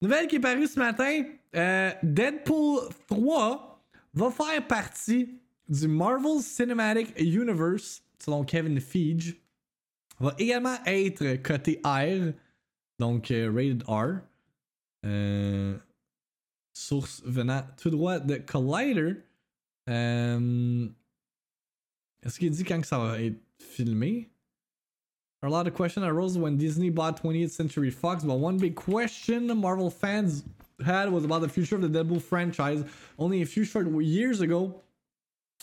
Nouvelle 0.00 0.26
qui 0.26 0.36
est 0.36 0.40
parue 0.40 0.66
ce 0.66 0.78
matin, 0.78 1.24
euh, 1.54 1.92
Deadpool 2.02 2.88
3 3.08 3.84
va 4.14 4.30
faire 4.30 4.66
partie 4.66 5.38
du 5.68 5.86
Marvel 5.86 6.40
Cinematic 6.40 7.12
Universe, 7.20 8.02
selon 8.18 8.44
Kevin 8.44 8.80
Feige 8.80 9.41
va 10.22 10.34
également 10.38 10.76
être 10.86 11.42
côté 11.42 11.80
R, 11.84 12.32
donc 12.98 13.30
euh, 13.30 13.50
rated 13.52 13.82
R. 13.88 14.20
Euh, 15.04 15.76
source 16.72 17.22
venant 17.24 17.62
tout 17.76 17.90
droit 17.90 18.20
de 18.20 18.36
Collider. 18.36 19.16
Euh, 19.88 20.88
Est-ce 22.22 22.38
qu'il 22.38 22.50
dit 22.50 22.64
quand 22.64 22.84
ça 22.84 22.98
va 22.98 23.20
être 23.20 23.40
filmé? 23.58 24.28
A 25.44 25.48
lot 25.48 25.66
of 25.66 25.74
questions 25.74 26.04
arose 26.04 26.38
when 26.38 26.56
Disney 26.56 26.88
bought 26.88 27.20
20th 27.20 27.50
Century 27.50 27.90
Fox, 27.90 28.22
but 28.22 28.36
one 28.36 28.58
big 28.58 28.76
question 28.76 29.48
Marvel 29.60 29.90
fans 29.90 30.44
had 30.84 31.10
was 31.10 31.24
about 31.24 31.40
the 31.40 31.48
future 31.48 31.74
of 31.74 31.82
the 31.82 31.88
Deadpool 31.88 32.22
franchise. 32.22 32.84
Only 33.18 33.42
a 33.42 33.46
few 33.46 33.64
short 33.64 33.88
years 34.04 34.40
ago, 34.40 34.82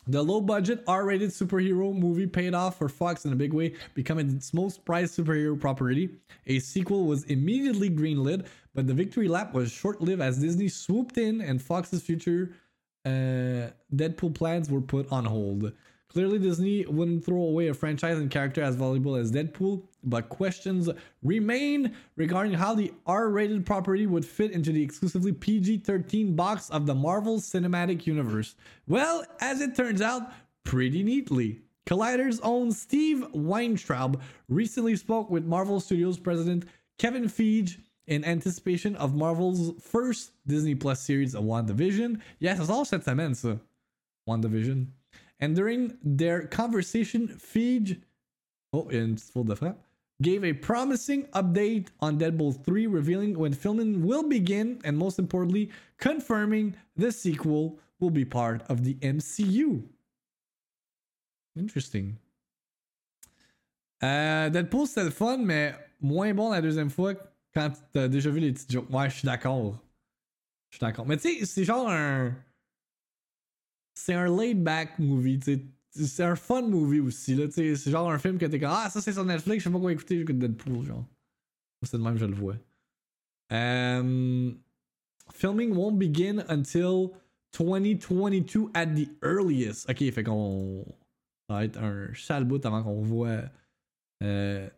the 0.07 0.23
low 0.23 0.41
budget 0.41 0.83
R 0.87 1.05
rated 1.05 1.29
superhero 1.29 1.93
movie 1.93 2.27
paid 2.27 2.53
off 2.53 2.77
for 2.77 2.89
Fox 2.89 3.25
in 3.25 3.33
a 3.33 3.35
big 3.35 3.53
way, 3.53 3.73
becoming 3.93 4.29
its 4.29 4.53
most 4.53 4.85
prized 4.85 5.17
superhero 5.17 5.59
property. 5.59 6.09
A 6.47 6.59
sequel 6.59 7.05
was 7.05 7.23
immediately 7.25 7.89
greenlit, 7.89 8.47
but 8.73 8.87
the 8.87 8.93
victory 8.93 9.27
lap 9.27 9.53
was 9.53 9.71
short 9.71 10.01
lived 10.01 10.21
as 10.21 10.39
Disney 10.39 10.69
swooped 10.69 11.17
in 11.17 11.41
and 11.41 11.61
Fox's 11.61 12.01
future 12.01 12.51
uh, 13.05 13.71
Deadpool 13.93 14.35
plans 14.35 14.69
were 14.69 14.81
put 14.81 15.11
on 15.11 15.25
hold. 15.25 15.71
Clearly, 16.09 16.39
Disney 16.39 16.85
wouldn't 16.85 17.23
throw 17.23 17.41
away 17.41 17.67
a 17.67 17.73
franchise 17.73 18.17
and 18.17 18.31
character 18.31 18.63
as 18.63 18.75
valuable 18.75 19.15
as 19.15 19.31
Deadpool, 19.31 19.83
but 20.03 20.29
questions 20.29 20.89
remain 21.23 21.95
regarding 22.15 22.53
how 22.53 22.73
the 22.73 22.93
R 23.05 23.29
rated 23.29 23.65
property 23.65 24.05
would 24.05 24.25
fit 24.25 24.51
into 24.51 24.71
the 24.71 24.81
exclusively 24.81 25.31
PG 25.31 25.79
13 25.79 26.35
box 26.35 26.69
of 26.69 26.85
the 26.85 26.95
Marvel 26.95 27.37
Cinematic 27.39 28.05
Universe. 28.07 28.55
Well, 28.87 29.25
as 29.41 29.61
it 29.61 29.75
turns 29.75 30.01
out, 30.01 30.31
pretty 30.63 31.03
neatly. 31.03 31.61
Collider's 31.85 32.39
own 32.41 32.71
Steve 32.71 33.25
Weintraub 33.33 34.21
recently 34.47 34.95
spoke 34.95 35.29
with 35.29 35.45
Marvel 35.45 35.79
Studios 35.79 36.19
president 36.19 36.65
Kevin 36.99 37.25
Feige 37.25 37.77
in 38.05 38.25
anticipation 38.25 38.95
of 38.97 39.15
Marvel's 39.15 39.71
first 39.81 40.31
Disney 40.45 40.75
Plus 40.75 41.01
series 41.01 41.33
of 41.33 41.43
WandaVision. 41.43 42.19
Yes, 42.39 42.59
it's 42.59 42.69
all 42.69 42.85
cette 42.85 43.03
semaine, 43.03 43.31
ça. 43.31 43.59
WandaVision. 44.27 44.87
And 45.39 45.55
during 45.55 45.97
their 46.03 46.45
conversation, 46.47 47.27
Feige, 47.29 48.01
oh, 48.73 48.89
in 48.89 49.17
full 49.17 49.45
de 49.45 49.55
frappe, 49.55 49.81
gave 50.21 50.43
a 50.43 50.53
promising 50.53 51.23
update 51.33 51.87
on 52.01 52.17
Deadpool 52.17 52.63
3, 52.63 52.87
revealing 52.87 53.37
when 53.37 53.53
filming 53.53 54.05
will 54.05 54.27
begin 54.27 54.79
and 54.83 54.97
most 54.97 55.19
importantly, 55.19 55.69
confirming 55.97 56.75
the 56.95 57.11
sequel 57.11 57.79
will 57.99 58.09
be 58.09 58.25
part 58.25 58.63
of 58.69 58.83
the 58.83 58.95
MCU. 58.95 59.83
Interesting. 61.57 62.17
Euh, 64.03 64.49
Deadpool, 64.49 64.87
c'était 64.87 65.03
le 65.03 65.11
fun, 65.11 65.37
mais 65.37 65.75
moins 65.99 66.33
bon 66.33 66.49
la 66.51 66.61
deuxième 66.61 66.89
fois 66.89 67.13
quand 67.53 67.71
t'as 67.91 68.07
déjà 68.07 68.29
vu 68.29 68.39
les 68.39 68.53
petits 68.53 68.67
jokes. 68.69 68.89
Ouais, 68.89 69.09
je 69.09 69.15
suis 69.17 69.25
d'accord. 69.25 69.77
Je 70.69 70.77
suis 70.77 70.81
d'accord. 70.81 71.05
Mais 71.05 71.17
tu 71.17 71.39
sais, 71.39 71.45
c'est 71.45 71.63
genre 71.63 71.89
un 71.89 72.33
c'est 73.93 74.13
un 74.13 74.33
laid 74.33 74.55
back 74.55 74.97
movie, 74.99 75.39
tu 75.39 75.55
sais. 75.55 75.65
C'est 75.91 76.23
un 76.23 76.35
fun 76.35 76.61
movie 76.63 76.99
aussi, 76.99 77.35
là. 77.35 77.45
C'est 77.49 77.75
genre 77.75 78.11
un 78.11 78.19
film 78.19 78.37
que 78.37 78.45
t'es 78.45 78.59
comme, 78.59 78.69
ah, 78.71 78.89
ça 78.89 79.01
c'est 79.01 79.13
sur 79.13 79.25
Netflix, 79.25 79.63
je 79.63 79.69
sais 79.69 79.73
pas 79.73 79.79
quoi 79.79 79.91
écouter, 79.91 80.19
j'écoute 80.19 80.37
Deadpool, 80.37 80.85
genre. 80.85 81.05
C'est 81.83 81.97
de 81.97 82.03
même, 82.03 82.17
je 82.17 82.25
le 82.25 82.35
vois. 82.35 82.55
Um, 83.51 84.59
filming 85.33 85.73
won't 85.73 85.97
begin 85.97 86.43
until 86.49 87.13
2022 87.53 88.69
at 88.75 88.87
the 88.87 89.09
earliest. 89.23 89.89
Ok, 89.89 90.11
fait 90.11 90.23
qu'on. 90.23 90.85
Ça 91.49 91.55
va 91.55 91.65
être 91.65 91.79
un 91.79 92.13
sale 92.13 92.43
bout 92.43 92.63
avant 92.63 92.83
qu'on 92.83 93.01
voit 93.01 93.41
euh, 94.21 94.69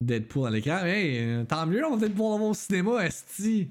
Deadpool 0.00 0.48
à 0.48 0.50
l'écran. 0.50 0.84
Hey, 0.84 1.46
tant 1.46 1.66
mieux, 1.66 1.84
on 1.84 1.90
va 1.90 1.98
peut-être 1.98 2.14
pouvoir 2.14 2.32
l'avoir 2.32 2.50
au 2.50 2.54
cinéma, 2.54 3.06
Esti. 3.06 3.70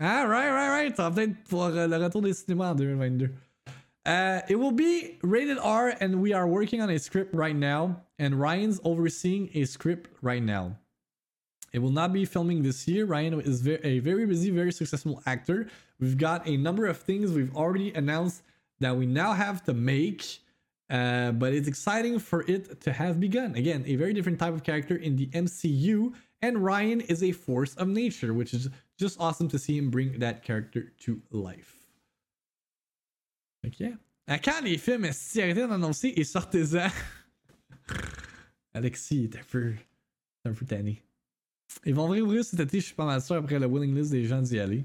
Ah, 0.00 0.26
right, 0.26 0.50
right, 0.50 0.70
right. 0.70 0.96
Ça 0.96 1.08
va 1.08 1.14
peut-être 1.14 1.44
pour 1.44 1.68
le 1.68 1.96
retour 1.96 2.22
des 2.22 2.34
cinémas 2.34 2.72
en 2.72 2.74
2022. 2.74 3.30
Uh, 4.04 4.40
it 4.48 4.56
will 4.56 4.72
be 4.72 5.18
rated 5.22 5.58
R, 5.58 5.94
and 6.00 6.20
we 6.20 6.32
are 6.32 6.46
working 6.46 6.80
on 6.80 6.90
a 6.90 6.98
script 6.98 7.34
right 7.34 7.54
now. 7.54 8.02
And 8.18 8.40
Ryan's 8.40 8.80
overseeing 8.84 9.50
a 9.54 9.64
script 9.64 10.10
right 10.22 10.42
now. 10.42 10.76
It 11.72 11.78
will 11.78 11.90
not 11.90 12.12
be 12.12 12.24
filming 12.24 12.62
this 12.62 12.86
year. 12.86 13.06
Ryan 13.06 13.40
is 13.40 13.62
very, 13.62 13.80
a 13.82 13.98
very 14.00 14.26
busy, 14.26 14.50
very 14.50 14.72
successful 14.72 15.22
actor. 15.24 15.68
We've 16.00 16.18
got 16.18 16.46
a 16.46 16.56
number 16.56 16.86
of 16.86 16.98
things 16.98 17.32
we've 17.32 17.56
already 17.56 17.92
announced 17.94 18.42
that 18.80 18.96
we 18.96 19.06
now 19.06 19.32
have 19.32 19.64
to 19.64 19.72
make. 19.72 20.40
Uh, 20.90 21.32
but 21.32 21.54
it's 21.54 21.68
exciting 21.68 22.18
for 22.18 22.44
it 22.50 22.80
to 22.82 22.92
have 22.92 23.18
begun. 23.18 23.54
Again, 23.54 23.84
a 23.86 23.96
very 23.96 24.12
different 24.12 24.38
type 24.38 24.52
of 24.52 24.62
character 24.62 24.96
in 24.96 25.16
the 25.16 25.26
MCU, 25.28 26.12
and 26.42 26.58
Ryan 26.58 27.00
is 27.00 27.22
a 27.22 27.32
force 27.32 27.74
of 27.76 27.88
nature, 27.88 28.34
which 28.34 28.52
is 28.52 28.68
just 28.98 29.18
awesome 29.18 29.48
to 29.48 29.58
see 29.58 29.78
him 29.78 29.90
bring 29.90 30.18
that 30.18 30.42
character 30.42 30.92
to 31.00 31.22
life. 31.30 31.81
Ok. 33.66 33.82
À 34.26 34.38
quand 34.38 34.60
les 34.62 34.78
films 34.78 35.08
si 35.12 35.42
arrêtez 35.42 35.66
d'annoncer 35.66 36.12
et 36.16 36.24
sortez-en. 36.24 36.88
Alexis 38.74 39.24
est 39.24 39.36
un 39.36 39.44
peu. 39.50 39.72
un 40.44 40.52
peu 40.52 40.64
tanné. 40.64 41.02
Ils 41.84 41.94
vont 41.94 42.06
réouvrir 42.06 42.44
cet 42.44 42.60
été, 42.60 42.80
je 42.80 42.86
suis 42.86 42.94
pas 42.94 43.06
mal 43.06 43.22
sûr, 43.22 43.36
après 43.36 43.58
la 43.58 43.66
willing 43.66 43.94
list 43.94 44.10
des 44.10 44.24
gens 44.24 44.42
d'y 44.42 44.58
aller. 44.58 44.84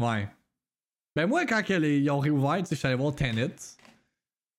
Ouais. 0.00 0.28
Ben 1.14 1.26
moi, 1.26 1.44
quand 1.46 1.62
ils 1.68 2.10
ont 2.10 2.18
réouvert, 2.18 2.64
je 2.64 2.74
suis 2.74 2.86
allé 2.86 2.96
voir 2.96 3.14
Tenet. 3.14 3.54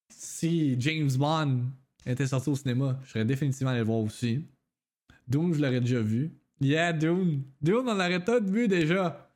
Si 0.10 0.80
James 0.80 1.12
Bond 1.18 1.64
était 2.06 2.28
sorti 2.28 2.50
au 2.50 2.56
cinéma, 2.56 3.00
je 3.06 3.12
serais 3.12 3.26
définitivement 3.26 3.72
allé 3.72 3.80
le 3.80 3.86
voir 3.86 4.00
aussi. 4.00 4.46
Dune, 5.28 5.54
je 5.54 5.62
l'aurais 5.62 5.82
déjà 5.82 6.02
vu. 6.02 6.32
Yeah, 6.60 6.94
Dune. 6.94 7.44
Dune, 7.62 7.84
on 7.88 7.94
l'aurait 7.94 8.24
tout 8.24 8.44
vu 8.46 8.68
déjà. 8.68 9.29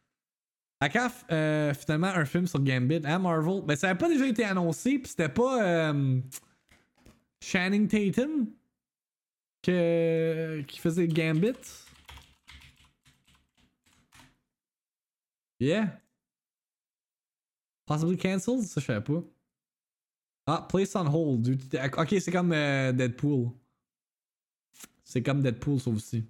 À 0.83 0.89
quand 0.89 1.09
euh, 1.31 1.73
finalement 1.73 2.07
un 2.07 2.25
film 2.25 2.45
sur 2.45 2.59
Gambit 2.59 3.05
à 3.05 3.15
hein, 3.15 3.19
Marvel? 3.19 3.61
Ben, 3.65 3.73
ça 3.73 3.87
avait 3.87 3.97
pas 3.97 4.09
déjà 4.09 4.27
été 4.27 4.43
annoncé, 4.43 4.99
pis 4.99 5.11
c'était 5.11 5.29
pas 5.29 5.63
euh, 5.63 6.19
Tatum 7.39 8.47
que, 9.61 10.59
qui 10.67 10.79
faisait 10.79 11.07
Gambit? 11.07 11.53
Yeah. 15.61 16.01
Possibly 17.85 18.17
cancelled? 18.17 18.63
Ça, 18.63 18.81
je 18.81 18.85
savais 18.85 18.99
pas. 18.99 19.23
Ah, 20.47 20.67
place 20.67 20.97
on 20.97 21.07
hold. 21.07 21.47
Ok, 21.97 22.15
c'est 22.19 22.31
comme 22.33 22.51
euh, 22.51 22.91
Deadpool. 22.91 23.51
C'est 25.05 25.23
comme 25.23 25.41
Deadpool, 25.41 25.79
ça 25.79 25.91
aussi. 25.91 26.25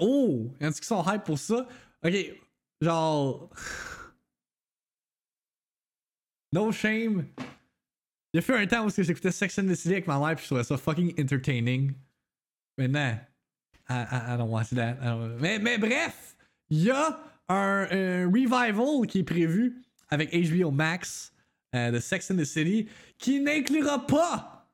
Oh! 0.00 0.50
Y'en 0.60 0.70
a 0.70 0.72
qui 0.72 0.84
sont 0.84 1.04
hype 1.06 1.22
pour 1.22 1.38
ça? 1.38 1.68
Ok, 2.04 2.40
genre. 2.84 3.50
no 6.52 6.70
shame. 6.70 7.26
A 8.36 8.40
fait 8.40 8.56
un 8.56 8.66
temps 8.66 8.86
où 8.86 8.90
j'écoutais 8.90 9.30
Sex 9.30 9.58
and 9.58 9.66
the 9.66 9.74
City 9.74 9.92
avec 9.92 10.06
ma 10.06 10.18
mère 10.18 10.34
puis 10.34 10.42
je 10.44 10.48
trouvais 10.48 10.64
ça 10.64 10.76
fucking 10.76 11.14
entertaining. 11.20 11.92
Maintenant, 12.76 13.18
I, 13.88 14.06
I, 14.10 14.34
I 14.34 14.36
don't 14.36 14.50
watch 14.50 14.70
that. 14.70 14.96
Mais, 15.40 15.78
bref, 15.78 16.36
il 16.68 16.82
y 16.82 16.90
a 16.90 17.20
un, 17.48 18.26
revival 18.26 19.06
qui 19.06 19.20
est 19.20 19.24
prévu 19.24 19.82
avec 20.08 20.32
HBO 20.32 20.70
Max 20.72 21.32
euh, 21.74 21.92
de 21.92 22.00
Sex 22.00 22.30
and 22.30 22.36
the 22.36 22.44
City 22.44 22.88
qui 23.18 23.40
n'inclura 23.40 24.04
pas 24.06 24.68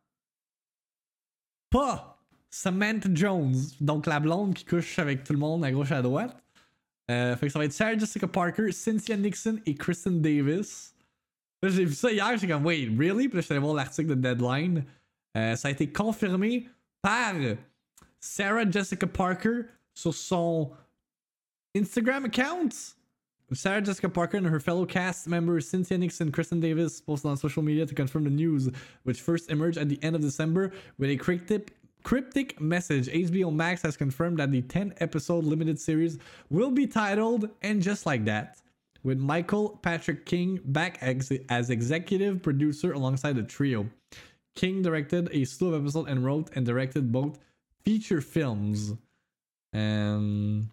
pas 1.68 2.18
Samantha 2.50 3.08
Jones, 3.12 3.54
donc 3.80 4.06
la 4.06 4.20
blonde 4.20 4.54
qui 4.54 4.64
couche 4.64 4.98
avec 4.98 5.22
tout 5.22 5.32
le 5.32 5.38
monde 5.38 5.64
à 5.64 5.70
gauche 5.70 5.92
à 5.92 6.02
droite. 6.02 6.42
Euh, 7.10 7.36
fait 7.36 7.46
que 7.46 7.52
ça 7.52 7.58
va 7.58 7.64
être 7.64 7.72
Sarah 7.72 7.98
Jessica 7.98 8.28
Parker, 8.28 8.70
Cynthia 8.70 9.16
Nixon 9.16 9.58
et 9.66 9.74
Kristen 9.74 10.22
Davis. 10.22 10.94
j'ai 11.62 11.84
vu 11.84 11.94
ça 11.94 12.12
hier, 12.12 12.38
j'ai 12.38 12.46
comme, 12.46 12.64
wait, 12.64 12.88
really? 12.96 13.28
Puis 13.28 13.42
là, 13.48 13.74
l'article 13.74 14.10
de 14.10 14.14
Deadline. 14.14 14.84
Euh, 15.36 15.56
ça 15.56 15.68
a 15.68 15.70
été 15.72 15.90
confirmé 15.90 16.68
par 17.02 17.34
Sarah 18.20 18.70
Jessica 18.70 19.06
Parker 19.08 19.62
sur 19.92 20.14
son 20.14 20.70
Instagram 21.76 22.26
account. 22.26 22.94
Sarah 23.52 23.82
Jessica 23.82 24.08
Parker 24.08 24.38
and 24.38 24.46
her 24.46 24.60
fellow 24.60 24.86
cast 24.86 25.26
members 25.26 25.66
Cynthia 25.68 25.98
Nixon, 25.98 26.30
Kristen 26.30 26.60
Davis 26.60 27.00
posted 27.00 27.32
on 27.32 27.36
social 27.36 27.64
media 27.64 27.84
to 27.84 27.94
confirm 27.94 28.22
the 28.22 28.30
news, 28.30 28.70
which 29.02 29.20
first 29.20 29.50
emerged 29.50 29.76
at 29.76 29.88
the 29.88 29.98
end 30.02 30.14
of 30.14 30.22
December 30.22 30.70
with 30.98 31.10
a 31.10 31.16
cryptic, 31.16 31.74
cryptic 32.02 32.60
message. 32.60 33.08
HBO 33.08 33.52
Max 33.52 33.82
has 33.82 33.96
confirmed 33.96 34.38
that 34.38 34.50
the 34.50 34.62
10 34.62 34.94
episode 34.98 35.44
limited 35.44 35.78
series 35.78 36.18
will 36.50 36.70
be 36.70 36.86
titled 36.86 37.50
And 37.62 37.82
Just 37.82 38.06
Like 38.06 38.24
That, 38.24 38.58
with 39.02 39.18
Michael 39.18 39.78
Patrick 39.82 40.26
King 40.26 40.60
back 40.64 40.98
ex- 41.00 41.32
as 41.48 41.70
executive 41.70 42.42
producer 42.42 42.92
alongside 42.92 43.36
the 43.36 43.42
trio. 43.42 43.86
King 44.56 44.82
directed 44.82 45.28
a 45.32 45.44
slew 45.44 45.74
of 45.74 45.82
episodes 45.82 46.08
and 46.08 46.24
wrote 46.24 46.50
and 46.54 46.66
directed 46.66 47.12
both 47.12 47.38
feature 47.84 48.20
films. 48.20 48.92
And 49.72 50.68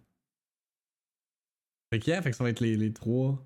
Fait 1.91 1.99
que, 1.99 2.09
yeah, 2.09 2.21
fait 2.21 2.31
que 2.31 2.35
ça 2.35 2.43
va 2.43 2.49
être 2.49 2.59
les, 2.59 2.75
les 2.75 2.91
trois 2.91 3.37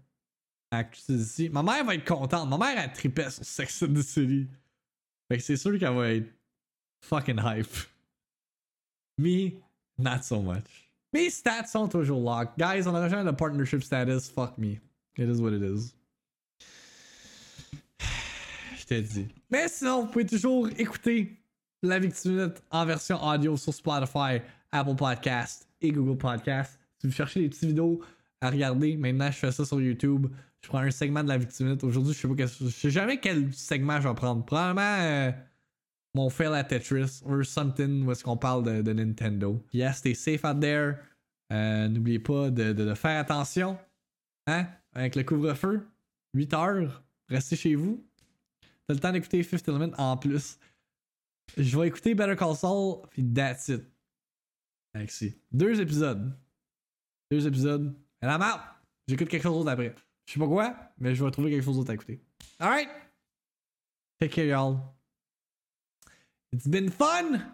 actrices 0.72 1.10
ici. 1.10 1.50
Ma 1.50 1.62
mère 1.62 1.84
va 1.84 1.96
être 1.96 2.06
contente. 2.06 2.50
Ma 2.50 2.58
mère, 2.58 2.78
elle 2.78 2.92
tripait 2.94 3.30
sur 3.30 3.46
Sex 3.46 3.84
and 3.84 3.94
the 3.94 4.02
City. 4.02 4.48
Fait 5.30 5.38
que 5.38 5.44
c'est 5.44 5.58
sûr 5.58 5.78
qu'elle 5.78 5.94
va 5.94 6.12
être 6.14 6.30
fucking 7.02 7.38
hype. 7.38 7.74
Me, 9.18 9.60
not 9.98 10.24
so 10.24 10.42
much. 10.42 10.90
Mes 11.14 11.30
stats 11.30 11.68
sont 11.68 11.90
toujours 11.90 12.22
locked. 12.22 12.58
Guys, 12.58 12.88
on 12.88 12.96
a 12.96 13.10
jamais 13.10 13.26
de 13.26 13.36
partnership 13.36 13.84
status. 13.84 14.30
Fuck 14.30 14.58
me. 14.58 14.80
It 15.18 15.30
is 15.30 15.42
what 15.42 15.52
it 15.52 15.62
is. 15.62 15.94
Je 18.80 18.86
t'ai 18.86 19.02
dit. 19.02 19.28
Mais 19.50 19.68
sinon, 19.68 20.06
vous 20.06 20.12
pouvez 20.12 20.26
toujours 20.26 20.70
écouter 20.78 21.38
la 21.84 22.00
Victime 22.00 22.54
en 22.72 22.86
version 22.86 23.22
audio 23.22 23.58
sur 23.58 23.74
Spotify, 23.74 24.42
Apple 24.72 24.96
Podcast 24.96 25.68
et 25.82 25.92
Google 25.92 26.18
Podcast. 26.18 26.80
Si 27.00 27.08
vous 27.08 27.14
cherchez 27.14 27.42
des 27.42 27.50
petites 27.50 27.66
vidéos 27.66 28.02
à 28.42 28.50
regarder. 28.50 28.98
Maintenant, 28.98 29.32
je 29.32 29.38
fais 29.38 29.52
ça 29.52 29.64
sur 29.66 29.80
YouTube. 29.80 30.28
Je 30.62 30.68
prends 30.68 30.80
un 30.80 30.92
segment 30.92 31.24
de 31.24 31.30
la 31.30 31.38
victime. 31.38 31.78
Aujourd'hui, 31.84 32.14
je 32.14 32.20
sais 32.20 32.28
pas 32.28 32.46
je 32.46 32.70
sais 32.70 32.90
jamais 32.90 33.20
quel 33.20 33.54
segment 33.54 34.02
je 34.02 34.08
vais 34.08 34.16
prendre. 34.16 34.44
Probablement 34.46 34.98
euh, 35.00 35.32
mon 36.14 36.30
fail 36.30 36.54
à 36.54 36.64
Tetris 36.64 37.22
or 37.26 37.46
something 37.46 38.06
où 38.06 38.12
est-ce 38.12 38.24
qu'on 38.24 38.38
parle 38.38 38.84
de, 38.84 38.94
Nintendo. 38.94 39.64
Yes, 39.74 39.98
stay 39.98 40.14
safe 40.14 40.44
out 40.44 40.60
there. 40.60 40.98
Euh, 41.52 41.88
n'oubliez 41.88 42.20
pas 42.20 42.50
de, 42.50 42.94
faire 42.96 43.20
attention. 43.20 43.78
Hein? 44.48 44.68
Avec 44.94 45.16
le 45.16 45.24
couvre-feu. 45.24 45.88
8 46.34 46.54
heures. 46.54 47.04
Restez 47.30 47.56
chez 47.56 47.76
vous. 47.76 48.06
T'as 48.88 48.94
le 48.94 49.00
temps 49.00 49.12
d'écouter 49.12 49.44
Fifth 49.44 49.68
Element 49.68 49.94
en 49.98 50.18
plus. 50.18 50.58
Je 51.58 51.78
vais 51.78 51.88
écouter 51.88 52.16
Better 52.16 52.36
Call 52.36 52.56
Saul, 52.56 53.02
puis 53.10 53.24
that's 53.34 53.68
it. 53.70 53.84
Merci. 54.94 55.36
Deux 55.52 55.80
épisodes. 55.80 56.34
Deux 57.30 57.48
épisodes. 57.48 57.96
And 58.22 58.28
I'm 58.28 58.42
out. 58.42 58.62
J'écoute 59.08 59.30
quelque 59.30 59.44
chose 59.44 59.58
d'autre 59.58 59.72
après. 59.72 59.96
Je 60.26 60.34
sais 60.34 60.40
pas 60.40 60.48
quoi, 60.48 60.76
mais 61.00 61.16
je 61.16 61.24
vais 61.24 61.32
trouver 61.32 61.52
quelque 61.52 61.64
chose 61.64 61.78
d'autre 61.78 61.92
à 61.92 61.94
écouter. 61.94 62.22
Alright. 62.60 62.90
Take 64.20 64.34
care, 64.34 64.46
y'all. 64.46 64.78
It's 66.54 66.68
been 66.68 66.90
fun. 66.90 67.46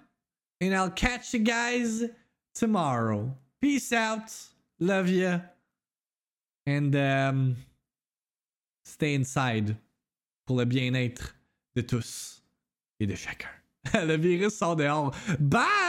And 0.60 0.76
I'll 0.76 0.90
catch 0.90 1.34
you 1.34 1.40
guys 1.40 2.04
tomorrow. 2.56 3.36
Peace 3.62 3.94
out. 3.94 4.32
Love 4.80 5.10
you. 5.10 5.42
And 6.66 6.96
um, 6.96 7.56
stay 8.84 9.14
inside 9.14 9.78
pour 10.46 10.58
le 10.58 10.66
bien-être 10.66 11.36
de 11.76 11.82
tous 11.82 12.42
et 13.00 13.06
de 13.06 13.16
chacun. 13.16 13.50
le 13.94 14.18
virus 14.18 14.58
sort 14.58 14.76
dehors. 14.76 15.16
Bye! 15.40 15.87